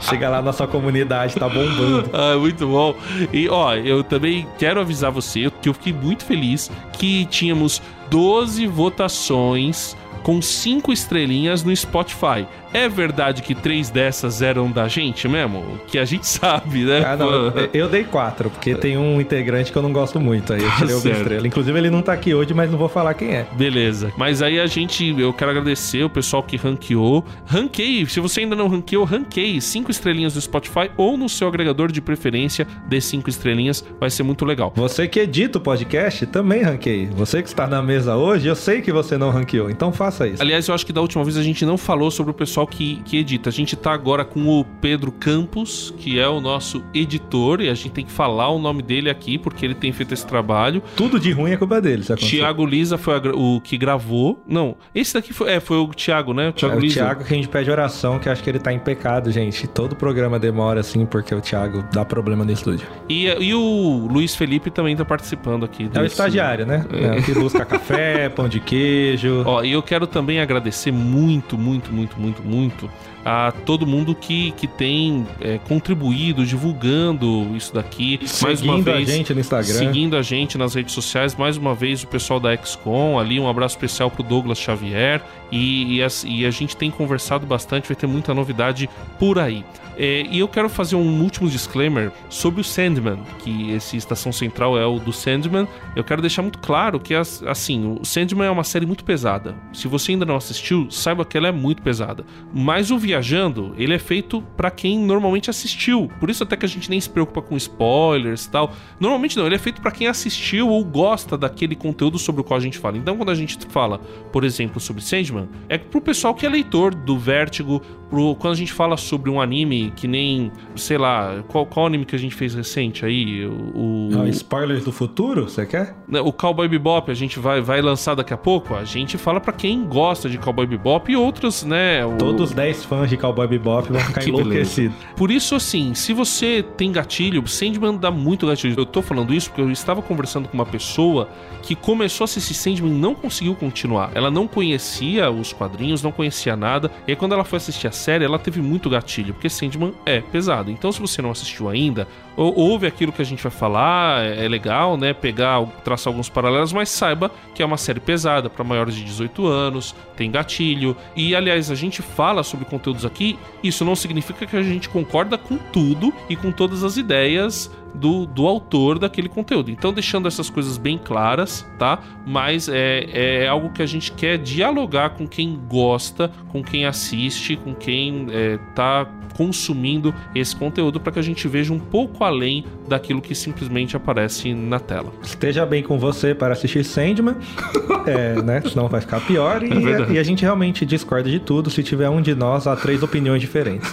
Chega 0.00 0.28
lá, 0.28 0.42
nossa 0.42 0.66
comunidade 0.66 1.34
tá 1.34 1.48
bombando. 1.48 2.10
Ah, 2.12 2.36
muito 2.38 2.66
bom. 2.66 2.94
E 3.32 3.48
ó, 3.48 3.74
eu 3.74 4.04
também 4.04 4.46
quero 4.58 4.80
avisar 4.80 5.10
você 5.10 5.50
que 5.62 5.68
eu 5.68 5.74
fiquei 5.74 5.92
muito 5.92 6.24
feliz 6.24 6.70
que 6.92 7.24
tínhamos 7.26 7.80
12 8.10 8.66
votações 8.66 9.96
com 10.24 10.42
5 10.42 10.92
estrelinhas 10.92 11.62
no 11.62 11.74
Spotify. 11.76 12.46
É 12.72 12.88
verdade 12.88 13.40
que 13.42 13.54
três 13.54 13.88
dessas 13.88 14.42
eram 14.42 14.68
da 14.68 14.88
gente 14.88 15.28
mesmo? 15.28 15.78
Que 15.86 15.96
a 15.96 16.04
gente 16.04 16.26
sabe, 16.26 16.82
né? 16.84 17.04
Ah, 17.06 17.14
não, 17.16 17.30
eu- 17.72 17.88
dei 17.88 18.02
quatro, 18.02 18.50
porque 18.50 18.74
tem 18.74 18.96
um 18.98 19.20
integrante 19.20 19.70
que 19.70 19.78
eu 19.78 19.82
não 19.82 19.92
gosto 19.92 20.18
muito. 20.18 20.52
Aí 20.52 20.60
eu 20.62 20.70
tirei 20.76 20.94
uma 20.94 21.00
Certo. 21.02 21.18
estrela. 21.18 21.46
Inclusive, 21.46 21.78
ele 21.78 21.90
não 21.90 22.02
tá 22.02 22.12
aqui 22.14 22.34
hoje, 22.34 22.52
mas 22.52 22.68
não 22.70 22.76
vou 22.78 22.88
falar 22.88 23.14
quem 23.14 23.32
é. 23.34 23.46
Beleza. 23.52 24.12
Mas 24.16 24.42
aí 24.42 24.58
a 24.58 24.66
gente, 24.66 25.14
eu 25.16 25.32
quero 25.32 25.50
agradecer 25.52 26.02
o 26.02 26.10
pessoal 26.10 26.42
que 26.42 26.56
ranqueou. 26.56 27.24
Ranqueie, 27.46 28.04
se 28.06 28.18
você 28.18 28.40
ainda 28.40 28.56
não 28.56 28.66
ranqueou, 28.66 29.04
ranqueie 29.04 29.60
cinco 29.60 29.90
estrelinhas 29.90 30.34
no 30.34 30.40
Spotify 30.40 30.90
ou 30.96 31.16
no 31.16 31.28
seu 31.28 31.46
agregador 31.46 31.92
de 31.92 32.00
preferência 32.00 32.66
de 32.88 33.00
cinco 33.00 33.28
estrelinhas, 33.30 33.84
vai 34.00 34.08
ser 34.10 34.22
muito 34.22 34.44
legal. 34.44 34.72
Você 34.74 35.06
que 35.06 35.20
edita 35.20 35.58
o 35.58 35.60
podcast, 35.60 36.26
também 36.26 36.62
ranqueei. 36.62 37.06
Você 37.14 37.42
que 37.42 37.48
está 37.48 37.66
na 37.66 37.82
mesa 37.82 38.16
hoje, 38.16 38.48
eu 38.48 38.56
sei 38.56 38.80
que 38.80 38.90
você 38.90 39.16
não 39.18 39.30
ranqueou, 39.30 39.68
então 39.70 39.92
faça 39.92 40.13
isso. 40.28 40.42
Aliás, 40.42 40.68
eu 40.68 40.74
acho 40.74 40.84
que 40.86 40.92
da 40.92 41.00
última 41.00 41.24
vez 41.24 41.36
a 41.36 41.42
gente 41.42 41.64
não 41.64 41.76
falou 41.76 42.10
sobre 42.10 42.30
o 42.30 42.34
pessoal 42.34 42.66
que, 42.66 42.96
que 43.04 43.16
edita. 43.16 43.48
A 43.48 43.52
gente 43.52 43.74
tá 43.76 43.92
agora 43.92 44.24
com 44.24 44.46
o 44.48 44.64
Pedro 44.80 45.10
Campos, 45.10 45.92
que 45.98 46.18
é 46.18 46.28
o 46.28 46.40
nosso 46.40 46.82
editor, 46.94 47.60
e 47.60 47.68
a 47.68 47.74
gente 47.74 47.90
tem 47.90 48.04
que 48.04 48.12
falar 48.12 48.48
o 48.50 48.58
nome 48.58 48.82
dele 48.82 49.10
aqui, 49.10 49.38
porque 49.38 49.64
ele 49.64 49.74
tem 49.74 49.92
feito 49.92 50.14
esse 50.14 50.26
trabalho. 50.26 50.82
Tudo 50.96 51.18
de 51.18 51.32
ruim 51.32 51.50
é 51.52 51.56
culpa 51.56 51.80
dele, 51.80 52.02
se 52.04 52.12
acontecer. 52.12 52.36
Tiago 52.36 52.64
Lisa 52.66 52.96
foi 52.96 53.14
a 53.16 53.22
o 53.34 53.60
que 53.60 53.76
gravou. 53.76 54.42
Não, 54.46 54.76
esse 54.94 55.14
daqui 55.14 55.32
foi, 55.32 55.50
é, 55.52 55.60
foi 55.60 55.76
o 55.78 55.88
Thiago, 55.88 56.32
né? 56.34 56.46
O 56.46 56.48
É 56.50 56.52
Thiago 56.52 56.76
o 56.76 56.80
Lisa. 56.80 56.94
Thiago 57.00 57.24
que 57.24 57.32
a 57.32 57.36
gente 57.36 57.48
pede 57.48 57.70
oração, 57.70 58.18
que 58.18 58.28
acho 58.28 58.42
que 58.42 58.50
ele 58.50 58.58
tá 58.58 58.72
em 58.72 58.78
pecado, 58.78 59.30
gente. 59.32 59.66
Todo 59.66 59.96
programa 59.96 60.38
demora 60.38 60.80
assim, 60.80 61.06
porque 61.06 61.34
o 61.34 61.40
Thiago 61.40 61.84
dá 61.92 62.04
problema 62.04 62.44
no 62.44 62.52
estúdio. 62.52 62.86
E, 63.08 63.26
e 63.26 63.54
o 63.54 64.06
Luiz 64.10 64.34
Felipe 64.36 64.70
também 64.70 64.94
tá 64.94 65.04
participando 65.04 65.64
aqui. 65.64 65.84
É 65.84 65.86
o 65.86 65.88
desse- 66.02 66.06
estagiário, 66.14 66.66
né? 66.66 66.84
É. 66.92 67.18
o 67.18 67.22
que 67.22 67.32
busca 67.32 67.64
café, 67.66 68.28
pão 68.28 68.48
de 68.48 68.60
queijo. 68.60 69.42
Ó, 69.46 69.62
e 69.62 69.72
eu 69.72 69.82
quero 69.82 70.03
também 70.06 70.40
agradecer 70.40 70.92
muito, 70.92 71.56
muito, 71.58 71.92
muito, 71.92 72.18
muito, 72.20 72.42
muito 72.42 72.90
a 73.24 73.52
todo 73.64 73.86
mundo 73.86 74.14
que, 74.14 74.50
que 74.52 74.66
tem 74.66 75.26
é, 75.40 75.58
contribuído, 75.66 76.44
divulgando 76.44 77.56
isso 77.56 77.72
daqui. 77.72 78.18
mais 78.42 78.60
uma 78.60 78.74
Seguindo 78.74 78.90
a 78.90 78.94
vez, 78.94 79.08
gente 79.08 79.32
no 79.34 79.40
Instagram. 79.40 79.74
Seguindo 79.78 80.16
a 80.16 80.22
gente 80.22 80.58
nas 80.58 80.74
redes 80.74 80.92
sociais. 80.94 81.34
Mais 81.34 81.56
uma 81.56 81.74
vez, 81.74 82.02
o 82.02 82.06
pessoal 82.06 82.38
da 82.38 82.54
XCOM 82.56 83.18
ali. 83.18 83.40
Um 83.40 83.48
abraço 83.48 83.76
especial 83.76 84.10
pro 84.10 84.22
Douglas 84.22 84.58
Xavier. 84.58 85.22
E, 85.50 85.96
e, 85.96 86.02
as- 86.02 86.24
e 86.26 86.44
a 86.44 86.50
gente 86.50 86.76
tem 86.76 86.90
conversado 86.90 87.46
bastante, 87.46 87.88
vai 87.88 87.96
ter 87.96 88.06
muita 88.06 88.34
novidade 88.34 88.88
por 89.18 89.38
aí. 89.38 89.64
É, 89.96 90.22
e 90.30 90.38
eu 90.40 90.48
quero 90.48 90.68
fazer 90.68 90.96
um 90.96 91.22
último 91.22 91.48
disclaimer 91.48 92.10
sobre 92.28 92.60
o 92.60 92.64
Sandman, 92.64 93.18
que 93.38 93.70
esse 93.70 93.96
Estação 93.96 94.32
Central 94.32 94.76
é 94.78 94.84
o 94.84 94.98
do 94.98 95.12
Sandman. 95.12 95.68
Eu 95.94 96.02
quero 96.02 96.20
deixar 96.20 96.42
muito 96.42 96.58
claro 96.58 96.98
que, 96.98 97.14
as- 97.14 97.42
assim, 97.44 97.96
o 98.00 98.04
Sandman 98.04 98.46
é 98.48 98.50
uma 98.50 98.64
série 98.64 98.86
muito 98.86 99.04
pesada. 99.04 99.54
Se 99.72 99.86
você 99.86 100.12
ainda 100.12 100.24
não 100.24 100.36
assistiu, 100.36 100.90
saiba 100.90 101.24
que 101.24 101.36
ela 101.36 101.48
é 101.48 101.52
muito 101.52 101.82
pesada. 101.82 102.24
Mas 102.52 102.90
o 102.90 102.98
Viajando, 102.98 103.74
ele 103.78 103.94
é 103.94 103.98
feito 103.98 104.42
pra 104.56 104.70
quem 104.70 104.98
normalmente 104.98 105.48
assistiu. 105.50 106.10
Por 106.18 106.28
isso 106.28 106.42
até 106.42 106.56
que 106.56 106.64
a 106.66 106.68
gente 106.68 106.90
nem 106.90 107.00
se 107.00 107.08
preocupa 107.08 107.40
com 107.42 107.56
spoilers 107.56 108.44
e 108.46 108.50
tal. 108.50 108.72
Normalmente 108.98 109.36
não, 109.36 109.46
ele 109.46 109.54
é 109.54 109.58
feito 109.58 109.80
pra 109.80 109.90
quem 109.90 110.06
assistiu 110.08 110.68
ou 110.68 110.84
gosta 110.84 111.36
daquele 111.38 111.76
conteúdo 111.76 112.18
sobre 112.18 112.40
o 112.40 112.44
qual 112.44 112.58
a 112.58 112.62
gente 112.62 112.78
fala. 112.78 112.96
Então 112.96 113.16
quando 113.16 113.30
a 113.30 113.34
gente 113.34 113.56
fala, 113.68 113.98
por 114.32 114.44
exemplo, 114.44 114.80
sobre 114.80 115.02
Sandman, 115.02 115.48
é 115.68 115.78
pro 115.78 116.00
pessoal 116.00 116.34
que 116.34 116.44
é 116.44 116.48
leitor 116.48 116.94
do 116.94 117.16
Vértigo, 117.18 117.80
pro, 118.10 118.34
quando 118.36 118.52
a 118.54 118.56
gente 118.56 118.72
fala 118.72 118.96
sobre 118.96 119.30
um 119.30 119.40
anime 119.40 119.83
que 119.90 120.06
nem, 120.08 120.50
sei 120.76 120.98
lá, 120.98 121.42
qual, 121.48 121.66
qual 121.66 121.86
anime 121.86 122.04
que 122.04 122.14
a 122.14 122.18
gente 122.18 122.34
fez 122.34 122.54
recente 122.54 123.04
aí? 123.04 123.44
O, 123.46 124.10
o, 124.12 124.22
Ah, 124.22 124.28
spoilers 124.28 124.84
do 124.84 124.92
futuro, 124.92 125.48
você 125.48 125.66
quer? 125.66 125.94
né, 126.08 126.20
o 126.20 126.32
Cowboy 126.32 126.68
Bebop, 126.68 127.10
a 127.10 127.14
gente 127.14 127.38
vai, 127.38 127.60
vai 127.60 127.80
lançar 127.82 128.14
daqui 128.14 128.32
a 128.32 128.36
pouco. 128.36 128.74
A 128.74 128.84
gente 128.84 129.16
fala 129.18 129.40
pra 129.40 129.52
quem 129.52 129.84
gosta 129.84 130.28
de 130.28 130.38
Cowboy 130.38 130.66
Bebop 130.66 131.10
e 131.10 131.16
outros, 131.16 131.64
né? 131.64 132.04
o- 132.04 132.16
Todos 132.16 132.50
os 132.50 132.54
10 132.54 132.84
fãs 132.84 133.08
de 133.10 133.16
Cowboy 133.16 133.46
Bebop 133.46 133.90
vão 133.90 134.00
ficar 134.00 134.24
enlouquecidos. 134.28 134.96
Por 135.16 135.30
isso, 135.30 135.54
assim, 135.54 135.94
se 135.94 136.12
você 136.12 136.62
tem 136.76 136.92
gatilho, 136.92 137.46
Sandman 137.46 137.96
dá 137.96 138.10
muito 138.10 138.46
gatilho. 138.46 138.74
Eu 138.76 138.86
tô 138.86 139.02
falando 139.02 139.32
isso 139.34 139.48
porque 139.50 139.60
eu 139.62 139.70
estava 139.70 140.00
conversando 140.02 140.48
com 140.48 140.54
uma 140.54 140.66
pessoa 140.66 141.28
que 141.62 141.74
começou 141.74 142.24
a 142.24 142.26
assistir 142.26 142.54
Sandman 142.54 142.92
e 142.92 142.94
não 142.98 143.14
conseguiu 143.14 143.54
continuar. 143.54 144.10
Ela 144.14 144.30
não 144.30 144.46
conhecia 144.46 145.30
os 145.30 145.52
quadrinhos, 145.52 146.02
não 146.02 146.12
conhecia 146.12 146.54
nada. 146.56 146.90
E 147.06 147.12
aí, 147.12 147.16
quando 147.16 147.32
ela 147.32 147.44
foi 147.44 147.56
assistir 147.56 147.86
a 147.86 147.92
série, 147.92 148.24
ela 148.24 148.38
teve 148.38 148.60
muito 148.60 148.90
gatilho, 148.90 149.32
porque 149.32 149.48
Sandman 149.48 149.73
é 150.04 150.20
pesado. 150.20 150.70
Então, 150.70 150.90
se 150.92 151.00
você 151.00 151.20
não 151.22 151.30
assistiu 151.30 151.68
ainda, 151.68 152.08
ou- 152.36 152.54
ouve 152.58 152.86
aquilo 152.86 153.12
que 153.12 153.22
a 153.22 153.24
gente 153.24 153.42
vai 153.42 153.52
falar, 153.52 154.24
é 154.24 154.44
é 154.44 154.48
legal, 154.48 154.96
né? 154.96 155.12
Pegar, 155.14 155.64
traçar 155.84 156.10
alguns 156.12 156.28
paralelos, 156.28 156.72
mas 156.72 156.88
saiba 156.88 157.30
que 157.54 157.62
é 157.62 157.66
uma 157.66 157.76
série 157.76 158.00
pesada 158.00 158.50
para 158.50 158.62
maiores 158.64 158.94
de 158.94 159.04
18 159.04 159.46
anos, 159.46 159.94
tem 160.16 160.30
gatilho. 160.30 160.96
E 161.16 161.34
aliás, 161.34 161.70
a 161.70 161.74
gente 161.74 162.02
fala 162.02 162.42
sobre 162.42 162.64
conteúdos 162.66 163.04
aqui, 163.04 163.38
isso 163.62 163.84
não 163.84 163.94
significa 163.96 164.44
que 164.46 164.56
a 164.56 164.62
gente 164.62 164.88
concorda 164.88 165.38
com 165.38 165.56
tudo 165.56 166.12
e 166.28 166.36
com 166.36 166.50
todas 166.52 166.82
as 166.84 166.96
ideias 166.96 167.70
do, 167.94 168.26
do 168.26 168.46
autor 168.48 168.98
daquele 168.98 169.28
conteúdo. 169.28 169.70
Então, 169.70 169.92
deixando 169.92 170.26
essas 170.26 170.50
coisas 170.50 170.76
bem 170.76 170.98
claras, 170.98 171.64
tá? 171.78 172.00
Mas 172.26 172.68
é, 172.68 173.44
é 173.44 173.48
algo 173.48 173.70
que 173.70 173.82
a 173.82 173.86
gente 173.86 174.10
quer 174.12 174.36
dialogar 174.36 175.10
com 175.10 175.28
quem 175.28 175.56
gosta, 175.68 176.28
com 176.48 176.62
quem 176.62 176.84
assiste, 176.86 177.54
com 177.56 177.72
quem 177.72 178.26
é, 178.30 178.58
tá 178.74 179.06
consumindo 179.36 180.14
esse 180.34 180.54
conteúdo 180.54 181.00
para 181.00 181.12
que 181.12 181.18
a 181.18 181.22
gente 181.22 181.46
veja 181.48 181.72
um 181.72 181.78
pouco 181.78 182.23
além 182.24 182.64
daquilo 182.88 183.20
que 183.20 183.34
simplesmente 183.34 183.96
aparece 183.96 184.52
na 184.54 184.78
tela. 184.80 185.12
Esteja 185.22 185.64
bem 185.64 185.82
com 185.82 185.98
você 185.98 186.34
para 186.34 186.52
assistir 186.54 186.84
Sandman, 186.84 187.36
é, 188.06 188.40
né? 188.42 188.62
Senão 188.68 188.88
vai 188.88 189.00
ficar 189.00 189.20
pior. 189.20 189.62
E, 189.62 189.70
É 189.70 189.74
verdade. 189.74 190.12
e 190.14 190.18
a 190.18 190.22
gente 190.22 190.42
realmente 190.42 190.84
discorda 190.84 191.30
de 191.30 191.38
tudo. 191.38 191.70
Se 191.70 191.82
tiver 191.82 192.08
um 192.08 192.20
de 192.20 192.34
nós, 192.34 192.66
há 192.66 192.74
três 192.76 193.02
opiniões 193.02 193.40
diferentes. 193.40 193.92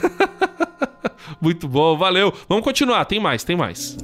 Muito 1.39 1.67
bom, 1.67 1.97
valeu. 1.97 2.33
Vamos 2.47 2.63
continuar, 2.63 3.03
tem 3.05 3.19
mais, 3.19 3.43
tem 3.43 3.55
mais. 3.55 3.97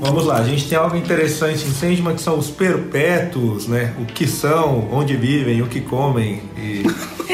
Vamos 0.00 0.26
lá, 0.26 0.38
a 0.38 0.44
gente 0.44 0.68
tem 0.68 0.76
algo 0.76 0.96
interessante 0.96 1.64
em 1.64 1.70
Sandman 1.70 2.14
que 2.14 2.20
são 2.22 2.38
os 2.38 2.50
perpétuos, 2.50 3.66
né? 3.68 3.94
O 4.00 4.04
que 4.04 4.26
são, 4.26 4.88
onde 4.92 5.16
vivem, 5.16 5.62
o 5.62 5.66
que 5.66 5.80
comem 5.80 6.42
e 6.56 6.82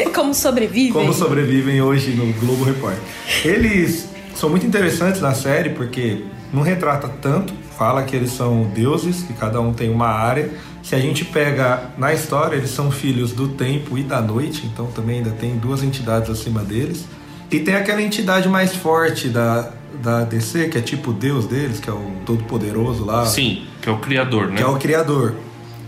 Como 0.14 0.34
sobrevivem? 0.34 0.92
como 0.92 1.12
sobrevivem 1.12 1.80
hoje 1.80 2.10
no 2.10 2.32
Globo 2.34 2.64
Repórter. 2.64 3.00
Eles 3.44 4.08
são 4.34 4.48
muito 4.48 4.66
interessantes 4.66 5.20
na 5.20 5.34
série 5.34 5.70
porque 5.70 6.24
não 6.52 6.62
retrata 6.62 7.08
tanto, 7.08 7.52
fala 7.76 8.02
que 8.02 8.16
eles 8.16 8.30
são 8.30 8.64
deuses, 8.74 9.22
que 9.22 9.32
cada 9.32 9.60
um 9.60 9.72
tem 9.72 9.90
uma 9.90 10.08
área. 10.08 10.50
Se 10.82 10.94
a 10.94 10.98
gente 10.98 11.24
pega 11.24 11.90
na 11.98 12.12
história, 12.14 12.56
eles 12.56 12.70
são 12.70 12.90
filhos 12.90 13.32
do 13.32 13.48
tempo 13.48 13.98
e 13.98 14.02
da 14.02 14.20
noite, 14.20 14.66
então 14.66 14.86
também 14.86 15.18
ainda 15.18 15.30
tem 15.30 15.56
duas 15.56 15.82
entidades 15.82 16.30
acima 16.30 16.62
deles. 16.62 17.04
E 17.50 17.60
tem 17.60 17.74
aquela 17.74 18.02
entidade 18.02 18.48
mais 18.48 18.74
forte 18.74 19.28
da, 19.28 19.70
da 20.02 20.24
DC, 20.24 20.68
que 20.68 20.78
é 20.78 20.80
tipo 20.80 21.10
o 21.10 21.14
deus 21.14 21.46
deles, 21.46 21.80
que 21.80 21.88
é 21.88 21.92
o 21.92 22.12
todo-poderoso 22.24 23.04
lá. 23.04 23.26
Sim, 23.26 23.66
que 23.80 23.88
é 23.88 23.92
o 23.92 23.98
criador, 23.98 24.48
né? 24.48 24.56
Que 24.56 24.62
é 24.62 24.66
o 24.66 24.76
criador. 24.76 25.34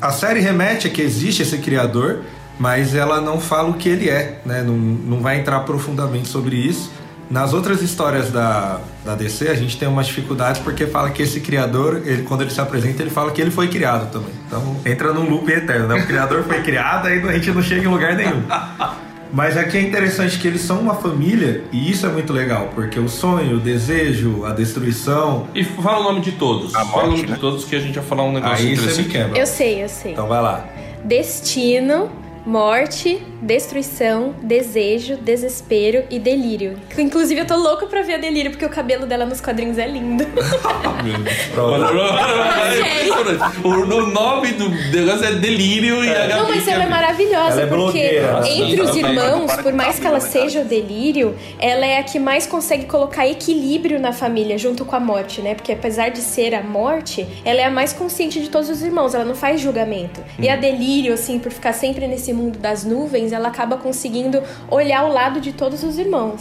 A 0.01 0.11
série 0.11 0.41
remete 0.41 0.87
a 0.87 0.91
que 0.91 1.03
existe 1.03 1.43
esse 1.43 1.59
criador, 1.59 2.21
mas 2.61 2.95
ela 2.95 3.23
não 3.23 3.41
fala 3.41 3.71
o 3.71 3.75
que 3.75 3.89
ele 3.89 4.11
é, 4.11 4.39
né? 4.45 4.63
Não, 4.63 4.75
não 4.77 5.21
vai 5.21 5.41
entrar 5.41 5.61
profundamente 5.61 6.29
sobre 6.29 6.57
isso. 6.57 6.93
Nas 7.31 7.55
outras 7.55 7.81
histórias 7.81 8.31
da, 8.31 8.81
da 9.03 9.15
DC, 9.15 9.49
a 9.49 9.55
gente 9.55 9.79
tem 9.79 9.89
umas 9.89 10.07
dificuldades 10.09 10.61
porque 10.61 10.87
fala 10.87 11.09
que 11.09 11.23
esse 11.23 11.41
criador, 11.41 12.03
ele, 12.05 12.23
quando 12.23 12.43
ele 12.43 12.51
se 12.51 12.61
apresenta, 12.61 13.03
ele 13.03 13.11
fala 13.11 13.31
que 13.31 13.41
ele 13.41 13.51
foi 13.51 13.69
criado 13.69 14.13
também. 14.13 14.33
Então 14.47 14.77
entra 14.85 15.11
num 15.11 15.27
loop 15.31 15.51
eterno, 15.51 15.89
né? 15.89 16.03
O 16.03 16.07
criador 16.07 16.43
foi 16.43 16.61
criado, 16.61 17.07
aí 17.07 17.27
a 17.27 17.33
gente 17.33 17.51
não 17.51 17.63
chega 17.63 17.83
em 17.83 17.91
lugar 17.91 18.15
nenhum. 18.15 18.43
Mas 19.33 19.57
aqui 19.57 19.79
é 19.79 19.81
interessante 19.81 20.39
que 20.39 20.47
eles 20.47 20.61
são 20.61 20.81
uma 20.81 20.97
família 20.97 21.65
e 21.73 21.91
isso 21.91 22.05
é 22.05 22.11
muito 22.11 22.31
legal, 22.31 22.69
porque 22.75 23.01
o 23.01 23.09
sonho, 23.09 23.57
o 23.57 23.61
desejo, 23.61 24.45
a 24.45 24.53
destruição. 24.53 25.47
E 25.55 25.65
fala 25.65 26.01
o 26.01 26.03
nome 26.03 26.21
de 26.21 26.33
todos. 26.33 26.75
A 26.75 26.85
fala 26.85 26.89
o 26.89 27.07
morte, 27.07 27.09
nome 27.09 27.29
né? 27.29 27.35
de 27.37 27.41
todos 27.41 27.65
que 27.65 27.75
a 27.75 27.81
gente 27.81 27.95
vai 27.95 28.05
falar 28.05 28.25
um 28.25 28.33
negócio 28.33 28.57
Aí 28.57 28.77
você 28.77 28.83
me 28.83 28.83
interessante. 28.83 29.09
quebra. 29.09 29.39
Eu 29.39 29.47
sei, 29.47 29.83
eu 29.83 29.89
sei. 29.89 30.13
Então 30.13 30.27
vai 30.27 30.43
lá. 30.43 30.67
Destino, 31.05 32.11
morte, 32.47 33.23
destruição, 33.43 34.35
desejo, 34.43 35.17
desespero 35.17 36.05
e 36.11 36.19
delírio. 36.19 36.79
Inclusive, 36.99 37.41
eu 37.41 37.47
tô 37.47 37.57
louca 37.57 37.87
pra 37.87 38.03
ver 38.03 38.15
a 38.15 38.19
delírio, 38.19 38.51
porque 38.51 38.65
o 38.65 38.69
cabelo 38.71 39.07
dela 39.07 39.25
nos 39.27 39.41
quadrinhos 39.41 39.79
é 39.79 39.87
lindo. 39.87 40.25
O, 43.65 43.69
o 43.69 44.07
nome 44.07 44.53
do 44.53 44.69
negócio 44.69 45.25
é 45.25 45.33
delírio 45.33 46.05
e 46.05 46.15
a 46.15 46.29
Não, 46.29 46.49
mas 46.49 46.67
ela 46.69 46.85
é 46.85 46.89
maravilhosa, 46.89 47.53
Ela 47.53 47.63
é 47.63 47.67
porque 47.67 48.21
blogueira. 48.21 48.43
entre 48.49 48.81
os 48.81 48.91
Sim, 48.91 49.03
ela 49.05 49.09
irmãos, 49.11 49.57
por 49.57 49.73
mais 49.73 49.99
que 49.99 50.07
ela 50.07 50.21
seja 50.21 50.61
o 50.61 50.65
delírio, 50.65 51.35
ela 51.59 51.85
é 51.87 51.99
a 51.99 52.03
que 52.03 52.19
mais 52.19 52.47
consegue 52.47 52.85
colocar 52.87 53.27
equilíbrio 53.27 53.99
na 53.99 54.13
família, 54.13 54.59
junto 54.59 54.85
com 54.85 54.95
a 54.97 55.01
morte, 55.01 55.41
né? 55.41 55.55
Porque 55.55 55.73
apesar 55.73 56.11
de 56.11 56.21
ser 56.21 56.55
a 56.55 56.63
morte, 56.63 57.27
ela 57.45 57.61
é 57.61 57.65
a 57.65 57.71
mais 57.71 57.93
consciente 57.93 58.41
de 58.41 58.49
todos 58.49 58.69
os 58.69 58.83
irmãos, 58.83 59.15
ela 59.15 59.25
não 59.25 59.35
faz 59.35 59.61
julgamento. 59.61 60.23
E 60.39 60.49
a 60.49 60.57
delírio, 60.57 61.13
assim, 61.15 61.39
por 61.39 61.51
ficar 61.53 61.73
sempre 61.73 62.07
nesse 62.07 62.30
mundo 62.33 62.59
das 62.59 62.85
nuvens, 62.85 63.33
ela 63.33 63.49
acaba 63.49 63.77
conseguindo 63.77 64.43
olhar 64.71 65.05
o 65.05 65.13
lado 65.13 65.41
de 65.41 65.53
todos 65.53 65.83
os 65.83 65.99
irmãos. 65.99 66.41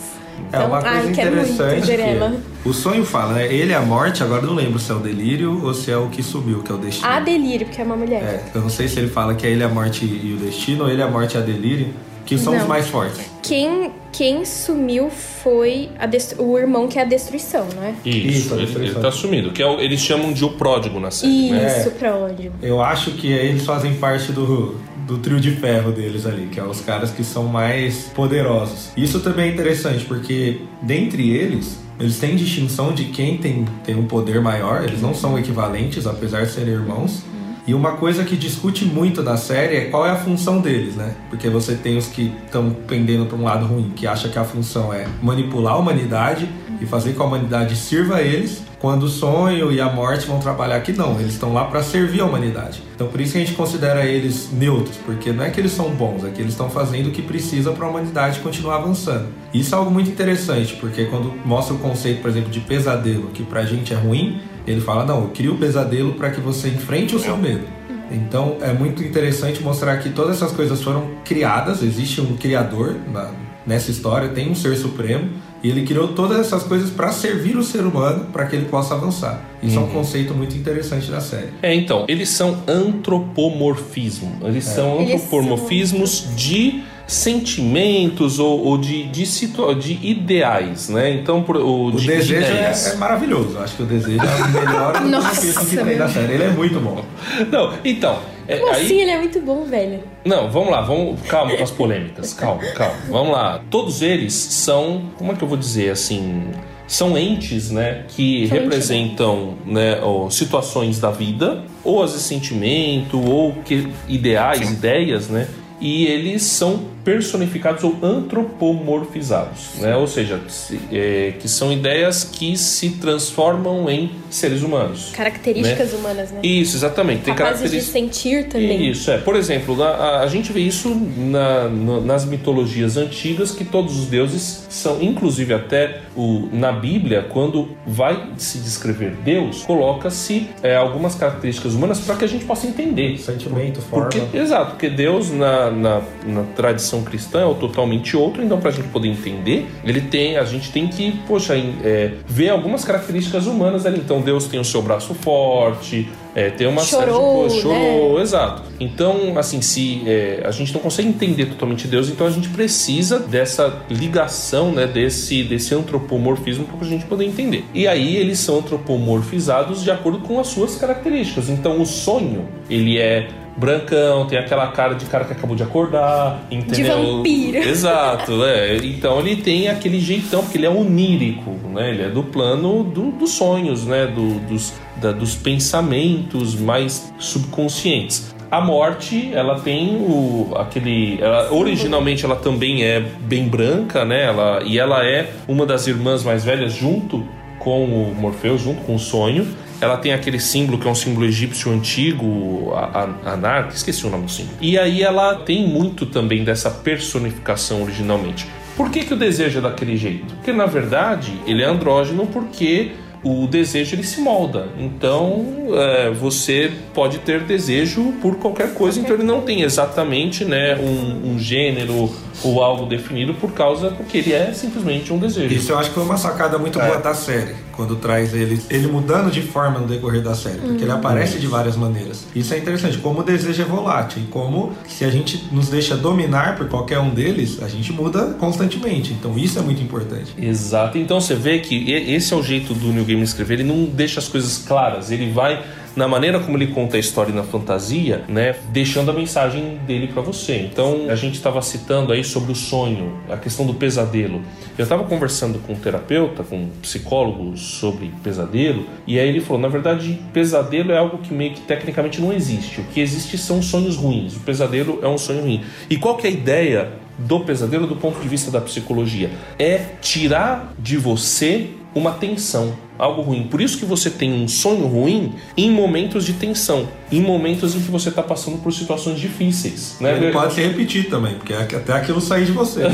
É 0.54 0.60
uma 0.60 0.82
coisa 0.82 0.88
ai, 0.96 1.04
muito 1.04 1.20
interessante 1.20 1.86
ver 1.86 1.96
que 1.98 2.02
ela. 2.02 2.34
o 2.66 2.74
sonho 2.74 3.06
fala, 3.06 3.34
né? 3.34 3.54
Ele 3.54 3.74
é 3.74 3.76
a 3.76 3.82
morte, 3.82 4.24
agora 4.24 4.42
eu 4.44 4.48
não 4.48 4.56
lembro 4.56 4.80
se 4.80 4.90
é 4.90 4.96
o 4.96 5.00
delírio 5.00 5.64
ou 5.66 5.74
se 5.74 5.92
é 5.92 5.98
o 5.98 6.08
que 6.08 6.24
sumiu, 6.24 6.64
que 6.64 6.72
é 6.72 6.76
o 6.76 6.78
destino. 6.78 7.08
A 7.10 7.20
delírio, 7.20 7.66
porque 7.68 7.82
é 7.82 7.84
uma 7.84 7.98
mulher. 7.98 8.24
É, 8.24 8.44
eu 8.56 8.62
não 8.62 8.70
sei 8.70 8.88
se 8.88 8.98
ele 9.00 9.10
fala 9.10 9.36
que 9.36 9.46
é 9.46 9.50
ele 9.52 9.64
a 9.64 9.68
morte 9.68 10.06
e 10.06 10.34
o 10.34 10.38
destino 10.44 10.86
ou 10.86 10.90
ele 10.90 11.02
a 11.02 11.08
morte 11.08 11.36
e 11.36 11.38
a 11.38 11.42
delírio, 11.42 11.94
que 12.26 12.38
são 12.38 12.54
os 12.54 12.62
Não. 12.62 12.68
mais 12.70 12.88
fortes. 12.88 13.20
Quem, 13.44 13.92
quem 14.14 14.46
sumiu 14.46 15.10
foi 15.10 15.90
o 16.38 16.58
irmão 16.58 16.88
que 16.88 16.98
é 17.00 17.02
a 17.02 17.06
destruição, 17.06 17.68
não 17.76 17.84
é? 17.84 17.94
Isso, 18.06 18.28
Isso, 18.28 18.54
a 18.54 18.58
ele, 18.58 18.66
destruição. 18.66 18.96
ele 18.96 19.02
tá 19.04 19.12
sumido. 19.12 19.52
Que 19.52 19.62
é 19.62 19.66
o- 19.68 19.80
eles 19.82 20.00
chamam 20.00 20.32
de 20.32 20.46
o 20.46 20.52
pródigo 20.52 21.00
na 21.00 21.12
série, 21.12 21.50
né? 21.52 21.80
Isso, 21.80 21.92
pródigo. 21.92 22.54
Eu 22.62 22.82
acho 22.82 23.12
que 23.12 23.28
eles 23.32 23.66
fazem 23.66 23.96
parte 23.96 24.32
do, 24.32 24.76
do 25.10 25.18
trio 25.18 25.40
de 25.40 25.52
ferro 25.56 25.92
deles 25.92 26.28
ali, 26.28 26.46
que 26.52 26.60
é 26.60 26.64
os 26.64 26.82
caras 26.82 27.10
que 27.10 27.24
são 27.24 27.46
mais 27.46 28.12
poderosos. 28.14 28.92
Isso 28.96 29.20
também 29.20 29.50
é 29.50 29.54
interessante, 29.54 30.06
porque 30.06 30.62
dentre 30.84 31.32
eles, 31.32 31.80
eles 32.00 32.20
têm 32.20 32.36
distinção 32.36 32.94
de 32.94 33.06
quem 33.06 33.40
tem, 33.40 33.66
tem 33.84 33.96
um 33.96 34.06
poder 34.06 34.40
maior, 34.40 34.84
eles 34.84 35.02
não 35.02 35.16
são 35.16 35.38
equivalentes, 35.38 36.06
apesar 36.06 36.46
de 36.46 36.52
serem 36.52 36.76
irmãos. 36.76 37.24
E 37.66 37.74
uma 37.74 37.94
coisa 37.94 38.24
que 38.24 38.36
discute 38.36 38.86
muito 38.86 39.24
na 39.24 39.36
série 39.36 39.76
é 39.76 39.86
qual 39.86 40.06
é 40.06 40.12
a 40.12 40.16
função 40.16 40.62
deles, 40.62 40.96
né? 40.96 41.16
Porque 41.30 41.50
você 41.50 41.76
tem 41.76 41.98
os 41.98 42.08
que 42.08 42.32
estão 42.46 42.72
pendendo 42.88 43.26
para 43.26 43.38
um 43.38 43.44
lado 43.44 43.66
ruim, 43.66 43.92
que 43.96 44.06
acha 44.08 44.30
que 44.30 44.38
a 44.38 44.44
função 44.44 44.94
é 44.94 45.08
manipular 45.22 45.74
a 45.74 45.78
humanidade 45.78 46.48
e 46.80 46.86
fazer 46.86 47.12
com 47.12 47.18
que 47.18 47.22
a 47.24 47.26
humanidade 47.26 47.76
sirva 47.76 48.18
a 48.18 48.22
eles, 48.22 48.64
quando 48.80 49.04
o 49.04 49.10
sonho 49.10 49.72
e 49.72 49.82
a 49.82 49.90
morte 49.92 50.26
vão 50.26 50.40
trabalhar 50.40 50.78
aqui 50.78 50.94
não, 50.94 51.20
eles 51.20 51.34
estão 51.34 51.54
lá 51.54 51.66
para 51.66 51.84
servir 51.84 52.22
a 52.22 52.26
humanidade. 52.26 52.82
Então 52.96 53.08
por 53.08 53.20
isso 53.20 53.34
que 53.34 53.38
a 53.38 53.42
gente 53.42 53.54
considera 53.54 54.06
eles 54.06 54.50
neutros, 54.52 54.96
porque 55.06 55.32
não 55.34 55.44
é 55.44 55.50
que 55.50 55.60
eles 55.60 55.72
são 55.72 55.90
bons, 55.90 56.24
é 56.24 56.30
que 56.30 56.42
eles 56.42 56.54
estão 56.54 56.70
fazendo 56.70 57.08
o 57.08 57.12
que 57.12 57.22
precisa 57.22 57.72
para 57.72 57.86
a 57.86 57.90
humanidade 57.90 58.40
continuar 58.40 58.76
avançando. 58.78 59.28
Isso 59.54 59.76
é 59.76 59.78
algo 59.78 59.92
muito 59.92 60.10
interessante, 60.10 60.76
porque 60.76 61.06
quando 61.06 61.34
mostra 61.46 61.74
o 61.76 61.80
conceito, 61.80 62.22
por 62.22 62.30
exemplo, 62.30 62.50
de 62.50 62.62
pesadelo, 62.62 63.28
que 63.34 63.44
pra 63.44 63.66
gente 63.66 63.94
é 63.94 63.98
ruim, 63.98 64.40
ele 64.66 64.80
fala: 64.82 65.06
"Não, 65.06 65.22
eu 65.24 65.28
crio 65.30 65.54
o 65.54 65.58
pesadelo 65.58 66.14
para 66.14 66.30
que 66.30 66.40
você 66.40 66.70
enfrente 66.70 67.16
o 67.16 67.20
seu 67.20 67.36
medo". 67.36 67.66
Então 68.12 68.58
é 68.62 68.72
muito 68.74 69.04
interessante 69.04 69.62
mostrar 69.62 69.98
que 69.98 70.10
todas 70.10 70.38
essas 70.38 70.52
coisas 70.52 70.82
foram 70.82 71.10
criadas, 71.26 71.84
existe 71.84 72.22
um 72.22 72.36
criador 72.38 72.96
na- 73.12 73.32
nessa 73.68 73.92
história, 73.92 74.30
tem 74.30 74.50
um 74.50 74.56
ser 74.56 74.76
supremo 74.78 75.30
e 75.64 75.70
ele 75.70 75.86
criou 75.86 76.10
todas 76.10 76.40
essas 76.40 76.64
coisas 76.64 76.90
para 76.90 77.12
servir 77.12 77.58
o 77.58 77.64
ser 77.64 77.82
humano 77.82 78.28
para 78.32 78.46
que 78.46 78.56
ele 78.56 78.66
possa 78.66 78.94
avançar. 78.94 79.42
Isso 79.62 79.78
é 79.78 79.82
um 79.82 79.88
conceito 79.88 80.34
muito 80.34 80.56
interessante 80.56 81.12
da 81.12 81.20
série. 81.20 81.50
É, 81.62 81.74
então, 81.76 82.06
eles 82.08 82.30
são 82.30 82.64
antropomorfismo. 82.68 84.38
Eles 84.44 84.64
são 84.64 85.02
Eles 85.02 85.16
antropomorfismos 85.16 86.28
de 86.36 86.84
sentimentos 87.10 88.38
ou, 88.38 88.64
ou 88.64 88.78
de, 88.78 89.04
de, 89.08 89.26
situa 89.26 89.74
de 89.74 90.00
ideais, 90.02 90.90
né? 90.90 91.12
Então, 91.12 91.42
por, 91.42 91.58
o, 91.58 91.88
O 91.88 91.92
de, 91.92 92.02
de 92.02 92.08
desejo 92.08 92.54
é, 92.54 92.72
é 92.72 92.96
maravilhoso. 92.96 93.58
Acho 93.58 93.78
que 93.78 93.84
o 93.84 93.86
desejo 93.86 94.24
é 94.24 94.44
o 94.44 94.50
melhor 94.50 95.02
Nossa, 95.10 95.66
que 95.66 95.76
tem 95.76 95.98
da 95.98 96.08
série. 96.08 96.34
Ele 96.34 96.44
é 96.44 96.52
muito 96.52 96.80
bom. 96.80 97.04
Não, 97.52 97.74
então. 97.84 98.20
É, 98.50 98.58
Como 98.58 98.74
aí, 98.74 98.86
assim? 98.86 99.02
Ele 99.02 99.12
é 99.12 99.18
muito 99.20 99.40
bom, 99.42 99.64
velho. 99.64 100.04
Não, 100.26 100.50
vamos 100.50 100.72
lá, 100.72 100.82
vamos. 100.82 101.22
Calma 101.28 101.56
com 101.56 101.64
as 101.64 101.70
polêmicas. 101.70 102.34
Calma, 102.34 102.64
calma. 102.74 102.96
Vamos 103.08 103.32
lá. 103.32 103.62
Todos 103.70 104.02
eles 104.02 104.34
são. 104.34 105.04
Como 105.18 105.32
é 105.32 105.36
que 105.36 105.44
eu 105.44 105.48
vou 105.48 105.58
dizer 105.58 105.92
assim? 105.92 106.48
São 106.88 107.16
entes, 107.16 107.70
né, 107.70 108.06
que 108.08 108.48
São 108.48 108.58
representam 108.58 109.54
né, 109.64 110.00
ó, 110.02 110.28
situações 110.32 111.00
da 111.00 111.12
vida, 111.12 111.64
ou 111.84 112.02
às 112.02 112.14
vezes 112.14 112.26
sentimento, 112.26 113.24
ou 113.24 113.54
que, 113.64 113.88
ideais, 114.08 114.72
ideias, 114.72 115.30
né? 115.30 115.48
E 115.80 116.08
eles 116.08 116.42
são 116.42 116.80
personificados 117.04 117.84
ou 117.84 117.98
antropomorfizados, 118.02 119.76
né? 119.80 119.96
Ou 119.96 120.08
seja, 120.08 120.40
se- 120.48 120.80
é, 120.92 121.34
que 121.40 121.48
são 121.48 121.72
ideias 121.72 122.24
que 122.24 122.58
se 122.58 122.92
transformam 122.92 123.90
em 123.90 124.12
seres 124.30 124.62
humanos. 124.62 125.12
Características 125.16 125.94
humanas, 125.94 126.32
né? 126.32 126.40
Isso, 126.44 126.76
exatamente. 126.78 127.24
Tem 127.24 127.34
Capazes 127.34 127.72
de 127.72 127.82
sentir 127.82 128.48
também. 128.48 128.90
Isso, 128.90 129.10
é. 129.12 129.18
Por 129.18 129.36
exemplo, 129.36 129.76
na- 129.76 129.86
a, 129.90 130.22
a 130.24 130.28
gente 130.28 130.52
vê 130.52 130.60
isso 130.62 130.90
na- 131.18 131.68
no- 131.68 132.02
nas 132.02 132.26
mitologias 132.26 132.98
antigas, 132.98 133.52
que 133.52 133.64
todos 133.66 133.98
os 133.98 134.06
deuses 134.08 134.66
são, 134.70 135.02
inclusive 135.02 135.54
até 135.54 136.02
o, 136.16 136.48
na 136.52 136.72
Bíblia, 136.72 137.26
quando 137.30 137.70
vai 137.86 138.30
se 138.38 138.58
descrever 138.60 139.16
Deus, 139.24 139.64
coloca-se 139.64 140.48
é, 140.62 140.76
algumas 140.76 141.16
características 141.16 141.74
humanas 141.74 142.00
para 142.00 142.16
que 142.16 142.26
a 142.26 142.28
gente 142.28 142.46
possa 142.46 142.68
entender. 142.68 143.18
Sentimento, 143.18 143.82
forma. 143.82 144.10
Porque, 144.10 144.38
exato, 144.38 144.72
porque 144.72 144.90
Deus 144.90 145.32
na, 145.32 145.72
na, 145.72 146.02
na 146.26 146.44
tradição 146.56 146.89
cristã 147.04 147.42
é 147.42 147.46
o 147.46 147.56
totalmente 147.56 148.16
outro, 148.18 148.44
então 148.44 148.60
para 148.60 148.70
a 148.70 148.74
gente 148.74 148.88
poder 148.90 149.08
entender, 149.08 149.68
ele 149.84 150.02
tem, 150.02 150.38
a 150.38 150.44
gente 150.44 150.72
tem 150.72 150.88
que, 150.88 151.12
poxa, 151.28 151.56
é, 151.56 152.12
ver 152.28 152.50
algumas 152.50 152.84
características 152.84 153.46
humanas 153.46 153.86
ali. 153.86 154.00
Então 154.00 154.22
Deus 154.22 154.48
tem 154.48 154.60
o 154.60 154.66
seu 154.66 154.82
braço 154.82 155.14
forte, 155.14 156.08
é, 156.36 156.50
tem 156.50 156.68
uma 156.68 156.82
série 156.84 157.06
de 157.06 157.12
Chorou, 157.12 157.36
coisas, 157.40 157.58
né? 157.58 157.62
chorou, 157.64 158.22
exato. 158.22 158.64
Então, 158.80 159.38
assim, 159.38 159.62
se 159.62 160.04
é, 160.06 160.44
a 160.46 160.52
gente 160.52 160.74
não 160.74 160.80
consegue 160.80 161.10
entender 161.10 161.48
totalmente 161.48 161.88
Deus, 161.88 162.10
então 162.10 162.28
a 162.28 162.30
gente 162.30 162.50
precisa 162.50 163.20
dessa 163.20 163.82
ligação, 163.90 164.72
né, 164.72 164.86
desse, 164.86 165.44
desse 165.44 165.74
antropomorfismo 165.74 166.66
para 166.66 166.86
a 166.86 166.90
gente 166.90 167.06
poder 167.06 167.26
entender. 167.26 167.66
E 167.74 167.88
aí 167.88 168.16
eles 168.16 168.40
são 168.40 168.60
antropomorfizados 168.60 169.84
de 169.84 169.92
acordo 169.92 170.20
com 170.20 170.40
as 170.40 170.48
suas 170.48 170.76
características. 170.76 171.50
Então, 171.50 171.82
o 171.82 171.86
sonho, 171.86 172.48
ele 172.70 172.98
é 172.98 173.28
brancão, 173.60 174.26
tem 174.26 174.38
aquela 174.40 174.68
cara 174.68 174.94
de 174.96 175.06
cara 175.06 175.26
que 175.26 175.34
acabou 175.34 175.56
de 175.56 175.64
acordar, 175.64 176.40
entendeu? 176.50 177.18
vampiro. 177.18 177.58
Exato, 177.68 178.44
é. 178.46 178.78
Então 178.78 179.20
ele 179.20 179.36
tem 179.36 179.68
aquele 179.68 180.00
jeitão, 180.00 180.42
porque 180.42 180.58
ele 180.58 180.66
é 180.66 180.70
onírico, 180.70 181.52
né? 181.74 181.90
Ele 181.90 182.04
é 182.04 182.10
do 182.10 182.24
plano 182.24 182.84
do- 182.84 183.12
dos 183.12 183.32
sonhos, 183.32 183.86
né? 183.86 184.08
Do- 184.08 184.40
dos, 184.48 184.74
da- 184.98 185.12
dos 185.12 185.36
pensamentos 185.36 186.56
mais 186.56 187.12
subconscientes. 187.20 188.34
A 188.52 188.60
morte, 188.60 189.30
ela 189.34 189.60
tem 189.60 189.96
o 189.98 190.54
aquele, 190.56 191.20
ela, 191.22 191.54
originalmente 191.54 192.26
ela 192.26 192.36
também 192.36 192.84
é 192.84 193.00
bem 193.22 193.48
branca, 193.48 194.04
né? 194.04 194.24
Ela 194.26 194.62
e 194.66 194.80
ela 194.80 195.06
é 195.06 195.30
uma 195.48 195.66
das 195.68 195.86
irmãs 195.86 196.24
mais 196.24 196.44
velhas 196.44 196.74
junto 196.74 197.24
com 197.60 197.84
o 197.86 198.16
Morfeu, 198.16 198.58
junto 198.58 198.82
com 198.82 198.96
o 198.96 199.00
sonho. 199.00 199.48
Ela 199.82 199.98
tem 199.98 200.12
aquele 200.14 200.40
símbolo 200.40 200.78
que 200.78 200.88
é 200.88 200.92
um 200.92 200.96
símbolo 200.96 201.26
egípcio 201.26 201.72
antigo, 201.72 202.72
a- 202.76 203.08
a- 203.26 203.34
Anarca, 203.34 203.74
esqueci 203.74 204.06
o 204.06 204.10
nome 204.10 204.26
do 204.26 204.32
símbolo. 204.32 204.58
E 204.62 204.78
aí 204.78 205.02
ela 205.02 205.36
tem 205.36 205.68
muito 205.68 206.06
também 206.06 206.44
dessa 206.44 206.70
personificação 206.70 207.82
originalmente. 207.84 208.46
Por 208.76 208.90
que, 208.92 209.04
que 209.06 209.14
o 209.14 209.18
desejo 209.18 209.60
é 209.60 209.62
daquele 209.62 209.98
jeito? 209.98 210.34
Porque 210.36 210.52
na 210.54 210.66
verdade 210.66 211.34
ele 211.46 211.62
é 211.62 211.66
andrógeno 211.66 212.26
porque 212.28 212.92
o 213.24 213.48
desejo 213.48 213.96
ele 213.96 214.04
se 214.04 214.22
molda. 214.22 214.68
Então 214.78 215.46
é, 215.74 216.10
você 216.12 216.72
pode 216.94 217.20
ter 217.20 217.42
desejo 217.42 218.14
por 218.22 218.36
qualquer 218.38 218.74
coisa, 218.74 219.00
então 219.00 219.16
ele 219.16 219.24
não 219.24 219.42
tem 219.42 219.62
exatamente 219.62 220.46
né, 220.46 220.76
um, 220.78 221.34
um 221.34 221.40
gênero 221.40 222.10
ou 222.44 222.64
algo 222.64 222.86
definido 222.86 223.34
por 223.34 223.52
causa 223.52 223.92
porque 223.92 224.20
ele 224.20 224.34
é 224.34 224.54
simplesmente 224.54 225.12
um 225.12 225.18
desejo. 225.18 225.54
Isso 225.54 225.72
eu 225.72 225.78
acho 225.78 225.90
que 225.90 225.96
foi 225.96 226.04
uma 226.04 226.18
sacada 226.18 226.58
muito 226.58 226.80
É. 226.80 226.86
boa 226.88 226.98
da 227.00 227.14
série, 227.14 227.54
quando 227.74 227.98
traz 227.98 228.34
ele, 228.34 228.62
ele 228.70 228.88
mudando 228.88 229.30
de 229.30 229.42
forma 229.42 229.80
no 229.80 229.88
decorrer 229.88 230.22
da 230.22 230.34
série, 230.34 230.60
porque 230.60 230.84
ele 230.84 230.92
aparece 230.92 231.38
de 231.38 231.48
várias 231.48 231.76
maneiras. 231.76 232.26
Isso 232.34 232.54
é 232.54 232.58
interessante, 232.58 232.98
como 233.00 233.20
o 233.20 233.24
desejo 233.24 233.62
é 233.62 233.66
volátil 233.66 234.24
e 234.24 234.26
como 234.28 234.72
se 234.88 235.04
a 235.04 235.10
gente 235.10 235.44
nos 235.52 235.68
deixa 235.68 235.98
dominar 235.98 236.56
por 236.56 236.68
qualquer 236.70 237.00
um 237.00 237.10
deles, 237.10 237.62
a 237.62 237.68
gente 237.68 237.92
muda 237.92 238.36
constantemente. 238.40 239.12
Então 239.12 239.38
isso 239.38 239.60
é 239.60 239.62
muito 239.62 239.82
importante. 239.82 240.34
Exato. 240.38 240.98
Então 240.98 241.20
você 241.20 241.36
vê 241.36 241.60
que 241.60 241.92
esse 241.92 242.34
é 242.34 242.38
o 242.38 242.42
jeito 242.44 242.74
do 242.74 242.88
New 242.94 243.04
Game 243.10 243.24
escrever. 243.24 243.56
Ele 243.56 243.64
não 243.64 243.86
deixa 243.86 244.20
as 244.20 244.28
coisas 244.28 244.58
claras. 244.60 245.12
Ele 245.12 245.32
vai 245.32 245.64
na 245.96 246.08
maneira 246.08 246.40
como 246.40 246.58
ele 246.58 246.68
conta 246.68 246.98
a 246.98 247.00
história 247.00 247.34
na 247.34 247.44
fantasia, 247.44 248.24
né, 248.28 248.56
deixando 248.72 249.12
a 249.12 249.14
mensagem 249.14 249.78
dele 249.86 250.08
para 250.08 250.22
você. 250.22 250.58
Então 250.58 251.08
a 251.10 251.16
gente 251.16 251.36
estava 251.36 251.62
citando 251.62 252.14
aí 252.14 252.24
sobre 252.24 252.52
o 252.52 252.56
sonho, 252.56 253.20
a 253.30 253.38
questão 253.38 253.66
do 253.66 253.74
pesadelo. 253.74 254.42
Eu 254.78 254.84
estava 254.84 255.04
conversando 255.04 255.60
com 255.60 255.74
um 255.74 255.76
terapeuta, 255.76 256.44
com 256.44 256.56
um 256.56 256.70
psicólogo 256.82 257.58
sobre 257.58 258.12
pesadelo, 258.24 258.86
e 259.06 259.20
aí 259.20 259.28
ele 259.28 259.42
falou, 259.42 259.62
na 259.62 259.68
verdade, 259.68 260.20
pesadelo 260.32 260.92
é 260.92 260.98
algo 260.98 261.18
que 261.18 261.34
meio 261.34 261.54
que 261.54 261.62
tecnicamente 261.62 262.22
não 262.22 262.32
existe. 262.32 262.80
O 262.80 262.84
que 262.86 263.02
existe 263.02 263.38
são 263.38 263.62
sonhos 263.62 263.96
ruins. 263.96 264.38
O 264.38 264.40
pesadelo 264.42 265.00
é 265.02 265.08
um 265.08 265.18
sonho 265.18 265.42
ruim. 265.42 265.64
E 265.90 265.98
qual 265.98 266.16
que 266.16 266.28
é 266.28 266.30
a 266.30 266.34
ideia 266.34 266.92
do 267.18 267.42
pesadelo 267.42 267.86
do 267.86 267.98
ponto 267.98 268.20
de 268.22 268.28
vista 268.28 268.50
da 268.50 268.62
psicologia 268.62 269.30
é 269.58 269.78
tirar 270.02 270.74
de 270.80 270.96
você 270.96 271.72
uma 272.00 272.14
tensão, 272.14 272.74
algo 272.98 273.22
ruim. 273.22 273.44
Por 273.44 273.62
isso 273.62 273.78
que 273.78 273.86
você 273.86 274.10
tem 274.10 274.34
um 274.34 274.48
sonho 274.48 274.88
ruim 274.88 275.34
em 275.56 275.70
momentos 275.70 276.26
de 276.26 276.34
tensão, 276.34 276.88
em 277.12 277.22
momentos 277.22 277.76
em 277.76 277.80
que 277.80 277.92
você 277.92 278.10
está 278.10 278.24
passando 278.24 278.58
por 278.58 278.74
situações 278.74 279.20
difíceis, 279.20 279.98
né? 280.00 280.18
Ele 280.18 280.32
pode 280.32 280.54
se 280.54 280.62
repetir 280.62 281.10
também, 281.10 281.36
porque 281.36 281.54
é 281.54 281.62
até 281.62 281.94
aquilo 281.94 282.20
sair 282.22 282.46
de 282.46 282.52
você. 282.52 282.82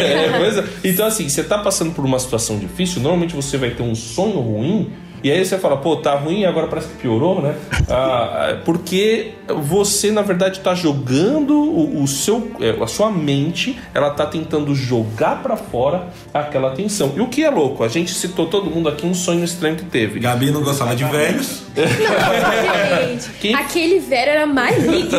É, 0.00 0.26
é. 0.26 0.64
Então, 0.84 1.06
assim, 1.06 1.28
você 1.28 1.42
tá 1.42 1.58
passando 1.58 1.92
por 1.92 2.04
uma 2.04 2.18
situação 2.18 2.58
difícil, 2.58 3.00
normalmente 3.00 3.34
você 3.34 3.56
vai 3.56 3.70
ter 3.70 3.82
um 3.82 3.94
sonho 3.94 4.40
ruim, 4.40 4.90
e 5.22 5.30
aí 5.30 5.44
você 5.44 5.58
fala, 5.58 5.76
pô, 5.76 5.96
tá 5.96 6.14
ruim, 6.14 6.44
agora 6.44 6.66
parece 6.66 6.88
que 6.88 6.94
piorou, 6.96 7.40
né? 7.42 7.54
Ah, 7.92 8.58
porque 8.64 9.32
você, 9.48 10.12
na 10.12 10.22
verdade, 10.22 10.60
tá 10.60 10.74
jogando 10.76 11.54
o, 11.60 12.02
o 12.04 12.06
seu, 12.06 12.52
é, 12.60 12.80
a 12.82 12.86
sua 12.86 13.10
mente, 13.10 13.76
ela 13.92 14.10
tá 14.10 14.24
tentando 14.26 14.74
jogar 14.76 15.42
pra 15.42 15.56
fora 15.56 16.08
aquela 16.32 16.70
tensão. 16.70 17.12
E 17.16 17.20
o 17.20 17.26
que 17.26 17.42
é 17.42 17.50
louco? 17.50 17.82
A 17.82 17.88
gente 17.88 18.12
citou 18.14 18.46
todo 18.46 18.70
mundo 18.70 18.88
aqui 18.88 19.04
um 19.04 19.12
sonho 19.14 19.42
estranho 19.42 19.74
que 19.74 19.84
teve. 19.84 20.20
Gabi 20.20 20.52
não 20.52 20.62
gostava 20.62 20.94
de 20.94 21.02
velhos. 21.04 21.62
Gente, 21.74 23.30
Quem- 23.40 23.54
aquele 23.54 23.98
velho 23.98 24.30
era 24.30 24.46
maligno. 24.46 25.10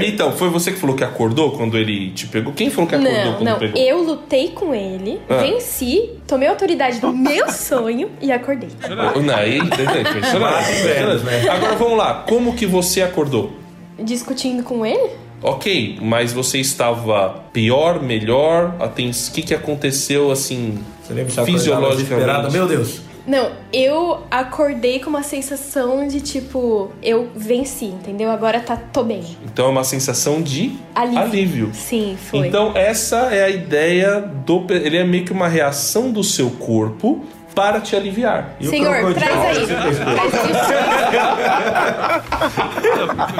Então, 0.00 0.32
foi 0.32 0.48
você 0.50 0.72
que 0.72 0.78
falou 0.78 0.94
que 0.96 1.04
acordou 1.04 1.52
quando 1.52 1.76
ele 1.78 2.10
te 2.10 2.26
pegou? 2.26 2.52
Quem 2.52 2.68
falou 2.70 2.88
que 2.88 2.94
acordou 2.94 3.24
Não, 3.24 3.32
quando 3.34 3.48
não. 3.48 3.58
pegou? 3.58 3.80
Eu 3.80 4.02
lutei 4.02 4.48
com 4.48 4.74
ele, 4.74 5.20
Ah. 5.28 5.36
venci, 5.38 6.10
tomei 6.30 6.48
autoridade 6.48 7.00
do 7.00 7.12
meu 7.12 7.50
sonho 7.50 8.08
e 8.22 8.30
acordei. 8.30 8.70
Não, 8.88 9.34
aí, 9.34 9.58
impressionante, 9.58 10.10
impressionante. 10.10 11.24
né? 11.24 11.50
Agora 11.50 11.74
vamos 11.74 11.98
lá, 11.98 12.24
como 12.28 12.54
que 12.54 12.66
você 12.66 13.02
acordou? 13.02 13.52
Discutindo 13.98 14.62
com 14.62 14.86
ele? 14.86 15.10
Ok, 15.42 15.98
mas 16.00 16.32
você 16.32 16.58
estava 16.58 17.42
pior, 17.52 18.00
melhor? 18.00 18.76
O 18.78 19.32
que, 19.32 19.42
que 19.42 19.54
aconteceu 19.54 20.30
assim 20.30 20.78
Você 21.02 21.14
lembra 21.14 21.44
fisiologicamente? 21.44 22.52
Meu 22.52 22.68
Deus. 22.68 23.00
Não, 23.26 23.52
eu 23.72 24.20
acordei 24.30 25.00
com 25.00 25.10
uma 25.10 25.22
sensação 25.22 26.06
de 26.06 26.20
tipo, 26.20 26.90
eu 27.02 27.28
venci, 27.34 27.86
entendeu? 27.86 28.30
Agora 28.30 28.60
tá, 28.60 28.76
tô 28.76 29.02
bem. 29.02 29.22
Então 29.44 29.66
é 29.66 29.68
uma 29.68 29.84
sensação 29.84 30.42
de 30.42 30.76
Alívio. 30.94 31.20
alívio. 31.20 31.70
Sim, 31.72 32.16
foi. 32.30 32.48
Então 32.48 32.76
essa 32.76 33.34
é 33.34 33.44
a 33.44 33.48
ideia 33.50 34.20
do. 34.20 34.66
Ele 34.70 34.96
é 34.96 35.04
meio 35.04 35.24
que 35.24 35.32
uma 35.32 35.48
reação 35.48 36.10
do 36.10 36.24
seu 36.24 36.50
corpo 36.50 37.24
para 37.54 37.80
te 37.80 37.96
aliviar. 37.96 38.56
E 38.60 38.66
Senhor, 38.66 39.14
traz 39.14 39.58
aí. 39.58 39.66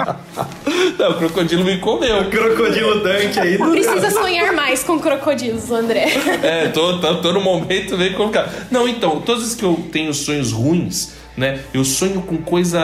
Não, 0.98 1.10
o 1.12 1.14
crocodilo 1.14 1.64
me 1.64 1.78
comeu. 1.78 2.20
O 2.22 2.30
crocodilo 2.30 3.02
Dante 3.02 3.40
aí. 3.40 3.56
do- 3.56 3.70
Precisa 3.70 4.10
sonhar 4.10 4.52
mais 4.52 4.82
com 4.82 4.98
crocodilos, 4.98 5.70
André. 5.70 6.08
É, 6.42 6.68
tô, 6.68 6.98
tô, 6.98 7.16
tô 7.16 7.32
no 7.32 7.40
momento 7.40 7.96
meio 7.96 8.14
complicado. 8.14 8.50
Não, 8.70 8.88
então, 8.88 9.20
todas 9.20 9.44
as 9.44 9.54
que 9.54 9.64
eu 9.64 9.82
tenho 9.92 10.12
sonhos 10.12 10.52
ruins, 10.52 11.14
né? 11.36 11.60
Eu 11.72 11.84
sonho 11.84 12.20
com 12.22 12.36
coisa 12.38 12.80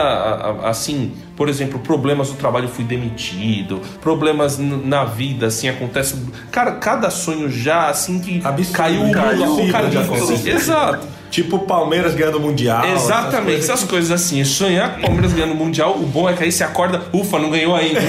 assim, 0.63 1.13
por 1.35 1.49
exemplo, 1.49 1.79
problemas 1.79 2.29
no 2.29 2.35
trabalho, 2.35 2.67
fui 2.67 2.83
demitido, 2.83 3.81
problemas 4.01 4.57
na 4.57 5.05
vida, 5.05 5.47
assim, 5.47 5.69
acontece. 5.69 6.15
Cara, 6.51 6.73
cada 6.73 7.09
sonho 7.09 7.49
já, 7.49 7.87
assim, 7.89 8.19
que 8.19 8.41
Absurdo, 8.43 8.73
caiu 8.75 9.03
o 9.03 9.11
cara, 9.11 9.35
mundo 9.35 9.43
absurdo 9.43 9.89
de 9.89 9.97
apocalipse. 9.97 10.33
acontecer. 10.33 10.49
Exato. 10.55 11.07
Tipo 11.29 11.57
o 11.57 11.59
Palmeiras 11.59 12.15
ganhando 12.15 12.37
o 12.37 12.41
Mundial. 12.41 12.85
Exatamente, 12.85 13.59
essas 13.59 13.77
essas 13.77 13.89
coisas 13.89 14.11
assim. 14.11 14.43
Sonhar 14.43 14.93
com 14.93 14.99
o 14.99 15.01
Palmeiras 15.03 15.33
ganhando 15.33 15.53
o 15.53 15.55
Mundial, 15.55 15.95
o 15.95 16.05
bom 16.05 16.29
é 16.29 16.33
que 16.33 16.43
aí 16.43 16.51
você 16.51 16.63
acorda, 16.63 17.03
ufa, 17.13 17.39
não 17.39 17.49
ganhou 17.49 17.75
ainda. 17.75 17.99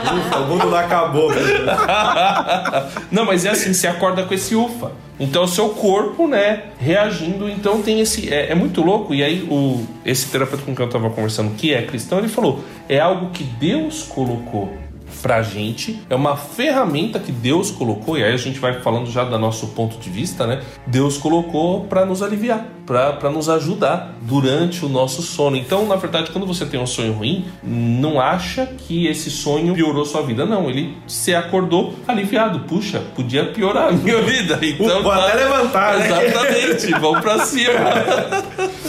Ufa, 0.00 0.38
o 0.38 0.46
mundo 0.48 0.66
não 0.66 0.76
acabou. 0.76 1.30
Não, 3.12 3.24
mas 3.24 3.44
é 3.44 3.50
assim, 3.50 3.72
você 3.72 3.86
acorda 3.86 4.24
com 4.24 4.34
esse 4.34 4.56
ufa. 4.56 4.92
Então 5.20 5.44
o 5.44 5.48
seu 5.48 5.68
corpo, 5.68 6.26
né, 6.26 6.64
reagindo, 6.78 7.48
então 7.48 7.80
tem 7.82 8.00
esse. 8.00 8.32
É, 8.32 8.50
é 8.50 8.54
muito 8.54 8.82
louco. 8.82 9.14
E 9.14 9.22
aí, 9.22 9.46
o, 9.48 9.86
esse 10.04 10.26
terapeuta 10.26 10.64
com 10.64 10.74
quem 10.74 10.84
eu 10.84 10.90
tava 10.90 11.10
conversando, 11.10 11.54
que 11.54 11.72
é 11.72 11.82
cristão, 11.82 12.18
ele 12.18 12.28
falou: 12.28 12.64
é 12.88 12.98
algo 12.98 13.30
que 13.30 13.44
Deus 13.44 14.02
colocou 14.02 14.79
pra 15.22 15.42
gente, 15.42 16.00
é 16.08 16.14
uma 16.14 16.36
ferramenta 16.36 17.18
que 17.18 17.32
Deus 17.32 17.70
colocou, 17.70 18.18
e 18.18 18.24
aí 18.24 18.32
a 18.32 18.36
gente 18.36 18.58
vai 18.58 18.80
falando 18.80 19.10
já 19.10 19.24
do 19.24 19.38
nosso 19.38 19.68
ponto 19.68 19.98
de 19.98 20.10
vista, 20.10 20.46
né? 20.46 20.62
Deus 20.86 21.18
colocou 21.18 21.84
pra 21.84 22.04
nos 22.04 22.22
aliviar, 22.22 22.66
pra 22.86 23.12
pra 23.12 23.30
nos 23.30 23.48
ajudar 23.48 24.14
durante 24.22 24.84
o 24.84 24.88
nosso 24.88 25.22
sono. 25.22 25.56
Então, 25.56 25.86
na 25.86 25.96
verdade, 25.96 26.30
quando 26.30 26.46
você 26.46 26.64
tem 26.66 26.80
um 26.80 26.86
sonho 26.86 27.12
ruim, 27.12 27.44
não 27.62 28.20
acha 28.20 28.66
que 28.66 29.06
esse 29.06 29.30
sonho 29.30 29.74
piorou 29.74 30.04
sua 30.04 30.22
vida. 30.22 30.44
Não, 30.44 30.68
ele 30.68 30.96
se 31.06 31.34
acordou 31.34 31.94
aliviado. 32.06 32.60
Puxa, 32.60 33.02
podia 33.14 33.46
piorar 33.46 33.88
a 33.88 33.92
minha 33.92 34.20
vida. 34.22 34.58
Então, 34.70 35.02
Vou 35.02 35.12
até 35.12 35.34
levantar, 35.34 35.98
né? 35.98 36.26
Exatamente, 36.26 36.90
vamos 37.00 37.20
pra 37.20 37.44
cima. 37.44 37.70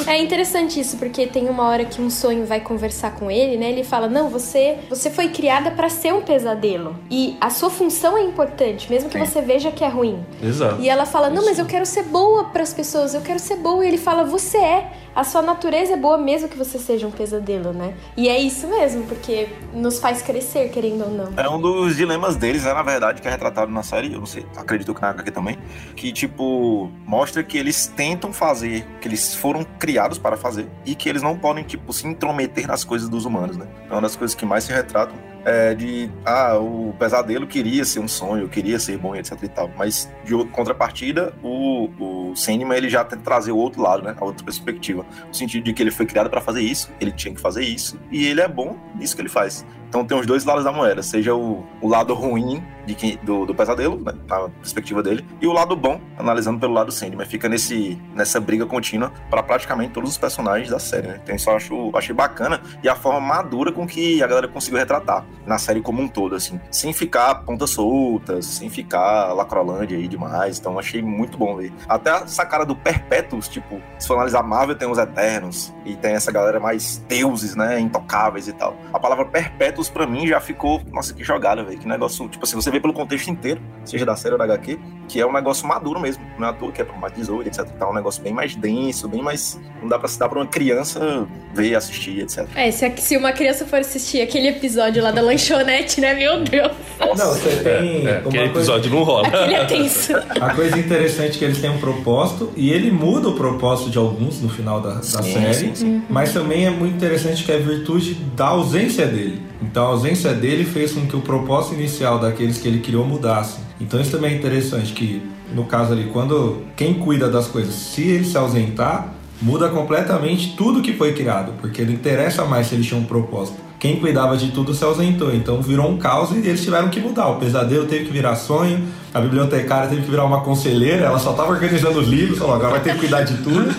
É 0.08 0.22
interessante 0.22 0.80
isso, 0.80 0.98
porque 0.98 1.28
tem 1.28 1.50
uma 1.50 1.68
hora 1.68 1.86
que 1.86 2.02
um 2.02 2.10
sonho 2.10 2.46
vai 2.46 2.60
conversar 2.60 3.16
com 3.16 3.30
ele, 3.30 3.58
né? 3.58 3.70
Ele 3.70 3.84
fala: 3.84 4.08
"Não, 4.08 4.30
você, 4.30 4.78
você 4.90 5.10
foi 5.10 5.30
criada 5.30 5.72
pra 5.72 5.90
ser 5.90 6.11
um 6.14 6.22
pesadelo 6.22 6.96
e 7.10 7.38
a 7.40 7.50
sua 7.50 7.70
função 7.70 8.18
é 8.18 8.24
importante, 8.24 8.90
mesmo 8.90 9.10
que 9.10 9.18
você 9.18 9.42
veja 9.42 9.72
que 9.72 9.84
é 9.84 9.88
ruim". 9.88 10.26
Exato. 10.42 10.82
E 10.82 10.90
ela 10.90 11.06
fala: 11.06 11.30
"Não, 11.30 11.46
mas 11.46 11.60
eu 11.60 11.66
quero 11.66 11.86
ser 11.86 12.04
boa 12.04 12.46
pras 12.46 12.74
pessoas, 12.74 13.14
eu 13.14 13.22
quero 13.22 13.40
ser 13.40 13.58
boa". 13.58 13.84
E 13.84 13.88
ele 13.88 13.98
fala: 13.98 14.24
"Você 14.24 14.58
é. 14.58 14.92
A 15.16 15.24
sua 15.24 15.42
natureza 15.42 15.94
é 15.94 15.98
boa 15.98 16.18
mesmo 16.18 16.48
que 16.48 16.58
você 16.58 16.80
seja 16.80 17.06
um 17.06 17.12
pesadelo, 17.12 17.74
né?". 17.74 17.94
E 18.16 18.30
é 18.30 18.40
isso 18.40 18.68
mesmo, 18.68 19.04
porque 19.06 19.50
nos 19.74 20.00
faz 20.00 20.22
crescer, 20.22 20.70
querendo 20.70 21.04
ou 21.04 21.12
não. 21.12 21.34
É 21.36 21.50
um 21.50 21.60
dos 21.60 21.96
dilemas 21.96 22.36
deles, 22.36 22.64
né, 22.64 22.74
na 22.74 22.84
verdade, 22.84 23.22
que 23.22 23.28
é 23.28 23.32
retratado 23.32 23.72
na 23.72 23.84
série, 23.84 24.14
eu 24.14 24.20
não 24.20 24.26
sei, 24.26 24.46
acredito 24.56 24.94
que 24.94 25.02
na 25.02 25.10
HQ 25.10 25.32
também, 25.32 25.58
que, 25.96 26.12
tipo, 26.12 26.90
mostra 27.06 27.44
que 27.44 27.58
eles 27.58 27.88
tentam 27.88 28.32
fazer, 28.32 28.86
que 29.00 29.08
eles 29.08 29.36
foram 29.36 29.66
criados 29.80 30.18
para 30.18 30.38
fazer, 30.38 30.68
e 30.86 30.96
que 30.96 31.10
eles 31.10 31.22
não 31.22 31.38
podem, 31.38 31.64
tipo, 31.64 31.92
se 31.92 32.08
intrometer 32.08 32.68
nas 32.68 32.84
coisas 32.84 33.10
dos 33.10 33.26
humanos, 33.26 33.58
né? 33.58 33.68
É 33.90 33.94
uma 33.94 34.02
das 34.02 34.16
coisas 34.16 34.36
que 34.36 34.46
mais 34.46 34.64
se 34.64 34.72
retratam 34.72 35.16
é 35.44 35.74
de, 35.74 36.10
ah, 36.26 36.58
o 36.58 36.94
pesadelo 37.00 37.48
queria 37.48 37.84
ser 37.84 38.00
um 38.00 38.08
sonho, 38.08 38.48
queria 38.48 38.80
ser 38.80 38.98
bom, 38.98 39.16
etc 39.16 39.42
e 39.42 39.48
tal, 39.48 39.70
mas 39.76 40.10
de 40.24 40.36
outra 40.36 40.54
contrapartida, 40.54 41.34
o, 41.42 41.90
o 42.00 42.36
Sandman, 42.36 42.78
ele 42.78 42.90
já 42.90 43.04
tenta 43.04 43.24
trazer 43.24 43.52
o 43.52 43.58
outro 43.58 43.82
lado, 43.82 44.04
né, 44.04 44.16
a 44.20 44.24
outra 44.24 44.44
perspectiva, 44.44 45.01
no 45.28 45.34
sentido 45.34 45.64
de 45.64 45.74
que 45.74 45.82
ele 45.82 45.92
foi 45.92 46.06
criado 46.06 46.30
para 46.30 46.42
fazer 46.42 46.62
isso, 46.62 46.92
ele 47.00 47.12
tinha 47.12 47.34
que 47.34 47.42
fazer 47.42 47.64
isso, 47.64 48.00
e 48.12 48.26
ele 48.26 48.42
é 48.42 48.48
bom 48.48 48.78
nisso 48.96 49.16
que 49.16 49.22
ele 49.22 49.30
faz. 49.30 49.66
Então 49.88 50.06
tem 50.06 50.18
os 50.18 50.26
dois 50.26 50.46
lados 50.46 50.64
da 50.64 50.72
moeda, 50.72 51.04
seja 51.04 51.36
o, 51.36 51.66
o 51.82 51.88
lado 51.88 52.14
ruim 52.14 52.64
de 52.86 53.18
do, 53.24 53.46
do 53.46 53.56
pesadelo, 53.56 54.00
né, 54.00 54.14
na 54.28 54.50
perspectiva 54.50 55.02
dele, 55.02 55.26
e 55.42 55.48
o 55.48 55.52
lado 55.52 55.76
bom, 55.76 56.00
analisando 56.18 56.60
pelo 56.60 56.74
lado 56.74 56.92
Sandman. 56.92 57.26
Fica 57.26 57.50
nesse, 57.50 58.00
nessa 58.14 58.40
briga 58.40 58.66
contínua 58.66 59.12
para 59.30 59.44
praticamente 59.44 59.94
todos 59.94 60.12
os 60.12 60.18
personagens 60.18 60.70
da 60.70 60.80
série, 60.80 61.08
né? 61.08 61.20
Então 61.24 61.36
isso 61.36 61.50
eu 61.50 61.56
acho, 61.56 61.92
achei 61.96 62.14
bacana 62.14 62.62
e 62.84 62.90
a 62.90 62.96
forma 62.96 63.20
madura 63.20 63.72
com 63.72 63.88
que 63.88 64.22
a 64.22 64.28
galera 64.28 64.48
conseguiu 64.48 64.80
retratar 64.80 65.26
na 65.46 65.58
série 65.58 65.82
como 65.82 66.02
um 66.02 66.08
todo, 66.08 66.36
assim, 66.36 66.60
sem 66.70 66.94
ficar 66.94 67.36
pontas 67.44 67.72
soltas, 67.72 68.46
sem 68.46 68.70
ficar 68.70 69.34
lacrolândia 69.34 69.98
aí 69.98 70.08
demais. 70.08 70.60
Então 70.60 70.78
achei 70.78 71.02
muito 71.02 71.38
bom 71.38 71.56
ver. 71.56 71.72
Até 71.88 72.12
essa 72.12 72.46
cara 72.46 72.66
do 72.66 72.76
Perpétuos, 72.76 73.48
tipo, 73.48 73.82
se 73.98 74.08
for 74.08 74.16
analisar 74.16 74.44
Marvel 74.44 74.76
tem 74.76 74.90
os 74.90 74.98
Eternos 74.98 75.74
e 75.86 75.96
tem 75.96 76.14
essa 76.14 76.32
galera 76.32 76.60
mais 76.60 76.98
deuses, 77.08 77.56
né, 77.56 77.80
intocáveis 77.80 78.48
e 78.48 78.54
tal. 78.54 78.76
A 78.94 79.00
palavra 79.00 79.26
Perpétuos 79.26 79.90
pra 79.90 80.06
mim 80.06 80.28
já 80.28 80.40
ficou, 80.40 80.82
nossa, 80.92 81.14
que 81.14 81.24
jogada, 81.24 81.64
velho, 81.64 81.80
que 81.80 81.88
negócio, 81.88 82.28
tipo 82.28 82.44
assim, 82.44 82.56
você 82.56 82.70
vê 82.70 82.80
pelo 82.82 82.94
contexto 82.94 83.30
inteiro, 83.30 83.62
seja 83.86 84.06
da 84.06 84.16
série 84.16 84.34
ou 84.34 84.38
da 84.38 84.44
HQ, 84.46 84.80
que 85.08 85.20
é 85.20 85.26
um 85.26 85.34
negócio 85.34 85.68
maduro 85.68 86.00
mesmo, 86.00 86.24
não 86.40 86.48
é 86.48 86.52
à 86.52 86.54
toa 86.54 86.72
que 86.72 86.82
é 86.82 86.86
pra 86.86 86.96
mais 86.98 87.14
18, 87.14 87.48
etc. 87.48 87.66
Tá 87.78 87.90
um 87.90 87.94
negócio 87.94 88.22
bem 88.24 88.34
mais 88.34 88.56
denso, 88.56 89.08
bem 89.10 89.22
mais. 89.22 89.60
Não 89.82 89.90
dá 89.90 90.00
pra 90.00 90.08
se 90.08 90.18
dar 90.18 90.30
pra 90.30 90.40
uma 90.40 90.48
criança 90.48 91.28
ver, 91.54 91.76
assistir, 91.76 92.20
etc. 92.22 92.48
É, 92.56 92.72
se, 92.72 92.90
se 92.98 93.18
uma 93.18 93.32
criança 93.34 93.66
for 93.66 93.80
assistir 93.80 94.22
aquele 94.22 94.48
episódio 94.48 95.04
lá 95.04 95.12
da 95.12 95.22
lanchonete, 95.22 96.00
né? 96.00 96.14
Meu 96.14 96.44
Deus. 96.44 96.72
Não, 97.00 97.16
você 97.16 97.58
tem. 97.64 98.08
É, 98.08 98.20
uma 98.20 98.30
aquele 98.30 98.32
coisa- 98.32 98.46
episódio 98.46 98.92
não 98.92 99.04
rola. 99.04 99.28
Aquele 99.28 99.54
é 99.56 99.66
tenso. 99.66 100.14
A 100.40 100.54
coisa 100.54 100.78
interessante 100.80 101.36
é 101.36 101.40
que 101.40 101.46
eles 101.46 101.60
têm 101.60 101.70
um 101.70 101.80
propósito 101.80 102.52
e 102.56 102.72
ele 102.72 102.90
muda 102.92 103.28
o 103.30 103.34
propósito 103.36 103.90
de 103.90 103.98
alguns 103.98 104.42
no 104.42 104.50
final 104.50 104.80
da, 104.80 104.96
da 104.96 105.02
Sim, 105.04 105.34
série, 105.34 105.54
sim, 105.54 105.76
sim. 105.76 106.04
mas 106.10 106.32
também 106.32 106.66
é 106.66 106.70
muito 106.70 106.96
interessante 106.96 107.44
que 107.44 107.52
é 107.52 107.56
a 107.56 107.60
virtude 107.60 108.14
da 108.36 108.48
ausência 108.48 109.06
dele. 109.08 109.42
Então 109.62 109.86
a 109.86 109.88
ausência 109.90 110.34
dele 110.34 110.66
fez 110.66 110.94
com 110.94 111.06
que 111.06 111.16
o 111.16 111.22
propósito 111.22 111.76
inicial 111.76 112.20
daqueles 112.20 112.58
que 112.58 112.68
ele 112.68 112.80
criou 112.80 113.06
mudasse. 113.06 113.60
Então 113.80 114.00
isso 114.00 114.12
também 114.12 114.34
é 114.34 114.38
interessante 114.38 114.94
que 114.94 115.22
no 115.54 115.66
caso 115.66 115.94
ali 115.94 116.06
quando 116.06 116.64
quem 116.76 116.96
cuida 116.96 117.30
das 117.30 117.48
coisas, 117.48 117.74
se 117.74 118.02
ele 118.02 118.26
se 118.26 118.38
ausentar, 118.38 119.14
muda 119.42 119.70
completamente 119.70 120.56
tudo 120.56 120.82
que 120.82 120.94
foi 120.94 121.14
criado, 121.14 121.54
porque 121.60 121.84
não 121.84 121.94
interessa 121.94 122.46
mais 122.46 122.68
se 122.68 122.76
eles 122.76 122.86
tinham 122.86 123.02
um 123.02 123.06
propósito. 123.06 123.58
Quem 123.80 124.00
cuidava 124.00 124.38
de 124.38 124.52
tudo 124.52 124.76
se 124.76 124.84
ausentou, 124.84 125.34
então 125.34 125.60
virou 125.60 125.90
um 125.90 125.98
caos 125.98 126.30
e 126.30 126.38
eles 126.38 126.64
tiveram 126.64 126.90
que 126.90 127.00
mudar. 127.00 127.30
O 127.30 127.38
pesadelo 127.38 127.86
teve 127.88 128.06
que 128.06 128.12
virar 128.12 128.36
sonho, 128.36 128.84
a 129.12 129.20
bibliotecária 129.20 129.90
teve 129.90 130.04
que 130.04 130.12
virar 130.12 130.24
uma 130.24 130.42
conselheira, 130.42 131.06
ela 131.06 131.18
só 131.18 131.32
estava 131.32 131.52
organizando 131.52 132.00
os 132.00 132.08
livros, 132.08 132.38
falou, 132.38 132.54
agora 132.54 132.74
vai 132.74 132.80
ter 132.82 132.94
que 132.94 133.00
cuidar 133.00 133.24
de 133.24 133.38
tudo. 133.38 133.74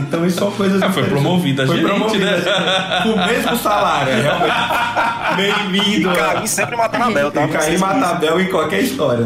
Então 0.00 0.26
isso 0.26 0.38
são 0.38 0.50
coisas 0.50 0.82
Ah, 0.82 0.90
foi 0.90 1.04
promovida 1.04 1.64
a 1.64 1.66
Foi 1.66 1.76
gerente, 1.76 1.90
promovida, 1.96 2.26
né? 2.26 3.00
Com 3.02 3.08
o 3.10 3.26
mesmo 3.26 3.56
salário, 3.56 4.12
é 4.12 4.20
realmente. 4.20 4.80
Bem-vindo. 5.36 6.10
E 6.10 6.14
Caim 6.16 6.46
sempre 6.46 6.76
matando 6.76 7.04
a 7.04 7.10
Bel, 7.10 7.30
tá? 7.30 7.44
E 7.44 7.48
Caim 7.48 7.78
mata 7.78 8.06
a 8.06 8.14
Bel 8.14 8.40
em 8.40 8.46
qualquer 8.48 8.80
história. 8.82 9.24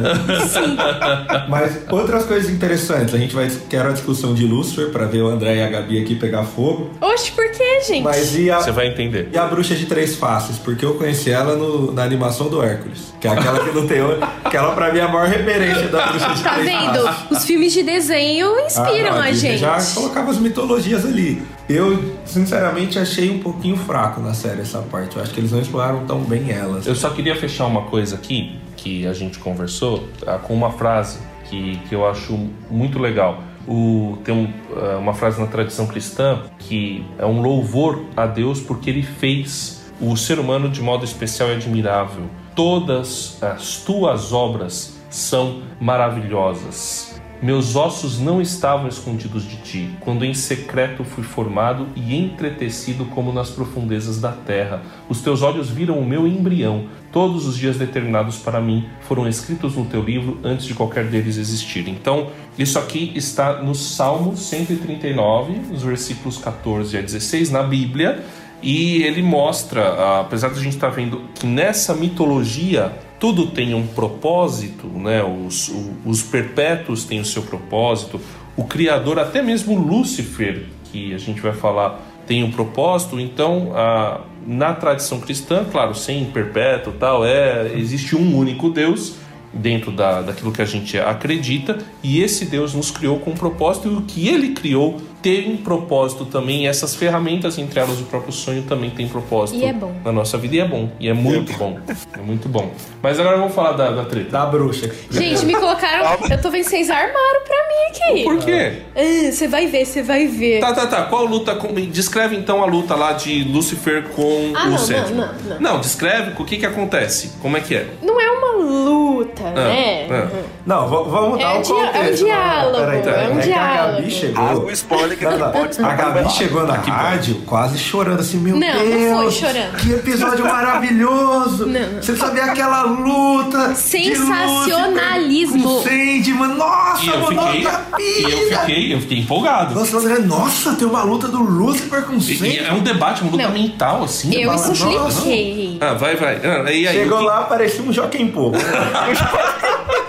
Mas 1.49 1.79
outras 1.91 2.25
coisas 2.25 2.51
interessantes. 2.51 3.14
A 3.14 3.18
gente 3.18 3.35
vai 3.35 3.51
quero 3.68 3.89
a 3.89 3.93
discussão 3.93 4.35
de 4.35 4.45
Lúcifer 4.47 4.91
pra 4.91 5.07
ver 5.07 5.22
o 5.22 5.29
André 5.29 5.57
e 5.57 5.62
a 5.62 5.68
Gabi 5.68 6.01
aqui 6.03 6.14
pegar 6.14 6.45
fogo. 6.45 6.91
Oxe, 7.01 7.31
por 7.33 7.51
que, 7.51 7.81
gente? 7.83 8.03
Mas 8.03 8.37
e 8.37 8.51
a, 8.51 8.61
Você 8.61 8.70
vai 8.70 8.89
entender. 8.89 9.29
e 9.33 9.39
a 9.39 9.47
bruxa 9.47 9.75
de 9.75 9.87
três 9.87 10.16
faces? 10.16 10.59
Porque 10.59 10.85
eu 10.85 10.95
conheci 10.95 11.31
ela 11.31 11.57
no- 11.57 11.93
na 11.93 12.03
animação 12.03 12.49
do 12.49 12.62
Hércules. 12.62 13.14
Que 13.20 13.29
é 13.29 13.31
aquela 13.33 13.61
que 13.61 13.70
não 13.75 13.87
tem. 13.87 14.01
Aquela 14.45 14.72
pra 14.75 14.93
mim 14.93 14.99
é 14.99 15.03
a 15.03 15.09
maior 15.09 15.29
referência 15.29 15.89
da 15.89 16.07
bruxa 16.07 16.35
de 16.35 16.43
Tá 16.43 16.55
três 16.55 16.66
vendo? 16.70 17.03
faces. 17.05 17.25
Os 17.31 17.45
filmes 17.45 17.72
de 17.72 17.83
desenho 17.83 18.59
inspiram 18.61 19.09
Ah, 19.09 19.14
não, 19.14 19.20
a 19.22 19.31
Disney 19.31 19.57
gente. 19.57 19.61
Já 19.61 19.79
colocava 19.95 20.31
as 20.31 20.39
mitologias 20.39 20.63
ali. 21.04 21.42
Eu, 21.68 22.14
sinceramente, 22.24 22.98
achei 22.98 23.30
um 23.30 23.38
pouquinho 23.38 23.76
fraco 23.76 24.20
na 24.20 24.34
série 24.34 24.60
essa 24.60 24.80
parte. 24.80 25.16
Eu 25.16 25.22
acho 25.22 25.32
que 25.32 25.40
eles 25.40 25.52
não 25.52 25.60
exploraram 25.60 26.06
tão 26.06 26.20
bem 26.20 26.50
elas. 26.50 26.86
Eu 26.86 26.94
só 26.94 27.10
queria 27.10 27.36
fechar 27.36 27.66
uma 27.66 27.82
coisa 27.82 28.16
aqui 28.16 28.58
que 28.76 29.06
a 29.06 29.12
gente 29.12 29.38
conversou 29.38 30.08
tá, 30.24 30.38
com 30.38 30.54
uma 30.54 30.70
frase 30.70 31.18
que, 31.44 31.78
que 31.88 31.94
eu 31.94 32.06
acho 32.06 32.48
muito 32.70 32.98
legal. 32.98 33.42
O, 33.66 34.18
tem 34.24 34.34
um, 34.34 34.52
ah, 34.76 34.98
uma 34.98 35.14
frase 35.14 35.40
na 35.40 35.46
tradição 35.46 35.86
cristã 35.86 36.42
que 36.58 37.04
é 37.18 37.24
um 37.24 37.40
louvor 37.40 38.04
a 38.14 38.26
Deus 38.26 38.60
porque 38.60 38.90
ele 38.90 39.02
fez 39.02 39.82
o 40.00 40.16
ser 40.16 40.38
humano 40.38 40.68
de 40.68 40.82
modo 40.82 41.04
especial 41.04 41.48
e 41.48 41.52
admirável. 41.54 42.24
Todas 42.54 43.42
as 43.42 43.78
tuas 43.78 44.32
obras 44.32 44.98
são 45.10 45.62
maravilhosas. 45.80 47.20
Meus 47.45 47.76
ossos 47.76 48.18
não 48.18 48.40
estavam 48.40 48.88
escondidos 48.88 49.47
de 49.47 49.57
ti, 49.59 49.90
quando 50.01 50.24
em 50.24 50.32
secreto 50.32 51.05
fui 51.05 51.22
formado 51.22 51.86
e 51.95 52.16
entretecido 52.16 53.05
como 53.05 53.34
nas 53.34 53.51
profundezas 53.51 54.18
da 54.18 54.32
terra. 54.32 54.80
Os 55.11 55.20
teus 55.20 55.42
olhos 55.42 55.68
viram 55.68 55.99
o 55.99 56.07
meu 56.07 56.26
embrião. 56.26 56.86
Todos 57.12 57.47
os 57.47 57.59
dias 57.59 57.76
determinados 57.76 58.38
para 58.38 58.62
mim 58.62 58.88
foram 59.03 59.28
escritos 59.28 59.76
no 59.76 59.84
teu 59.84 60.03
livro 60.03 60.38
antes 60.42 60.64
de 60.64 60.72
qualquer 60.72 61.05
deles 61.05 61.36
existir. 61.36 61.86
Então, 61.86 62.28
isso 62.59 62.78
aqui 62.78 63.12
está 63.14 63.62
no 63.62 63.74
Salmo 63.74 64.34
139, 64.34 65.74
os 65.74 65.82
versículos 65.82 66.38
14 66.38 66.97
a 66.97 67.03
16, 67.03 67.51
na 67.51 67.62
Bíblia. 67.62 68.24
E 68.62 69.03
ele 69.03 69.22
mostra, 69.22 69.82
ah, 69.82 70.20
apesar 70.20 70.49
de 70.49 70.59
a 70.59 70.62
gente 70.62 70.76
estar 70.76 70.88
vendo 70.88 71.20
que 71.34 71.47
nessa 71.47 71.92
mitologia 71.92 72.90
tudo 73.18 73.46
tem 73.46 73.74
um 73.74 73.86
propósito, 73.86 74.86
né? 74.86 75.22
Os, 75.22 75.72
os 76.04 76.22
perpétuos 76.22 77.04
têm 77.04 77.20
o 77.20 77.24
seu 77.24 77.42
propósito, 77.42 78.20
o 78.56 78.64
Criador, 78.64 79.18
até 79.18 79.42
mesmo 79.42 79.78
Lúcifer, 79.78 80.66
que 80.84 81.12
a 81.14 81.18
gente 81.18 81.40
vai 81.40 81.52
falar, 81.52 82.00
tem 82.26 82.44
um 82.44 82.50
propósito. 82.50 83.18
Então, 83.18 83.72
ah, 83.74 84.20
na 84.46 84.74
tradição 84.74 85.20
cristã, 85.20 85.64
claro, 85.70 85.94
sem 85.94 86.24
perpétuo 86.26 86.92
tal, 86.92 87.24
é, 87.24 87.72
existe 87.74 88.14
um 88.14 88.36
único 88.36 88.70
Deus 88.70 89.16
dentro 89.52 89.90
da, 89.92 90.20
daquilo 90.20 90.52
que 90.52 90.60
a 90.60 90.64
gente 90.64 90.98
acredita, 90.98 91.78
e 92.02 92.20
esse 92.20 92.44
Deus 92.44 92.74
nos 92.74 92.90
criou 92.90 93.20
com 93.20 93.30
um 93.30 93.34
propósito, 93.34 93.88
e 93.88 93.94
o 93.94 94.02
que 94.02 94.28
ele 94.28 94.48
criou 94.48 95.00
tem 95.25 95.51
um 95.51 95.57
propósito 95.57 96.27
também, 96.27 96.64
e 96.64 96.66
essas 96.66 96.95
ferramentas, 96.95 97.57
entre 97.59 97.81
elas 97.81 97.99
o 97.99 98.05
próprio 98.05 98.31
sonho, 98.31 98.62
também 98.64 98.91
tem 98.91 99.09
propósito 99.09 99.59
E 99.59 99.64
é 99.64 99.72
bom. 99.72 99.91
na 100.05 100.12
nossa 100.12 100.37
vida, 100.37 100.57
e 100.57 100.61
é 100.61 100.68
bom, 100.68 100.91
e 101.01 101.09
é 101.09 101.14
muito 101.14 101.55
bom, 101.55 101.79
é 102.12 102.20
muito 102.20 102.47
bom. 102.47 102.70
Mas 103.03 103.18
agora 103.18 103.39
vamos 103.39 103.55
falar 103.55 103.72
da, 103.72 103.91
da 103.91 104.05
treta. 104.05 104.31
Da 104.31 104.45
bruxa. 104.45 104.91
Gente, 105.11 105.47
me 105.47 105.55
colocaram. 105.55 106.18
Eu 106.31 106.41
tô 106.43 106.51
vendo, 106.51 106.64
vocês 106.64 106.91
armaram 106.91 107.41
pra 107.43 107.57
mim 107.57 108.12
aqui. 108.12 108.22
Por 108.25 108.39
quê? 108.39 108.83
Ah, 108.95 109.33
Você 109.33 109.49
vai 109.49 109.66
ver, 109.66 109.87
você 109.87 110.03
vai 110.03 110.27
ver. 110.27 110.61
Tá, 110.61 110.75
tá, 110.75 110.87
tá. 110.87 111.03
Qual 111.05 111.25
luta? 111.25 111.55
Com... 111.55 111.72
Descreve 111.72 112.37
então 112.37 112.62
a 112.62 112.66
luta 112.66 112.95
lá 112.95 113.12
de 113.12 113.45
Lucifer 113.45 114.05
com 114.11 114.53
Ah, 114.55 114.66
o 114.66 114.70
não, 114.72 114.79
sétimo. 114.79 115.16
não, 115.22 115.35
não, 115.49 115.61
não. 115.61 115.81
descreve 115.81 116.33
o 116.39 116.45
que 116.45 116.59
que 116.59 116.66
acontece. 116.66 117.33
Como 117.41 117.57
é 117.57 117.61
que 117.61 117.75
é? 117.75 117.87
Não 118.03 118.20
é 118.20 118.31
uma 118.31 118.53
luta, 118.64 119.43
né? 119.51 120.07
ah. 120.11 120.29
Não, 120.66 120.89
vamos 120.89 121.39
dar 121.39 121.45
É 121.57 121.59
um 121.59 121.62
contexto. 121.62 121.97
é 121.97 122.11
um 122.11 122.14
diálogo, 122.14 122.79
Peraí, 122.79 123.03
peraí. 123.03 123.25
é 123.25 123.29
um 123.29 123.35
que 123.35 123.41
a 123.41 123.43
diálogo. 123.43 124.11
Chegou... 124.11 124.64
o 124.66 124.70
spoiler 124.70 125.13
que 125.16 125.24
Não, 125.24 125.32
não, 125.32 125.38
não. 125.38 125.52
pode 125.52 125.82
A 125.82 125.94
Gabi 125.94 126.30
chegou 126.32 126.66
na 126.66 126.74
rádio 126.74 127.36
quase 127.46 127.78
chorando 127.78 128.20
assim, 128.20 128.38
meu 128.38 128.56
Não, 128.56 128.66
não 128.66 128.84
Deus, 128.84 129.16
foi 129.18 129.30
chorando. 129.48 129.76
que 129.76 129.92
episódio 129.92 130.44
maravilhoso. 130.44 131.66
Não, 131.66 131.80
não. 131.80 132.02
Você 132.02 132.16
sabia 132.16 132.44
aquela 132.44 132.82
luta 132.82 133.74
Sensacionalismo. 133.74 135.62
Com 135.62 135.82
Sandman, 135.82 136.54
nossa, 136.56 137.04
E 137.04 137.08
eu 137.08 137.18
mudou 137.20 137.46
fiquei, 137.46 137.62
e 137.98 138.22
eu 138.22 138.58
fiquei, 138.60 138.94
eu 138.94 139.00
fiquei 139.00 139.18
empolgado. 139.20 139.74
Nossa, 139.74 139.96
André, 139.96 140.18
nossa, 140.20 140.72
tem 140.74 140.86
uma 140.86 141.02
luta 141.02 141.28
do 141.28 141.42
Lucifer 141.42 142.02
com 142.04 142.14
E, 142.14 142.18
e 142.18 142.22
Sandman. 142.36 142.58
é 142.58 142.72
um 142.72 142.80
debate, 142.82 143.22
uma 143.22 143.30
luta 143.32 143.44
Não. 143.44 143.52
mental, 143.52 144.04
assim. 144.04 144.34
Eu 144.34 144.52
expliquei. 144.54 145.78
Ah, 145.80 145.94
vai, 145.94 146.16
vai. 146.16 146.36
Ah, 146.44 146.70
e 146.72 146.86
aí, 146.88 146.94
Chegou 146.98 147.18
o 147.18 147.20
que- 147.22 147.26
lá, 147.26 147.42
parecia 147.42 147.82
um 147.82 147.92
Joaquim 147.92 148.28
Pô. 148.28 148.52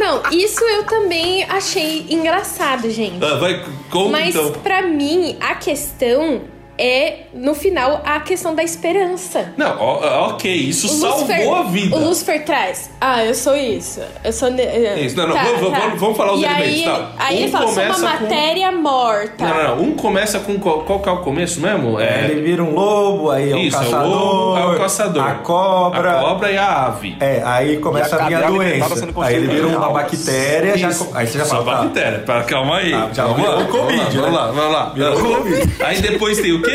Não, 0.00 0.22
isso 0.32 0.64
eu 0.64 0.84
também 0.84 1.44
achei 1.44 2.06
engraçado, 2.08 2.88
gente. 2.90 3.22
Ah, 3.22 3.34
vai, 3.36 3.62
conta 3.90 4.10
Mas 4.10 4.34
então. 4.34 4.52
pra 4.52 4.80
mim, 4.80 5.36
a 5.38 5.54
questão 5.54 6.40
é, 6.80 7.26
no 7.34 7.54
final, 7.54 8.00
a 8.04 8.20
questão 8.20 8.54
da 8.54 8.62
esperança. 8.62 9.52
Não, 9.56 9.78
ok, 9.80 10.50
isso 10.54 10.86
O 10.86 10.90
salvou 10.90 11.20
Lucifer- 11.26 11.52
a 11.54 11.62
vida. 11.64 11.96
O 11.96 11.98
Lucifer 12.00 12.44
traz. 12.44 12.90
Ah, 13.00 13.24
eu 13.24 13.34
sou 13.34 13.56
isso. 13.56 14.00
Eu 14.24 14.32
sou. 14.32 14.50
ne- 14.50 14.62
eh, 14.62 15.00
Isso, 15.00 15.16
não, 15.16 15.28
não, 15.28 15.36
vamos- 15.36 15.60
vamos- 15.60 16.00
vamos 16.00 16.16
falar 16.16 16.32
os 16.32 16.40
e 16.40 16.44
elementos, 16.44 16.70
Aí, 16.70 16.84
tá. 16.84 17.08
aí 17.18 17.36
Um 17.36 17.40
ele 17.40 17.48
fala: 17.50 17.66
sou 17.66 17.74
uma 17.82 17.94
começa 17.94 18.16
com- 18.18 18.24
matéria 18.24 18.72
morta. 18.72 19.44
Não, 19.46 19.54
não, 19.54 19.76
não. 19.76 19.82
Um 19.84 19.92
começa 19.94 20.40
com 20.40 20.58
qual, 20.58 20.80
qual 20.80 21.00
que 21.00 21.08
é 21.08 21.12
o 21.12 21.18
começo 21.18 21.60
mesmo? 21.60 22.00
É, 22.00 22.24
Ele 22.30 22.40
vira 22.42 22.62
um 22.64 22.74
lobo, 22.74 23.30
aí 23.30 23.50
é 23.52 23.54
um 23.54 23.58
isso, 23.58 23.76
é 23.76 23.80
o 23.80 23.84
caçador. 23.84 24.08
lobo, 24.08 24.58
é 24.58 24.66
o 24.66 24.78
caçador. 24.78 25.22
A 25.24 25.34
cobra. 25.34 26.18
A 26.18 26.22
cobra 26.22 26.50
e 26.52 26.56
a 26.58 26.86
ave. 26.86 27.16
É, 27.20 27.42
aí 27.44 27.76
começa 27.78 28.16
a 28.16 28.24
a 28.24 28.28
vir 28.28 28.34
a 28.36 28.40
cadeia 28.40 28.58
alimentada 28.60 28.94
doença. 29.00 29.20
Aí 29.26 29.34
ele 29.36 29.46
vira 29.48 29.66
uma 29.66 29.90
bactéria, 29.90 30.76
já, 30.78 30.88
Isso. 30.88 31.08
aí 31.14 31.26
você 31.26 31.38
já 31.38 31.44
Só 31.44 31.62
fala, 31.64 31.76
tá, 31.78 31.82
bactéria. 31.84 32.18
Pera, 32.20 32.42
calma 32.44 32.76
aí. 32.78 32.92
Ah, 32.94 33.08
já 33.12 33.24
vamos 33.26 33.40
virou 33.40 33.56
lá, 33.58 33.64
Covid, 33.66 33.98
vamos 34.16 34.16
né? 34.16 34.30
lá, 34.38 34.46
vamos 34.52 34.72
lá, 34.72 34.84
Virou 34.94 35.14
vamos 35.16 35.30
lá. 35.32 35.38
Covid. 35.38 35.72
Aí 35.84 36.00
depois 36.00 36.38
tem 36.40 36.52
o 36.52 36.62
quê? 36.62 36.69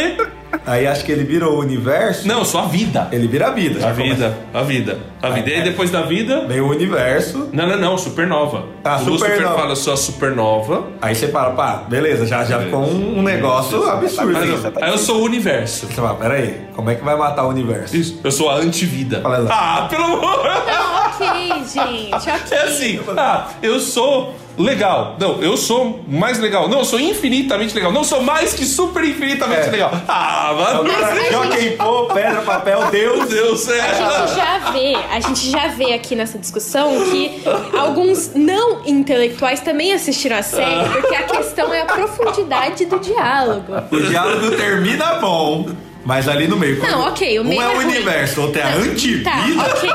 Aí 0.65 0.87
acho 0.87 1.03
que 1.03 1.11
ele 1.11 1.23
virou 1.23 1.55
o 1.55 1.59
universo. 1.59 2.27
Não, 2.27 2.45
só 2.45 2.63
a 2.63 2.65
vida. 2.67 3.07
Ele 3.11 3.27
vira 3.27 3.47
a 3.47 3.51
vida. 3.51 3.87
A 3.87 3.91
vida, 3.91 4.37
a 4.53 4.61
vida, 4.61 4.99
a 5.21 5.29
vida. 5.29 5.49
E 5.49 5.53
aí 5.53 5.59
é. 5.59 5.63
depois 5.63 5.91
da 5.91 6.01
vida... 6.01 6.35
começa. 6.35 6.47
Vem 6.47 6.61
o 6.61 6.69
universo. 6.69 7.49
Não, 7.51 7.67
não, 7.67 7.77
não, 7.77 7.97
supernova. 7.97 8.65
Ah, 8.83 8.97
o 8.97 9.05
Lucifer 9.05 9.31
supernova. 9.31 9.55
fala 9.55 9.75
só 9.75 9.95
supernova. 9.95 10.87
Aí 11.01 11.15
você 11.15 11.27
fala, 11.27 11.55
pá, 11.55 11.83
beleza, 11.87 12.25
já, 12.25 12.43
já 12.43 12.59
ficou 12.59 12.81
um, 12.81 13.19
um 13.19 13.21
negócio 13.21 13.87
absurdo. 13.89 14.33
Mas 14.33 14.43
Aí 14.43 14.47
não, 14.49 14.73
aí 14.81 14.91
eu 14.91 14.97
sou 14.97 15.21
o 15.21 15.23
universo. 15.23 15.87
Você 15.87 15.93
fala, 15.93 16.15
peraí, 16.15 16.61
como 16.75 16.89
é 16.89 16.95
que 16.95 17.03
vai 17.03 17.15
matar 17.15 17.45
o 17.45 17.49
universo? 17.49 17.95
Isso, 17.95 18.19
eu 18.23 18.31
sou 18.31 18.49
a 18.49 18.55
antivida. 18.55 19.21
Ah, 19.49 19.87
pelo 19.89 20.05
amor... 20.05 20.43
Não, 20.45 21.05
ok, 21.05 21.63
gente. 21.65 22.13
Ok. 22.13 22.33
É 22.51 22.63
assim, 22.63 22.99
ah, 23.17 23.47
eu 23.61 23.79
sou 23.79 24.35
legal. 24.57 25.15
Não, 25.19 25.41
eu 25.41 25.57
sou 25.57 26.03
mais 26.07 26.39
legal. 26.39 26.67
Não, 26.69 26.79
eu 26.79 26.85
sou 26.85 26.99
infinitamente 26.99 27.73
legal. 27.75 27.91
Não, 27.91 28.03
sou 28.03 28.21
mais 28.21 28.53
que 28.53 28.65
super 28.65 29.03
infinitamente 29.03 29.67
É. 29.67 29.71
legal. 29.71 29.91
Ah, 30.07 30.53
mano. 30.57 30.83
Mas 30.83 31.03
a 31.27 31.31
Joaquim 31.31 31.71
Pô, 31.77 32.05
pedra, 32.05 32.41
papel, 32.41 32.85
Deus. 32.91 33.29
Deus, 33.29 33.67
é. 33.67 33.81
A 33.81 33.93
gente 33.93 34.35
já 34.35 34.71
vê, 34.71 34.95
a 35.11 35.19
gente 35.19 35.49
já 35.51 35.67
vê 35.67 35.93
aqui 35.93 36.15
nessa 36.15 36.37
discussão 36.37 36.91
que 37.11 37.41
alguns 37.77 38.31
não 38.35 38.81
intelectuais 38.85 39.59
também 39.59 39.93
assistiram 39.93 40.37
a 40.37 40.43
série, 40.43 40.89
porque 40.89 41.15
a 41.15 41.23
questão 41.23 41.73
é 41.73 41.81
a 41.81 41.85
profundidade 41.85 42.85
do 42.85 42.99
diálogo. 42.99 43.73
O 43.91 44.01
diálogo 44.01 44.51
termina 44.55 45.15
bom, 45.15 45.69
mas 46.03 46.27
ali 46.27 46.47
no 46.47 46.57
meio. 46.57 46.81
Não, 46.81 47.07
ok, 47.07 47.39
o 47.39 47.43
meio 47.43 47.59
Um 47.61 47.63
é 47.63 47.65
é 47.65 47.69
o 47.69 47.75
ruim. 47.75 47.85
universo, 47.85 48.41
outro 48.41 48.59
é 48.59 48.63
a 48.63 48.67
Tá, 48.67 48.77
antivida. 48.77 49.31
ok. 49.69 49.89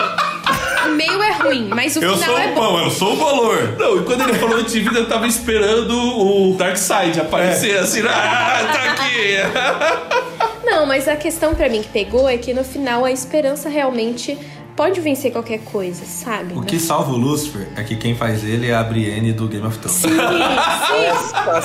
Meio 0.88 1.22
é 1.22 1.32
ruim, 1.32 1.68
mas 1.68 1.96
o 1.96 2.02
Eu 2.02 2.16
final 2.16 2.30
sou 2.30 2.38
é 2.38 2.46
o 2.46 2.54
bom. 2.54 2.60
pão, 2.60 2.78
eu 2.84 2.90
sou 2.90 3.12
o 3.12 3.16
valor. 3.16 3.76
Não, 3.78 3.98
e 4.00 4.04
quando 4.04 4.22
ele 4.22 4.34
falou 4.34 4.56
antes 4.58 4.72
de 4.72 4.80
vida, 4.80 4.98
eu 4.98 5.08
tava 5.08 5.26
esperando 5.26 5.92
o 5.96 6.54
Darkseid 6.56 7.20
aparecer 7.20 7.78
assim, 7.78 8.00
ah, 8.06 8.70
tá 8.72 8.92
aqui. 8.92 9.36
Não, 10.64 10.86
mas 10.86 11.08
a 11.08 11.16
questão 11.16 11.54
pra 11.54 11.68
mim 11.68 11.82
que 11.82 11.88
pegou 11.88 12.28
é 12.28 12.36
que 12.36 12.54
no 12.54 12.62
final 12.64 13.04
a 13.04 13.10
esperança 13.10 13.68
realmente 13.68 14.38
pode 14.76 15.00
vencer 15.00 15.32
qualquer 15.32 15.58
coisa, 15.60 16.04
sabe? 16.06 16.54
O 16.56 16.62
que 16.62 16.78
salva 16.78 17.12
o 17.12 17.16
Lucifer 17.16 17.68
é 17.76 17.82
que 17.82 17.96
quem 17.96 18.14
faz 18.14 18.44
ele 18.44 18.68
é 18.70 18.74
a 18.74 18.82
Brienne 18.82 19.32
do 19.32 19.46
Game 19.48 19.66
of 19.66 19.76
Thrones. 19.78 20.00
Sim, 20.00 20.08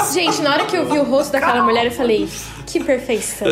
sim. 0.04 0.14
Gente, 0.20 0.42
na 0.42 0.52
hora 0.54 0.66
que 0.66 0.76
eu 0.76 0.86
vi 0.90 0.98
o 1.00 1.04
rosto 1.04 1.32
daquela 1.32 1.64
mulher, 1.64 1.86
eu 1.86 1.92
falei, 1.92 2.28
que 2.66 2.84
perfeição. 2.84 3.48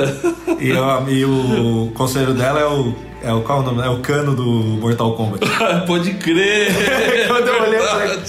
E, 0.59 0.69
eu- 0.69 1.09
e 1.09 1.23
o 1.25 1.91
conselheiro 1.93 2.33
dela 2.33 2.59
é 2.59 2.65
o. 2.65 2.93
É 3.23 3.31
o, 3.31 3.41
qual 3.41 3.59
é 3.59 3.61
o 3.61 3.65
nome? 3.65 3.81
É 3.81 3.89
o 3.89 3.99
cano 3.99 4.35
do 4.35 4.43
Mortal 4.43 5.15
Kombat. 5.15 5.45
Pode 5.87 6.13
crer. 6.15 6.67
Quando 7.27 7.47
eu 7.47 7.61
olhei, 7.63 7.79
eu 7.79 7.83
falei-. 7.87 8.19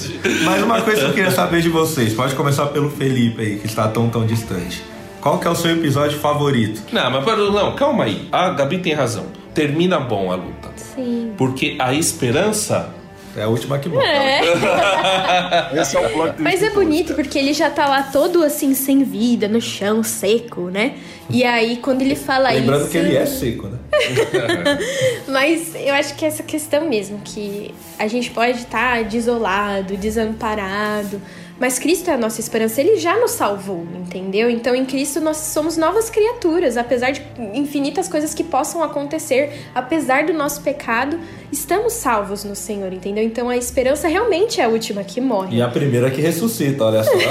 Mas 0.44 0.62
uma 0.62 0.80
coisa 0.82 1.00
que 1.02 1.06
eu 1.08 1.12
queria 1.14 1.30
saber 1.32 1.60
de 1.62 1.68
vocês, 1.68 2.12
pode 2.14 2.34
começar 2.34 2.66
pelo 2.66 2.88
Felipe 2.90 3.42
aí, 3.42 3.56
que 3.56 3.66
está 3.66 3.88
tão 3.88 4.08
tão 4.08 4.24
distante. 4.24 4.82
Qual 5.20 5.38
que 5.38 5.46
é 5.48 5.50
o 5.50 5.54
seu 5.56 5.72
episódio 5.72 6.18
favorito? 6.20 6.82
Não, 6.92 7.10
mas 7.10 7.24
pera- 7.24 7.50
não, 7.50 7.74
calma 7.74 8.04
aí. 8.04 8.28
A 8.30 8.50
Gabi 8.50 8.78
tem 8.78 8.92
razão. 8.92 9.24
Termina 9.52 9.98
bom 9.98 10.30
a 10.30 10.36
luta. 10.36 10.70
Sim. 10.76 11.32
Porque 11.36 11.76
a 11.78 11.92
esperança. 11.94 12.90
É 13.36 13.42
a 13.42 13.48
última 13.48 13.80
que 13.80 13.88
morre. 13.88 14.06
É. 14.06 15.72
Esse 15.80 15.96
é 15.96 16.06
o 16.06 16.08
plot 16.10 16.34
Mas 16.38 16.62
é 16.62 16.70
bonito 16.70 17.08
cara. 17.08 17.22
porque 17.22 17.36
ele 17.36 17.52
já 17.52 17.68
tá 17.68 17.88
lá 17.88 18.04
todo 18.04 18.44
assim, 18.44 18.74
sem 18.74 19.02
vida, 19.02 19.48
no 19.48 19.60
chão, 19.60 20.04
seco, 20.04 20.70
né? 20.70 20.92
E 21.28 21.42
aí, 21.42 21.78
quando 21.78 22.02
ele 22.02 22.14
fala 22.14 22.50
Lembrando 22.52 22.82
isso. 22.82 22.90
que 22.92 22.98
ele 22.98 23.16
é 23.16 23.26
seco, 23.26 23.66
né? 23.66 23.78
Mas 25.28 25.74
eu 25.74 25.94
acho 25.94 26.14
que 26.14 26.24
é 26.24 26.28
essa 26.28 26.42
questão 26.42 26.88
mesmo, 26.88 27.20
que 27.24 27.74
a 27.98 28.06
gente 28.06 28.30
pode 28.30 28.58
estar 28.58 29.04
desolado, 29.04 29.96
desamparado, 29.96 31.20
mas 31.58 31.78
Cristo 31.78 32.10
é 32.10 32.14
a 32.14 32.18
nossa 32.18 32.40
esperança, 32.40 32.80
ele 32.80 32.96
já 32.96 33.16
nos 33.18 33.30
salvou, 33.30 33.86
entendeu? 33.94 34.50
Então 34.50 34.74
em 34.74 34.84
Cristo 34.84 35.20
nós 35.20 35.36
somos 35.36 35.76
novas 35.76 36.10
criaturas, 36.10 36.76
apesar 36.76 37.12
de 37.12 37.22
infinitas 37.54 38.08
coisas 38.08 38.34
que 38.34 38.42
possam 38.42 38.82
acontecer, 38.82 39.68
apesar 39.72 40.26
do 40.26 40.32
nosso 40.32 40.62
pecado, 40.62 41.18
estamos 41.52 41.92
salvos 41.92 42.42
no 42.42 42.56
Senhor, 42.56 42.92
entendeu? 42.92 43.22
Então 43.22 43.48
a 43.48 43.56
esperança 43.56 44.08
realmente 44.08 44.60
é 44.60 44.64
a 44.64 44.68
última 44.68 45.04
que 45.04 45.20
morre. 45.20 45.58
E 45.58 45.62
a 45.62 45.68
primeira 45.68 46.10
que 46.10 46.20
ressuscita, 46.20 46.84
olha 46.84 47.04
só. 47.04 47.12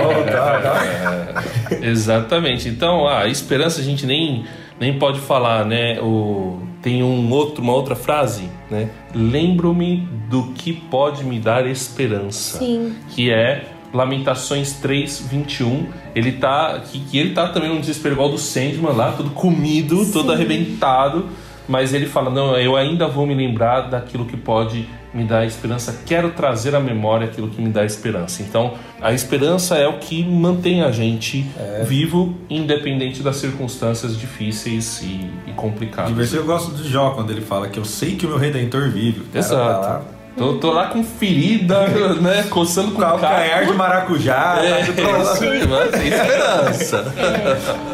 Oh, 0.00 0.30
tá, 0.30 0.60
tá. 0.60 1.76
Exatamente. 1.82 2.68
Então, 2.68 3.06
a 3.08 3.28
esperança 3.28 3.80
a 3.80 3.84
gente 3.84 4.06
nem, 4.06 4.44
nem 4.80 4.98
pode 4.98 5.20
falar, 5.20 5.64
né? 5.66 6.00
O, 6.00 6.58
tem 6.80 7.02
um 7.02 7.30
outro, 7.30 7.62
uma 7.62 7.74
outra 7.74 7.94
frase, 7.94 8.48
né? 8.70 8.88
Lembro-me 9.14 10.08
do 10.28 10.52
que 10.54 10.72
pode 10.72 11.22
me 11.22 11.38
dar 11.38 11.66
esperança. 11.66 12.58
Sim. 12.58 12.94
Que 13.10 13.30
é 13.30 13.66
Lamentações 13.92 14.72
3, 14.74 15.28
21. 15.30 15.86
Ele 16.14 16.32
tá. 16.32 16.80
Que, 16.80 17.00
que 17.00 17.18
ele 17.18 17.34
tá 17.34 17.48
também 17.48 17.68
num 17.68 17.80
desespero 17.80 18.14
igual 18.14 18.30
do 18.30 18.38
Sandman 18.38 18.92
lá, 18.92 19.12
todo 19.12 19.30
comido, 19.30 20.10
todo 20.12 20.32
arrebentado. 20.32 21.28
Mas 21.68 21.92
ele 21.92 22.06
fala: 22.06 22.30
Não, 22.30 22.56
eu 22.56 22.76
ainda 22.76 23.06
vou 23.06 23.26
me 23.26 23.34
lembrar 23.34 23.82
daquilo 23.82 24.24
que 24.24 24.36
pode 24.36 24.88
me 25.12 25.24
dar 25.24 25.44
esperança. 25.44 26.02
Quero 26.06 26.30
trazer 26.30 26.74
à 26.74 26.80
memória 26.80 27.26
aquilo 27.26 27.48
que 27.48 27.60
me 27.60 27.70
dá 27.70 27.84
esperança. 27.84 28.42
Então, 28.42 28.74
a 29.00 29.12
esperança 29.12 29.76
é 29.76 29.88
o 29.88 29.98
que 29.98 30.24
mantém 30.24 30.82
a 30.82 30.90
gente 30.90 31.46
vivo, 31.84 32.36
independente 32.48 33.22
das 33.22 33.36
circunstâncias 33.36 34.16
difíceis 34.16 35.02
e, 35.02 35.30
e 35.46 35.52
complicadas. 35.54 36.10
Diversão 36.10 36.40
eu 36.40 36.46
gosto 36.46 36.70
do 36.72 36.88
Jó 36.88 37.10
quando 37.10 37.30
ele 37.30 37.40
fala 37.40 37.68
que 37.68 37.78
eu 37.78 37.84
sei 37.84 38.16
que 38.16 38.26
o 38.26 38.28
meu 38.28 38.38
redentor 38.38 38.90
vive. 38.90 39.20
Tá 39.32 39.38
Exato. 39.38 40.20
Tô, 40.36 40.54
tô 40.54 40.72
lá 40.72 40.86
com 40.86 41.02
ferida, 41.02 41.86
né? 42.20 42.44
Coçando 42.48 42.92
com 42.92 42.98
o 42.98 43.00
Calcanhar 43.00 43.66
de 43.66 43.72
maracujá. 43.72 44.58
É, 44.62 44.84
tá 44.84 45.36
sim, 45.36 45.66
mas 45.68 45.90
tem 45.90 46.08
esperança. 46.08 47.14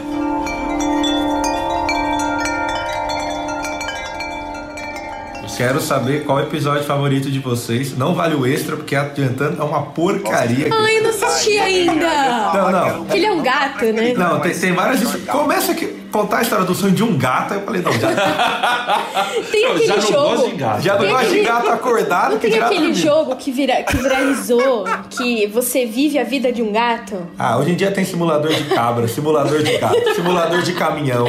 Quero 5.57 5.81
saber 5.81 6.25
qual 6.25 6.37
o 6.37 6.41
episódio 6.43 6.85
favorito 6.85 7.31
de 7.31 7.39
vocês. 7.39 7.97
Não 7.97 8.15
vale 8.15 8.35
o 8.35 8.47
extra, 8.47 8.77
porque 8.77 8.95
adiantando 8.95 9.61
é 9.61 9.65
uma 9.65 9.87
porcaria. 9.87 10.69
Ai, 10.71 10.99
eu 10.99 11.03
não 11.05 11.11
assisti 11.11 11.59
ainda! 11.59 12.53
Não, 12.53 12.71
não. 12.71 13.07
Ele 13.15 13.25
é 13.25 13.33
um 13.33 13.43
gato, 13.43 13.87
né? 13.87 14.13
Não, 14.13 14.39
tem, 14.41 14.53
tem 14.53 14.73
várias. 14.73 15.03
Começa 15.25 15.73
a 15.73 15.75
contar 16.11 16.39
a 16.39 16.43
história 16.43 16.65
do 16.65 16.75
sonho 16.75 16.93
de 16.93 17.03
um 17.03 17.17
gato. 17.17 17.55
Aí 17.55 17.61
eu 17.61 17.65
falei, 17.65 17.83
não, 17.83 17.93
já, 17.93 18.09
Tem 19.51 19.67
aquele 19.67 19.87
já 19.87 19.97
não 19.97 20.03
jogo. 20.03 20.13
gosto 20.37 20.51
de 20.51 20.57
gato. 20.57 20.83
já 20.83 20.99
não 20.99 21.09
gosto 21.09 21.31
de 21.31 21.41
gato 21.43 21.69
acordado 21.69 22.33
Não 22.33 22.39
que 22.39 22.49
tem 22.51 22.61
aquele 22.61 22.81
dormindo. 22.81 22.99
jogo 22.99 23.37
que, 23.37 23.51
vira, 23.53 23.83
que 23.83 23.97
viralizou, 23.97 24.85
que 25.11 25.47
você 25.49 25.85
vive 25.87 26.19
a 26.19 26.25
vida 26.25 26.53
de 26.53 26.63
um 26.63 26.73
gato? 26.73 27.27
Ah, 27.39 27.59
hoje 27.59 27.73
em 27.73 27.75
dia 27.77 27.91
tem 27.91 28.05
simulador 28.05 28.53
de 28.53 28.65
cabra, 28.65 29.07
simulador 29.09 29.63
de 29.63 29.77
gato, 29.79 30.15
simulador 30.15 30.63
de 30.63 30.73
caminhão. 30.73 31.27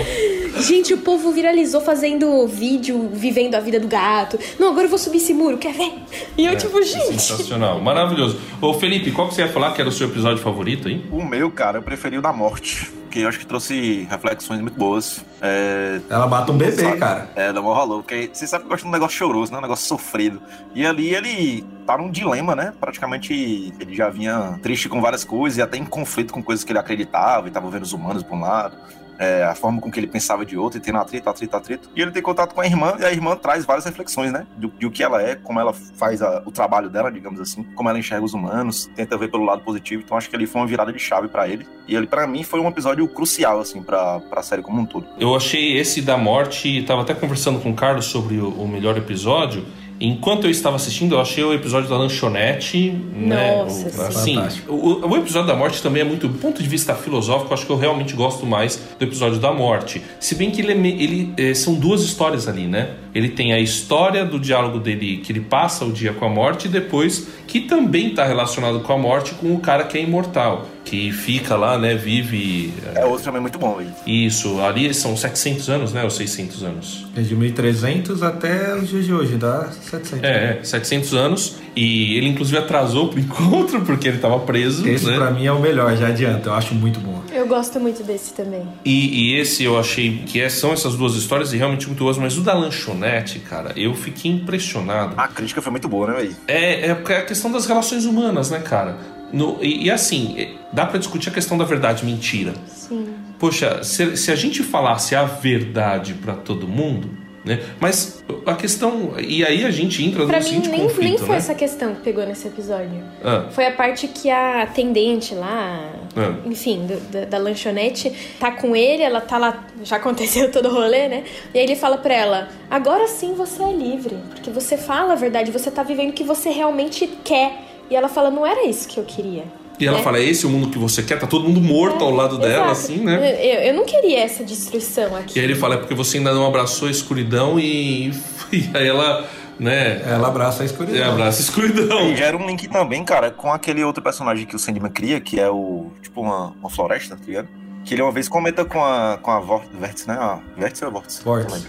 Gente, 0.60 0.92
o 0.92 0.98
povo 0.98 1.32
viralizou 1.32 1.80
fazendo 1.82 2.48
vídeo 2.48 3.12
vivendo 3.14 3.54
a 3.54 3.60
vida 3.60 3.80
do 3.80 3.88
gato. 3.88 4.40
Não, 4.58 4.70
agora 4.70 4.86
eu 4.86 4.90
vou 4.90 4.98
subir 4.98 5.18
esse 5.18 5.32
muro, 5.32 5.56
quer 5.58 5.72
ver? 5.72 5.94
E 6.36 6.46
eu, 6.48 6.58
tipo, 6.58 6.82
gente. 6.82 7.22
Sensacional, 7.22 7.80
maravilhoso. 7.80 8.40
Ô 8.60 8.74
Felipe, 8.74 9.12
qual 9.12 9.28
que 9.28 9.36
você 9.36 9.42
ia 9.44 9.50
falar 9.50 9.74
que 9.74 9.82
era 9.82 9.90
o 9.90 9.94
seu 9.94 10.08
episódio 10.08 10.40
favorito 10.40 10.88
aí? 10.88 11.06
O 11.12 11.24
meu, 11.24 11.52
cara, 11.52 11.78
eu 11.78 11.84
preferi 11.84 12.18
o 12.18 12.22
da 12.24 12.34
morte. 12.34 12.92
Que 13.18 13.24
eu 13.24 13.30
acho 13.30 13.40
que 13.40 13.48
trouxe 13.48 14.08
reflexões 14.12 14.62
muito 14.62 14.78
boas. 14.78 15.26
É, 15.42 16.00
Ela 16.08 16.28
mata 16.28 16.52
um 16.52 16.58
bebê, 16.58 16.84
sabe? 16.84 16.98
cara. 17.00 17.28
É, 17.36 17.52
dá 17.52 17.60
mó 17.60 17.74
valor. 17.74 18.04
Porque 18.04 18.30
você 18.32 18.46
sabe 18.46 18.62
que 18.64 18.68
eu 18.68 18.70
gosto 18.70 18.84
de 18.84 18.90
um 18.90 18.92
negócio 18.92 19.18
choroso, 19.18 19.52
né? 19.52 19.58
Um 19.58 19.62
negócio 19.62 19.88
sofrido. 19.88 20.40
E 20.76 20.86
ali 20.86 21.16
ele 21.16 21.66
tá 21.88 21.98
num 21.98 22.12
dilema, 22.12 22.56
né? 22.56 22.74
Praticamente 22.80 23.74
ele 23.80 23.96
já 23.96 24.08
vinha 24.08 24.60
triste 24.62 24.88
com 24.88 25.02
várias 25.02 25.24
coisas 25.24 25.58
e 25.58 25.64
até 25.64 25.78
em 25.78 25.86
conflito 25.86 26.32
com 26.32 26.44
coisas 26.44 26.64
que 26.64 26.72
ele 26.72 26.78
acreditava 26.78 27.48
e 27.48 27.52
tava 27.52 27.68
vendo 27.72 27.82
os 27.84 27.92
humanos 27.92 28.22
por 28.22 28.36
um 28.36 28.42
lado. 28.42 28.78
É, 29.20 29.44
a 29.44 29.56
forma 29.56 29.80
com 29.82 29.90
que 29.92 30.00
ele 30.00 30.08
pensava 30.08 30.46
de 30.46 30.58
outro, 30.58 30.78
e 30.80 30.82
tendo 30.82 30.98
atrito, 30.98 31.30
atrito, 31.30 31.56
atrito. 31.56 31.90
E 31.96 32.02
ele 32.02 32.12
tem 32.12 32.22
contato 32.22 32.54
com 32.54 32.62
a 32.62 32.66
irmã, 32.66 32.96
e 33.00 33.06
a 33.06 33.12
irmã 33.12 33.36
traz 33.36 33.66
várias 33.66 33.86
reflexões, 33.86 34.32
né? 34.32 34.46
De 34.58 34.86
o 34.86 34.92
que 34.92 35.02
ela 35.04 35.22
é, 35.22 35.36
como 35.36 35.60
ela 35.60 35.74
faz 35.74 36.22
a- 36.22 36.42
o 36.46 36.52
trabalho 36.52 36.90
dela, 36.90 37.12
digamos 37.12 37.40
assim, 37.40 37.64
como 37.76 37.90
ela 37.90 37.98
enxerga 38.00 38.24
os 38.26 38.34
humanos, 38.34 38.90
tenta 38.96 39.18
ver 39.18 39.30
pelo 39.30 39.44
lado 39.46 39.62
positivo. 39.64 40.04
Então 40.06 40.18
acho 40.18 40.30
que 40.30 40.36
ali 40.36 40.46
foi 40.46 40.62
uma 40.62 40.68
virada 40.68 40.92
de 40.94 41.00
chave 41.00 41.28
pra 41.28 41.48
ele. 41.48 41.66
E 41.88 41.96
ele, 41.96 42.08
pra 42.08 42.28
mim, 42.28 42.44
foi 42.44 42.60
um 42.60 42.68
episódio 42.68 43.08
crucial, 43.08 43.60
assim, 43.60 43.82
pra, 43.82 44.20
pra 44.20 44.42
série 44.44 44.62
como 44.62 44.82
um 44.82 44.86
todo. 44.86 45.08
Eu 45.20 45.36
achei 45.36 45.78
esse 45.78 46.02
da 46.02 46.18
morte, 46.18 46.84
tava 46.84 47.02
até 47.02 47.14
conversando 47.14 47.60
com 47.60 47.72
o 47.72 47.74
Carlos 47.76 48.06
sobre 48.06 48.38
o, 48.40 48.50
o 48.50 48.68
melhor 48.68 48.98
episódio. 48.98 49.66
Enquanto 50.00 50.46
eu 50.46 50.52
estava 50.52 50.76
assistindo, 50.76 51.16
eu 51.16 51.22
achei 51.22 51.44
o 51.44 51.54
episódio 51.54 51.90
da 51.90 51.98
lanchonete, 51.98 52.92
né? 53.16 53.58
Nossa, 53.58 53.88
o, 53.88 54.12
sim. 54.12 54.38
assim, 54.38 54.62
o, 54.68 55.08
o 55.08 55.18
episódio 55.18 55.48
da 55.48 55.56
morte 55.56 55.82
também 55.82 56.02
é 56.02 56.06
muito, 56.06 56.28
do 56.28 56.38
ponto 56.38 56.62
de 56.62 56.70
vista 56.70 56.94
filosófico, 56.94 57.54
acho 57.54 57.66
que 57.66 57.72
eu 57.72 57.78
realmente 57.78 58.14
gosto 58.14 58.46
mais 58.46 58.80
do 59.00 59.04
episódio 59.04 59.40
da 59.40 59.52
morte. 59.52 60.02
Se 60.20 60.36
bem 60.36 60.52
que 60.52 60.62
ele, 60.62 60.74
é 60.74 60.76
ele 60.76 61.34
eh, 61.38 61.54
são 61.56 61.74
duas 61.74 62.04
histórias 62.04 62.48
ali, 62.48 62.68
né? 62.68 62.92
Ele 63.16 63.30
tem 63.30 63.54
a 63.54 63.60
história 63.60 64.24
do 64.24 64.40
diálogo 64.40 64.80
dele, 64.80 65.18
que 65.18 65.32
ele 65.32 65.42
passa 65.42 65.84
o 65.84 65.92
dia 65.92 66.14
com 66.14 66.26
a 66.26 66.30
morte, 66.30 66.68
e 66.68 66.70
depois 66.70 67.28
que 67.48 67.62
também 67.62 68.10
está 68.10 68.24
relacionado 68.24 68.82
com 68.82 68.94
a 68.94 68.98
morte, 68.98 69.34
com 69.34 69.54
o 69.54 69.60
cara 69.60 69.86
que 69.86 69.98
é 69.98 70.02
imortal, 70.02 70.68
que 70.88 71.12
fica 71.12 71.56
lá, 71.58 71.78
né? 71.78 71.96
Vive. 71.96 72.74
É 72.96 73.04
outro 73.06 73.26
também 73.26 73.42
muito 73.42 73.60
bom, 73.60 73.80
aí. 73.80 73.90
Isso, 74.26 74.62
ali 74.62 74.94
são 74.94 75.18
700 75.18 75.70
anos, 75.70 75.94
né? 75.94 76.04
Ou 76.04 76.10
600 76.10 76.64
anos? 76.64 77.06
É 77.16 77.22
de 77.22 77.36
1300 77.36 78.24
até 78.24 78.74
os 78.74 78.88
dias 78.88 79.06
de 79.06 79.14
hoje, 79.14 79.36
dá 79.36 79.70
700. 79.70 80.24
É, 80.24 80.60
é, 80.62 80.64
700 80.64 81.14
anos. 81.14 81.56
E 81.76 82.18
ele, 82.18 82.30
inclusive, 82.30 82.58
atrasou 82.58 83.10
pro 83.10 83.20
encontro 83.20 83.82
porque 83.82 84.08
ele 84.08 84.18
tava 84.18 84.40
preso. 84.40 84.88
Esse 84.88 85.06
né? 85.06 85.16
pra 85.18 85.30
mim 85.30 85.46
é 85.46 85.52
o 85.52 85.60
melhor, 85.60 85.96
já 85.98 86.08
adianta, 86.08 86.50
eu 86.50 86.54
acho 86.54 86.74
muito 86.74 87.00
bom. 87.02 87.22
Eu 87.32 87.46
gosto 87.48 87.80
muito 87.80 88.02
desse 88.04 88.34
também. 88.34 88.66
E, 88.86 89.34
e 89.34 89.40
esse 89.40 89.64
eu 89.64 89.78
achei 89.78 90.20
que 90.26 90.40
é- 90.40 90.50
são 90.50 90.72
essas 90.72 90.96
duas 90.96 91.16
histórias 91.16 91.52
e 91.54 91.58
realmente 91.58 91.86
muito 91.86 92.00
boas, 92.04 92.18
mas 92.18 92.38
o 92.38 92.42
da 92.42 92.54
lanchonete, 92.54 93.40
cara, 93.40 93.74
eu 93.76 93.94
fiquei 93.94 94.32
impressionado. 94.32 95.14
A 95.18 95.28
crítica 95.28 95.62
foi 95.62 95.72
muito 95.72 95.88
boa, 95.90 96.08
né, 96.08 96.14
velho? 96.14 96.36
É, 96.48 96.88
é 96.90 96.96
porque 96.96 97.14
é 97.14 97.18
a 97.18 97.26
questão 97.26 97.52
das 97.52 97.66
relações 97.66 98.06
humanas, 98.06 98.50
né, 98.50 98.60
cara? 98.60 99.17
No- 99.32 99.58
e, 99.62 99.86
e 99.86 99.92
assim, 99.92 100.36
é, 100.40 100.50
dá 100.72 100.86
pra 100.86 100.98
discutir 101.00 101.30
a 101.30 101.34
questão 101.34 101.58
da 101.58 101.66
verdade 101.66 102.04
e 102.04 102.06
mentira. 102.06 102.54
Sim. 102.68 103.08
Poxa, 103.40 103.84
se, 103.84 104.16
se 104.18 104.32
a 104.32 104.36
gente 104.36 104.64
falasse 104.64 105.16
a 105.16 105.24
verdade 105.24 106.14
pra 106.16 106.34
todo 106.34 106.68
mundo, 106.68 107.10
né? 107.46 107.62
Mas 107.80 108.24
a 108.46 108.56
questão. 108.56 109.14
E 109.20 109.46
aí 109.46 109.64
a 109.64 109.72
gente 109.72 110.04
entra 110.04 110.26
Pra 110.26 110.40
no 110.40 110.44
mim, 110.44 110.50
seguinte 110.50 110.70
nem, 110.70 110.82
conflito, 110.82 111.10
nem 111.10 111.18
foi 111.18 111.30
né? 111.30 111.38
essa 111.38 111.54
questão 111.56 111.96
que 111.96 112.02
pegou 112.02 112.26
nesse 112.26 112.48
episódio. 112.48 113.02
Ah, 113.24 113.46
Foi 113.52 113.66
a 113.68 113.72
parte 113.72 114.08
que 114.08 114.30
a 114.30 114.64
atendente 114.64 115.34
lá, 115.36 115.92
Ah. 116.16 116.34
enfim, 116.46 116.86
do- 116.88 117.00
da, 117.12 117.26
da 117.26 117.38
lanchonete, 117.38 118.12
tá 118.40 118.52
com 118.52 118.76
ele, 118.76 119.02
ela 119.04 119.22
tá 119.22 119.38
lá, 119.38 119.66
já 119.84 119.96
aconteceu 119.98 120.50
todo 120.52 120.68
o 120.68 120.74
rolê, 120.74 121.08
né? 121.08 121.24
E 121.54 121.60
aí 121.60 121.64
ele 121.66 121.76
fala 121.76 121.98
pra 121.98 122.14
ela: 122.14 122.48
agora 122.70 123.08
sim 123.08 123.34
você 123.34 123.64
é 123.64 123.72
livre, 123.72 124.16
porque 124.30 124.50
você 124.50 124.76
fala 124.78 125.14
a 125.14 125.16
verdade, 125.16 125.52
você 125.52 125.70
tá 125.72 125.84
vivendo 125.84 126.10
o 126.10 126.14
que 126.14 126.24
você 126.24 126.50
realmente 126.50 127.08
quer. 127.24 127.66
E 127.90 127.96
ela 127.96 128.10
fala: 128.10 128.30
não 128.30 128.46
era 128.46 128.66
isso 128.66 128.88
que 128.88 129.00
eu 129.00 129.04
queria. 129.04 129.46
E 129.80 129.86
ela 129.86 129.98
né? 129.98 130.04
fala, 130.04 130.18
é 130.18 130.24
esse 130.24 130.46
o 130.46 130.50
mundo 130.50 130.70
que 130.70 130.78
você 130.80 131.04
quer? 131.04 131.20
Tá 131.20 131.28
todo 131.28 131.48
mundo 131.48 131.62
morto 131.62 132.04
ao 132.04 132.10
lado 132.10 132.40
dela, 132.40 132.72
Exato. 132.72 132.72
assim, 132.72 132.98
né? 132.98 133.38
Eu, 133.40 133.62
eu 133.68 133.74
não 133.76 133.86
queria 133.86 134.22
essa 134.24 134.44
destruição 134.44 135.16
aqui. 135.16 135.38
E 135.38 135.40
aí 135.40 135.46
ele 135.46 135.54
fala, 135.54 135.76
é 135.76 135.78
porque 135.78 135.94
você 135.94 136.18
ainda 136.18 136.34
não 136.34 136.48
abraçou 136.48 136.88
a 136.88 136.92
escuridão 136.92 137.60
e, 137.60 138.10
e 138.52 138.70
aí 138.74 138.88
ela 138.88 139.28
né? 139.60 140.02
Ela 140.04 140.28
abraça 140.28 140.64
a 140.64 140.66
escuridão. 140.66 141.00
É, 141.00 141.04
abraça 141.04 141.40
a 141.40 141.44
escuridão. 141.44 142.10
E 142.12 142.16
gera 142.16 142.38
um 142.38 142.46
link 142.46 142.68
também, 142.68 143.04
cara, 143.04 143.32
com 143.32 143.52
aquele 143.52 143.84
outro 143.84 144.04
personagem 144.04 144.46
que 144.46 144.56
o 144.56 144.60
Sandman 144.60 144.92
cria, 144.92 145.20
que 145.20 145.40
é 145.40 145.50
o. 145.50 145.88
Tipo, 146.02 146.22
uma, 146.22 146.54
uma 146.60 146.70
floresta, 146.70 147.16
tá 147.16 147.24
ligado? 147.26 147.48
Que 147.88 147.94
ele 147.94 148.02
uma 148.02 148.12
vez 148.12 148.28
comenta 148.28 148.66
com 148.66 148.84
a, 148.84 149.18
com 149.18 149.32
a 149.32 149.40
Vórtice, 149.40 150.06
né? 150.06 150.16
A 150.16 150.42
Vértice 150.58 150.84
ou 150.84 150.90
a 150.90 150.94
Vórtice? 150.94 151.24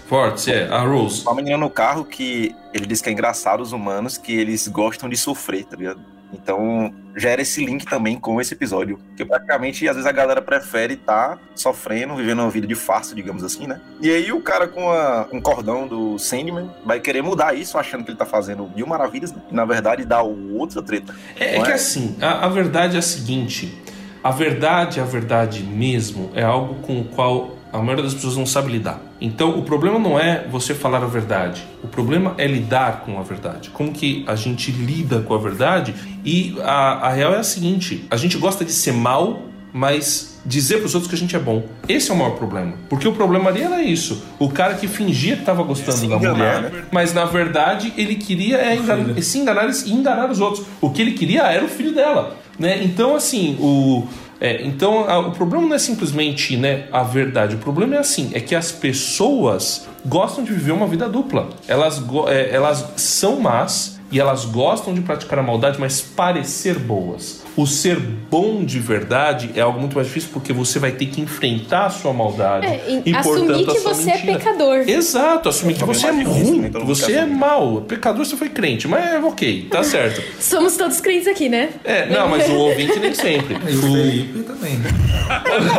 Vórtice. 0.09 0.51
É, 0.51 0.67
a 0.67 0.81
Rose. 0.81 1.21
Uma 1.21 1.35
menina 1.35 1.57
no 1.57 1.69
carro 1.69 2.03
que 2.03 2.53
ele 2.73 2.85
diz 2.85 3.01
que 3.01 3.07
é 3.07 3.13
engraçado 3.13 3.61
os 3.61 3.71
humanos, 3.71 4.17
que 4.17 4.37
eles 4.37 4.67
gostam 4.67 5.07
de 5.07 5.15
sofrer, 5.15 5.63
tá 5.63 5.77
ligado? 5.77 6.01
Então, 6.33 6.93
gera 7.15 7.41
esse 7.41 7.65
link 7.65 7.85
também 7.85 8.19
com 8.19 8.39
esse 8.41 8.53
episódio. 8.53 8.97
Porque 8.97 9.23
praticamente, 9.23 9.87
às 9.87 9.95
vezes, 9.95 10.05
a 10.05 10.11
galera 10.11 10.41
prefere 10.41 10.95
estar 10.95 11.39
sofrendo, 11.55 12.13
vivendo 12.17 12.39
uma 12.39 12.49
vida 12.49 12.67
de 12.67 12.75
farsa, 12.75 13.15
digamos 13.15 13.41
assim, 13.41 13.65
né? 13.65 13.79
E 14.01 14.11
aí 14.11 14.29
o 14.33 14.41
cara 14.41 14.67
com, 14.67 14.91
a, 14.91 15.23
com 15.23 15.37
o 15.37 15.41
cordão 15.41 15.87
do 15.87 16.19
Sandman 16.19 16.69
vai 16.85 16.99
querer 16.99 17.21
mudar 17.21 17.55
isso, 17.55 17.77
achando 17.77 18.03
que 18.03 18.11
ele 18.11 18.17
tá 18.17 18.25
fazendo 18.25 18.69
mil 18.75 18.85
maravilhas, 18.85 19.31
né? 19.31 19.41
E 19.49 19.55
na 19.55 19.63
verdade 19.63 20.03
dá 20.03 20.21
outra 20.21 20.83
treta. 20.83 21.15
É, 21.39 21.55
é 21.55 21.63
que 21.63 21.71
assim, 21.71 22.17
a, 22.21 22.45
a 22.45 22.49
verdade 22.49 22.97
é 22.97 22.99
a 22.99 23.01
seguinte: 23.01 23.81
a 24.29 24.31
verdade, 24.31 24.99
a 24.99 25.03
verdade 25.05 25.63
mesmo, 25.63 26.29
é 26.35 26.43
algo 26.43 26.75
com 26.81 26.99
o 27.01 27.03
qual 27.03 27.55
a 27.73 27.77
maioria 27.79 28.03
das 28.03 28.13
pessoas 28.13 28.35
não 28.37 28.45
sabe 28.45 28.71
lidar. 28.71 28.99
Então, 29.21 29.57
o 29.59 29.63
problema 29.63 29.99
não 29.99 30.19
é 30.19 30.45
você 30.49 30.73
falar 30.73 31.03
a 31.03 31.07
verdade. 31.07 31.61
O 31.83 31.87
problema 31.87 32.33
é 32.37 32.47
lidar 32.47 33.01
com 33.05 33.19
a 33.19 33.21
verdade. 33.21 33.69
Como 33.69 33.91
que 33.91 34.23
a 34.27 34.35
gente 34.35 34.71
lida 34.71 35.19
com 35.21 35.33
a 35.33 35.37
verdade? 35.37 35.93
E 36.25 36.55
a, 36.63 37.07
a 37.07 37.09
real 37.09 37.33
é 37.33 37.37
a 37.39 37.43
seguinte: 37.43 38.05
a 38.09 38.17
gente 38.17 38.37
gosta 38.37 38.63
de 38.65 38.71
ser 38.71 38.93
mal, 38.93 39.41
mas 39.73 40.39
dizer 40.45 40.77
para 40.77 40.85
os 40.87 40.95
outros 40.95 41.09
que 41.09 41.15
a 41.15 41.19
gente 41.19 41.35
é 41.35 41.39
bom. 41.39 41.63
Esse 41.87 42.09
é 42.09 42.13
o 42.13 42.17
maior 42.17 42.31
problema. 42.37 42.73
Porque 42.89 43.07
o 43.07 43.13
problema 43.13 43.49
ali 43.49 43.61
era 43.61 43.81
isso. 43.83 44.23
O 44.39 44.49
cara 44.49 44.73
que 44.75 44.87
fingia 44.87 45.35
que 45.35 45.41
estava 45.41 45.61
gostando 45.63 45.97
Se 45.97 46.07
da 46.07 46.15
enganar, 46.15 46.33
mulher, 46.33 46.61
né? 46.71 46.83
mas 46.91 47.13
na 47.13 47.25
verdade 47.25 47.93
ele 47.97 48.15
queria 48.15 48.57
é, 48.57 48.75
engan- 48.75 49.21
se 49.21 49.37
enganar 49.37 49.69
e 49.69 49.91
enganar 49.91 50.29
os 50.31 50.39
outros. 50.39 50.65
O 50.81 50.89
que 50.89 51.01
ele 51.01 51.11
queria 51.11 51.43
era 51.43 51.63
o 51.63 51.67
filho 51.67 51.93
dela. 51.93 52.37
Né? 52.59 52.83
Então, 52.83 53.15
assim, 53.15 53.55
o. 53.59 54.03
é, 54.41 54.61
então 54.65 55.09
a- 55.09 55.19
o 55.19 55.31
problema 55.31 55.65
não 55.65 55.75
é 55.75 55.79
simplesmente 55.79 56.57
né, 56.57 56.87
a 56.91 57.03
verdade, 57.03 57.55
o 57.55 57.59
problema 57.59 57.95
é 57.95 57.99
assim, 57.99 58.31
é 58.33 58.39
que 58.41 58.53
as 58.53 58.71
pessoas 58.71 59.87
gostam 60.05 60.43
de 60.43 60.51
viver 60.53 60.73
uma 60.73 60.85
vida 60.87 61.07
dupla. 61.07 61.49
Elas, 61.67 62.01
é, 62.27 62.49
elas 62.53 62.85
são 62.97 63.39
más 63.39 63.99
e 64.11 64.19
elas 64.19 64.43
gostam 64.45 64.93
de 64.93 65.01
praticar 65.01 65.39
a 65.39 65.43
maldade, 65.43 65.79
mas 65.79 66.01
parecer 66.01 66.77
boas. 66.79 67.38
O 67.57 67.65
ser 67.67 67.99
bom 67.99 68.63
de 68.63 68.79
verdade 68.79 69.49
é 69.55 69.61
algo 69.61 69.79
muito 69.79 69.95
mais 69.95 70.07
difícil 70.07 70.29
porque 70.31 70.53
você 70.53 70.79
vai 70.79 70.91
ter 70.91 71.07
que 71.07 71.19
enfrentar 71.19 71.87
a 71.87 71.89
sua 71.89 72.13
maldade 72.13 72.67
É, 72.67 72.85
e 72.87 73.09
e, 73.09 73.15
assumir 73.15 73.47
portanto, 73.47 73.73
que 73.73 73.79
você 73.81 74.09
é 74.11 74.15
mentira. 74.15 74.37
pecador. 74.39 74.77
Exato, 74.87 75.49
assumir 75.49 75.73
que 75.73 75.83
você 75.83 76.07
é 76.07 76.11
ruim, 76.11 76.59
né? 76.61 76.69
Mundo 76.73 76.85
você 76.85 77.13
é 77.13 77.19
assumir. 77.21 77.35
mal. 77.37 77.81
Pecador 77.81 78.23
você 78.25 78.37
foi 78.37 78.47
crente, 78.49 78.87
mas 78.87 79.05
é 79.13 79.19
ok, 79.19 79.67
tá 79.69 79.83
certo. 79.89 80.21
Somos 80.41 80.77
todos 80.77 81.01
crentes 81.01 81.27
aqui, 81.27 81.49
né? 81.49 81.69
É, 81.83 82.05
não, 82.09 82.29
mas 82.29 82.47
o 82.49 82.55
ouvinte 82.55 82.97
nem 82.99 83.13
sempre. 83.13 83.57
E 83.69 83.75
o 83.75 83.81
Felipe 83.81 84.39
também. 84.43 84.79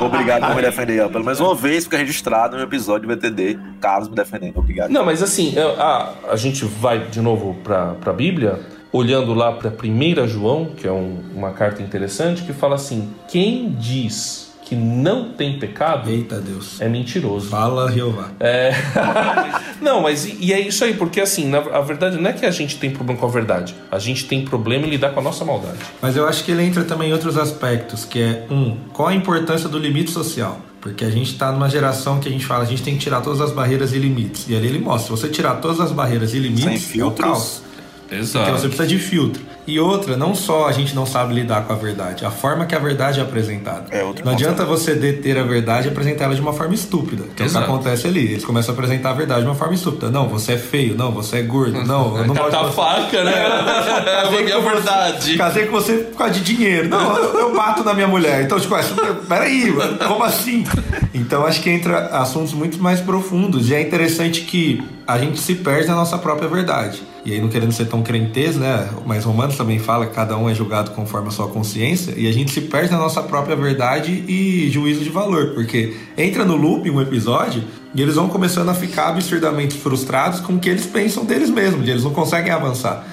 Obrigado 0.00 0.46
por 0.46 0.56
me 0.56 0.62
defender, 0.62 1.00
ó. 1.04 1.08
Pelo 1.08 1.24
menos 1.24 1.40
uma 1.40 1.54
vez 1.54 1.84
fica 1.84 1.96
registrado 1.96 2.56
no 2.56 2.62
episódio 2.62 3.08
do 3.08 3.14
BTD. 3.16 3.58
Carlos 3.80 4.08
me 4.08 4.14
defendendo. 4.14 4.58
Obrigado. 4.58 4.90
Não, 4.90 5.04
mas 5.04 5.22
assim, 5.22 5.52
eu- 5.56 5.80
a, 5.80 6.14
a 6.30 6.36
gente 6.36 6.64
vai 6.64 7.00
de 7.06 7.20
novo 7.20 7.56
para 7.62 7.96
a 8.04 8.12
Bíblia, 8.12 8.60
olhando 8.92 9.32
lá 9.34 9.52
para 9.52 9.70
1 9.70 10.26
João, 10.28 10.66
que 10.76 10.86
é 10.86 10.92
um- 10.92 11.18
uma 11.34 11.50
carta 11.52 11.82
interessante, 11.82 12.42
que 12.42 12.52
fala 12.52 12.74
assim: 12.76 13.10
quem 13.28 13.70
diz 13.70 14.50
que 14.64 14.76
não 14.76 15.30
tem 15.30 15.58
pecado 15.58 16.08
Eita 16.08 16.40
Deus. 16.40 16.80
é 16.80 16.88
mentiroso. 16.88 17.48
Fala, 17.50 17.90
Jeová. 17.92 18.30
É. 18.40 18.72
não, 19.82 20.00
mas 20.02 20.24
e, 20.24 20.36
e 20.40 20.52
é 20.52 20.60
isso 20.60 20.82
aí, 20.84 20.94
porque 20.94 21.20
assim, 21.20 21.46
na, 21.48 21.58
a 21.58 21.80
verdade 21.80 22.16
não 22.18 22.30
é 22.30 22.32
que 22.32 22.46
a 22.46 22.50
gente 22.50 22.78
tem 22.78 22.90
problema 22.90 23.18
com 23.20 23.26
a 23.26 23.28
verdade, 23.28 23.74
a 23.90 23.98
gente 23.98 24.24
tem 24.26 24.44
problema 24.44 24.86
em 24.86 24.90
lidar 24.90 25.10
com 25.10 25.20
a 25.20 25.22
nossa 25.22 25.44
maldade. 25.44 25.78
Mas 26.00 26.16
eu 26.16 26.26
acho 26.26 26.44
que 26.44 26.52
ele 26.52 26.62
entra 26.62 26.84
também 26.84 27.10
em 27.10 27.12
outros 27.12 27.36
aspectos, 27.36 28.04
que 28.04 28.20
é 28.20 28.46
um, 28.50 28.76
qual 28.92 29.08
a 29.08 29.14
importância 29.14 29.68
do 29.68 29.78
limite 29.78 30.10
social? 30.10 30.58
Porque 30.80 31.04
a 31.04 31.10
gente 31.10 31.32
está 31.32 31.52
numa 31.52 31.68
geração 31.68 32.18
que 32.18 32.28
a 32.28 32.32
gente 32.32 32.44
fala, 32.46 32.62
a 32.64 32.66
gente 32.66 32.82
tem 32.82 32.94
que 32.94 33.00
tirar 33.00 33.20
todas 33.20 33.40
as 33.40 33.52
barreiras 33.52 33.92
e 33.92 33.98
limites. 33.98 34.48
E 34.48 34.56
ali 34.56 34.66
ele 34.66 34.78
mostra, 34.80 35.14
se 35.16 35.22
você 35.22 35.28
tirar 35.32 35.56
todas 35.56 35.80
as 35.80 35.92
barreiras 35.92 36.30
e 36.30 36.32
Sem 36.32 36.40
limites, 36.40 36.66
é 36.66 36.74
o 36.76 36.78
filtros. 36.80 37.24
caos. 37.28 37.62
Exato. 38.12 38.44
Porque 38.46 38.60
você 38.60 38.68
precisa 38.68 38.86
de 38.88 38.98
filtro. 38.98 39.42
E 39.66 39.78
outra, 39.78 40.16
não 40.16 40.34
só 40.34 40.66
a 40.66 40.72
gente 40.72 40.92
não 40.94 41.06
sabe 41.06 41.34
lidar 41.34 41.62
com 41.64 41.72
a 41.72 41.76
verdade, 41.76 42.24
a 42.26 42.30
forma 42.32 42.66
que 42.66 42.74
a 42.74 42.78
verdade 42.80 43.20
é 43.20 43.22
apresentada. 43.22 43.84
É 43.90 44.02
outro 44.02 44.24
não 44.24 44.32
ponto. 44.32 44.42
adianta 44.42 44.64
você 44.64 44.94
deter 44.94 45.38
a 45.38 45.44
verdade 45.44 45.86
e 45.86 45.90
apresentar 45.90 46.24
ela 46.24 46.34
de 46.34 46.40
uma 46.40 46.52
forma 46.52 46.74
estúpida. 46.74 47.24
Que 47.36 47.44
é 47.44 47.46
o 47.46 47.48
que 47.48 47.56
acontece 47.56 48.06
ali. 48.08 48.24
Eles 48.32 48.44
começam 48.44 48.74
a 48.74 48.76
apresentar 48.76 49.10
a 49.10 49.14
verdade 49.14 49.42
de 49.42 49.46
uma 49.46 49.54
forma 49.54 49.74
estúpida. 49.74 50.10
Não, 50.10 50.28
você 50.28 50.54
é 50.54 50.58
feio. 50.58 50.96
Não, 50.96 51.12
você 51.12 51.36
é 51.38 51.42
gordo. 51.42 51.84
Não, 51.84 52.16
eu 52.18 52.26
não 52.26 52.34
gosto 52.34 52.50
Catar 52.50 52.64
você. 52.64 52.74
faca, 52.76 53.24
né? 53.24 53.32
É 53.32 54.52
a 54.52 54.60
verdade. 54.60 55.36
Casei 55.36 55.66
com 55.66 55.72
você 55.72 55.92
por 55.98 56.18
causa 56.18 56.34
de 56.34 56.40
dinheiro. 56.40 56.88
Não, 56.88 57.16
eu, 57.16 57.38
eu 57.38 57.54
bato 57.54 57.84
na 57.84 57.94
minha 57.94 58.08
mulher. 58.08 58.42
Então, 58.42 58.58
tipo, 58.58 58.74
essa, 58.74 58.94
peraí, 59.28 59.70
mano, 59.70 59.96
como 59.98 60.24
assim? 60.24 60.64
Então, 61.14 61.46
acho 61.46 61.60
que 61.62 61.70
entra 61.70 62.06
assuntos 62.08 62.52
muito 62.52 62.82
mais 62.82 63.00
profundos. 63.00 63.70
E 63.70 63.74
é 63.74 63.80
interessante 63.80 64.40
que 64.42 64.82
a 65.06 65.18
gente 65.18 65.38
se 65.38 65.54
perde 65.54 65.86
na 65.86 65.94
nossa 65.94 66.18
própria 66.18 66.48
verdade. 66.48 67.02
E 67.24 67.32
aí, 67.32 67.40
não 67.40 67.48
querendo 67.48 67.72
ser 67.72 67.86
tão 67.86 68.02
crentez, 68.02 68.56
né? 68.56 68.88
Mas 69.06 69.24
Romanos 69.24 69.56
também 69.56 69.78
fala 69.78 70.06
que 70.06 70.14
cada 70.14 70.36
um 70.36 70.50
é 70.50 70.54
julgado 70.54 70.90
conforme 70.90 71.28
a 71.28 71.30
sua 71.30 71.48
consciência. 71.48 72.14
E 72.16 72.26
a 72.26 72.32
gente 72.32 72.50
se 72.50 72.62
perde 72.62 72.90
na 72.90 72.98
nossa 72.98 73.22
própria 73.22 73.54
verdade 73.54 74.24
e 74.26 74.68
juízo 74.70 75.04
de 75.04 75.10
valor. 75.10 75.52
Porque 75.54 75.96
entra 76.18 76.44
no 76.44 76.56
loop 76.56 76.90
um 76.90 77.00
episódio 77.00 77.62
e 77.94 78.02
eles 78.02 78.16
vão 78.16 78.28
começando 78.28 78.70
a 78.70 78.74
ficar 78.74 79.08
absurdamente 79.08 79.76
frustrados 79.76 80.40
com 80.40 80.54
o 80.54 80.58
que 80.58 80.68
eles 80.68 80.86
pensam 80.86 81.24
deles 81.24 81.48
mesmos. 81.48 81.86
E 81.86 81.90
eles 81.90 82.02
não 82.02 82.12
conseguem 82.12 82.50
avançar. 82.50 83.06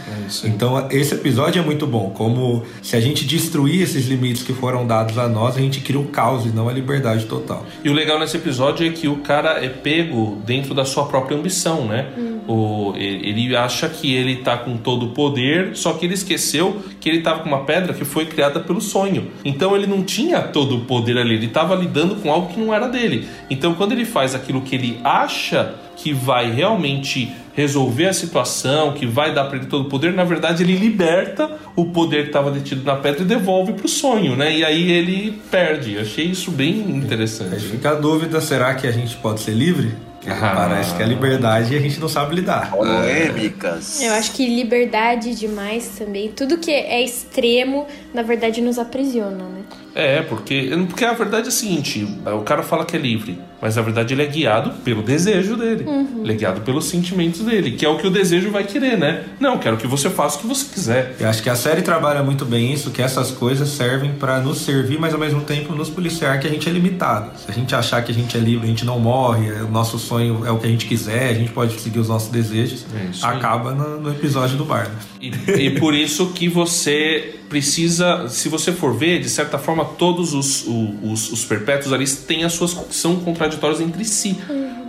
Então, 0.44 0.88
esse 0.92 1.14
episódio 1.14 1.62
é 1.62 1.66
muito 1.66 1.86
bom. 1.88 2.12
Como 2.12 2.64
se 2.82 2.96
a 2.96 3.02
gente 3.02 3.26
destruir 3.26 3.82
esses 3.82 4.08
limites 4.08 4.44
que 4.44 4.54
foram 4.54 4.86
dados 4.86 5.18
a 5.18 5.28
nós, 5.28 5.58
a 5.58 5.60
gente 5.60 5.82
cria 5.82 6.00
o 6.00 6.06
caos 6.06 6.46
e 6.46 6.50
não 6.50 6.70
a 6.70 6.74
liberdade 6.74 7.26
total. 7.26 7.66
E 7.84 7.90
o 7.90 7.94
legal 7.94 8.20
nesse 8.20 8.38
episódio 8.38 8.88
é 8.88 8.92
que 8.92 9.08
o 9.08 9.18
cara 9.18 9.64
é 9.64 9.70
pego 9.70 10.42
dentro 10.46 10.74
da 10.74 10.86
sua 10.86 11.06
própria 11.06 11.38
ambição, 11.38 11.86
né? 11.86 12.08
O, 12.52 12.96
ele 12.98 13.56
acha 13.56 13.88
que 13.88 14.12
ele 14.12 14.38
tá 14.38 14.58
com 14.58 14.76
todo 14.76 15.06
o 15.06 15.10
poder, 15.10 15.76
só 15.76 15.94
que 15.94 16.08
ele 16.08 16.16
esqueceu 16.16 16.82
que 17.00 17.08
ele 17.08 17.22
tava 17.22 17.42
com 17.42 17.48
uma 17.48 17.64
pedra 17.64 17.94
que 17.94 18.04
foi 18.04 18.26
criada 18.26 18.60
pelo 18.60 18.82
sonho. 18.82 19.28
Então 19.46 19.76
ele 19.76 19.86
não 19.86 20.02
tinha 20.02 20.42
todo 20.42 20.78
o 20.78 20.80
poder 20.82 21.16
ali, 21.20 21.36
ele 21.36 21.50
tava 21.50 21.76
lidando 21.76 22.16
com 22.16 22.32
algo 22.32 22.52
que 22.52 22.60
não 22.60 22.74
era 22.74 22.88
dele. 22.88 23.28
Então 23.52 23.76
quando 23.76 23.92
ele 23.92 24.04
faz 24.04 24.34
aquilo 24.34 24.62
que 24.62 24.74
ele 24.74 25.00
acha 25.04 25.76
que 25.96 26.12
vai 26.12 26.50
realmente 26.50 27.32
resolver 27.54 28.08
a 28.08 28.14
situação, 28.14 28.94
que 28.94 29.06
vai 29.06 29.32
dar 29.32 29.44
para 29.44 29.58
ele 29.58 29.68
todo 29.68 29.84
o 29.84 29.90
poder, 29.90 30.14
na 30.14 30.24
verdade 30.24 30.64
ele 30.64 30.76
liberta 30.76 31.52
o 31.76 31.86
poder 31.86 32.24
que 32.24 32.30
estava 32.30 32.50
detido 32.50 32.84
na 32.84 32.96
pedra 32.96 33.22
e 33.22 33.26
devolve 33.26 33.74
pro 33.74 33.88
sonho, 33.88 34.36
né? 34.36 34.58
E 34.58 34.66
aí 34.66 34.92
ele 34.92 35.40
perde. 35.52 35.96
Eu 35.96 36.02
achei 36.02 36.26
isso 36.26 36.50
bem 36.50 36.80
interessante. 36.80 37.60
fica 37.60 37.92
a 37.92 37.96
dúvida: 37.96 38.42
será 38.42 38.74
que 38.74 38.88
a 38.88 38.92
gente 38.92 39.16
pode 39.18 39.42
ser 39.42 39.52
livre? 39.52 40.09
Que 40.22 40.30
Ah. 40.30 40.54
Parece 40.56 40.96
que 40.96 41.02
é 41.02 41.06
liberdade 41.06 41.74
e 41.74 41.78
a 41.78 41.82
gente 41.82 42.00
não 42.00 42.10
sabe 42.10 42.36
lidar. 42.36 42.72
Polêmicas. 42.72 44.02
Eu 44.02 44.14
acho 44.14 44.32
que 44.32 44.46
liberdade 44.48 45.34
demais 45.36 45.88
também. 45.98 46.30
Tudo 46.30 46.58
que 46.58 46.72
é 46.72 47.02
extremo, 47.04 47.88
na 48.14 48.22
verdade, 48.22 48.62
nos 48.62 48.78
aprisiona, 48.78 49.44
né? 49.44 49.62
É, 49.96 50.22
porque, 50.22 50.70
porque 50.88 51.04
a 51.06 51.14
verdade 51.14 51.46
é 51.46 51.50
a 51.50 51.52
seguinte: 51.52 52.08
o 52.26 52.42
cara 52.42 52.62
fala 52.64 52.86
que 52.86 52.96
é 52.96 53.00
livre, 53.00 53.40
mas 53.62 53.76
na 53.76 53.82
verdade 53.82 54.14
ele 54.14 54.22
é 54.24 54.26
guiado 54.28 54.72
pelo 54.84 55.02
desejo 55.02 55.56
dele. 55.56 55.86
Ele 56.24 56.32
é 56.32 56.36
guiado 56.36 56.62
pelos 56.62 56.86
sentimentos 56.86 57.42
dele, 57.42 57.72
que 57.72 57.86
é 57.86 57.90
o 57.90 57.98
que 57.98 58.06
o 58.08 58.12
desejo 58.12 58.52
vai 58.52 58.64
querer, 58.64 58.98
né? 58.98 59.24
Não, 59.40 59.58
quero 59.58 59.78
que 59.78 59.88
você 59.88 60.10
faça 60.10 60.38
o 60.38 60.42
que 60.42 60.48
você 60.48 60.66
quiser. 60.74 61.16
Eu 61.20 61.28
acho 61.28 61.42
que 61.42 61.50
a 61.50 61.56
série 61.56 61.82
trabalha 61.82 62.22
muito 62.24 62.46
bem 62.46 62.72
isso, 62.72 62.92
que 62.92 63.02
essas 63.02 63.32
coisas 63.32 63.70
servem 63.70 64.12
para 64.14 64.40
nos 64.40 64.60
servir, 64.60 65.00
mas 65.00 65.14
ao 65.14 65.20
mesmo 65.20 65.42
tempo 65.42 65.74
nos 65.74 65.90
policiar 65.90 66.40
que 66.40 66.48
a 66.48 66.50
gente 66.50 66.70
é 66.70 66.72
limitado. 66.72 67.32
Se 67.38 67.50
a 67.50 67.54
gente 67.54 67.74
achar 67.76 68.04
que 68.04 68.12
a 68.12 68.16
gente 68.16 68.38
é 68.38 68.40
livre, 68.40 68.66
a 68.66 68.70
gente 68.70 68.86
não 68.86 69.00
morre, 69.00 69.52
o 69.52 69.70
nosso 69.70 69.98
sonho 69.98 70.46
é 70.46 70.52
o 70.52 70.58
que 70.60 70.68
a 70.68 70.70
gente 70.70 70.86
quiser, 70.86 71.30
a 71.30 71.34
gente 71.34 71.52
pode 71.52 71.80
seguir 71.80 72.00
os 72.00 72.08
nossos 72.10 72.30
desejos, 72.30 72.86
É 72.94 73.26
acaba 73.26 73.72
no, 73.74 74.00
no 74.00 74.10
episódio 74.12 74.58
do 74.58 74.66
bar. 74.66 74.88
né? 74.88 74.96
E, 75.22 75.32
e 75.66 75.80
por 75.80 75.94
isso 75.94 76.28
que 76.28 76.48
você 76.48 77.36
precisa, 77.50 78.28
se 78.30 78.48
você 78.48 78.72
for 78.72 78.94
ver, 78.94 79.20
de 79.20 79.30
certa 79.30 79.58
forma, 79.58 79.84
todos 79.84 80.34
os, 80.34 80.66
os, 80.66 81.32
os 81.32 81.46
perpétuos 81.46 81.92
ali 81.92 82.08
têm 82.08 82.44
as 82.44 82.54
suas 82.54 82.78
são 82.92 83.18
contraditórios 83.18 83.82
entre 83.82 84.06
si. 84.06 84.38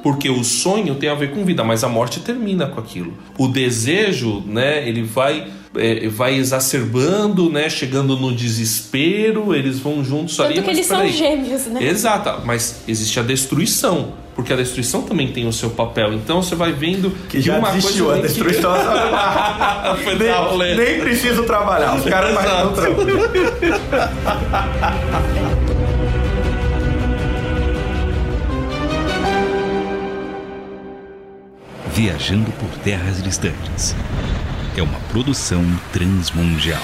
Porque 0.02 0.30
o 0.30 0.42
sonho 0.42 0.94
tem 0.94 1.10
a 1.10 1.14
ver 1.14 1.30
com 1.32 1.44
vida, 1.44 1.62
mas 1.62 1.84
a 1.84 1.88
morte 1.88 2.20
termina 2.20 2.66
com 2.66 2.80
aquilo. 2.80 3.12
O 3.36 3.48
desejo, 3.48 4.42
né, 4.46 4.88
ele 4.88 5.02
vai 5.02 5.50
é, 5.76 6.08
vai 6.08 6.34
exacerbando, 6.34 7.50
né, 7.50 7.68
chegando 7.68 8.16
no 8.16 8.34
desespero, 8.34 9.54
eles 9.54 9.78
vão 9.78 10.04
juntos 10.04 10.40
ali. 10.40 10.54
Tanto 10.54 10.64
que 10.64 10.70
eles 10.70 10.86
são 10.86 11.06
gêmeos, 11.06 11.66
né? 11.66 11.84
Exato, 11.84 12.44
mas 12.44 12.82
existe 12.88 13.20
a 13.20 13.22
destruição, 13.22 14.14
porque 14.40 14.54
a 14.54 14.56
destruição 14.56 15.02
também 15.02 15.30
tem 15.30 15.46
o 15.46 15.52
seu 15.52 15.68
papel. 15.68 16.14
Então 16.14 16.42
você 16.42 16.54
vai 16.54 16.72
vendo 16.72 17.10
Que 17.28 17.42
já 17.42 17.58
uma 17.58 17.72
desistiu, 17.72 18.06
coisa 18.06 18.20
a 18.20 18.22
destruição 18.22 18.72
Foi 20.02 20.16
dar 20.16 20.38
rolê. 20.44 20.74
nem, 20.74 20.92
nem 20.92 21.00
preciso 21.00 21.42
trabalhar, 21.44 21.94
os 21.96 22.04
caras 22.06 22.34
fazem 22.34 22.66
o 22.66 22.70
trampo. 22.70 23.02
Viajando 31.92 32.50
por 32.52 32.70
terras 32.82 33.22
distantes. 33.22 33.94
É 34.74 34.82
uma 34.82 34.98
produção 35.12 35.62
transmundial. 35.92 36.80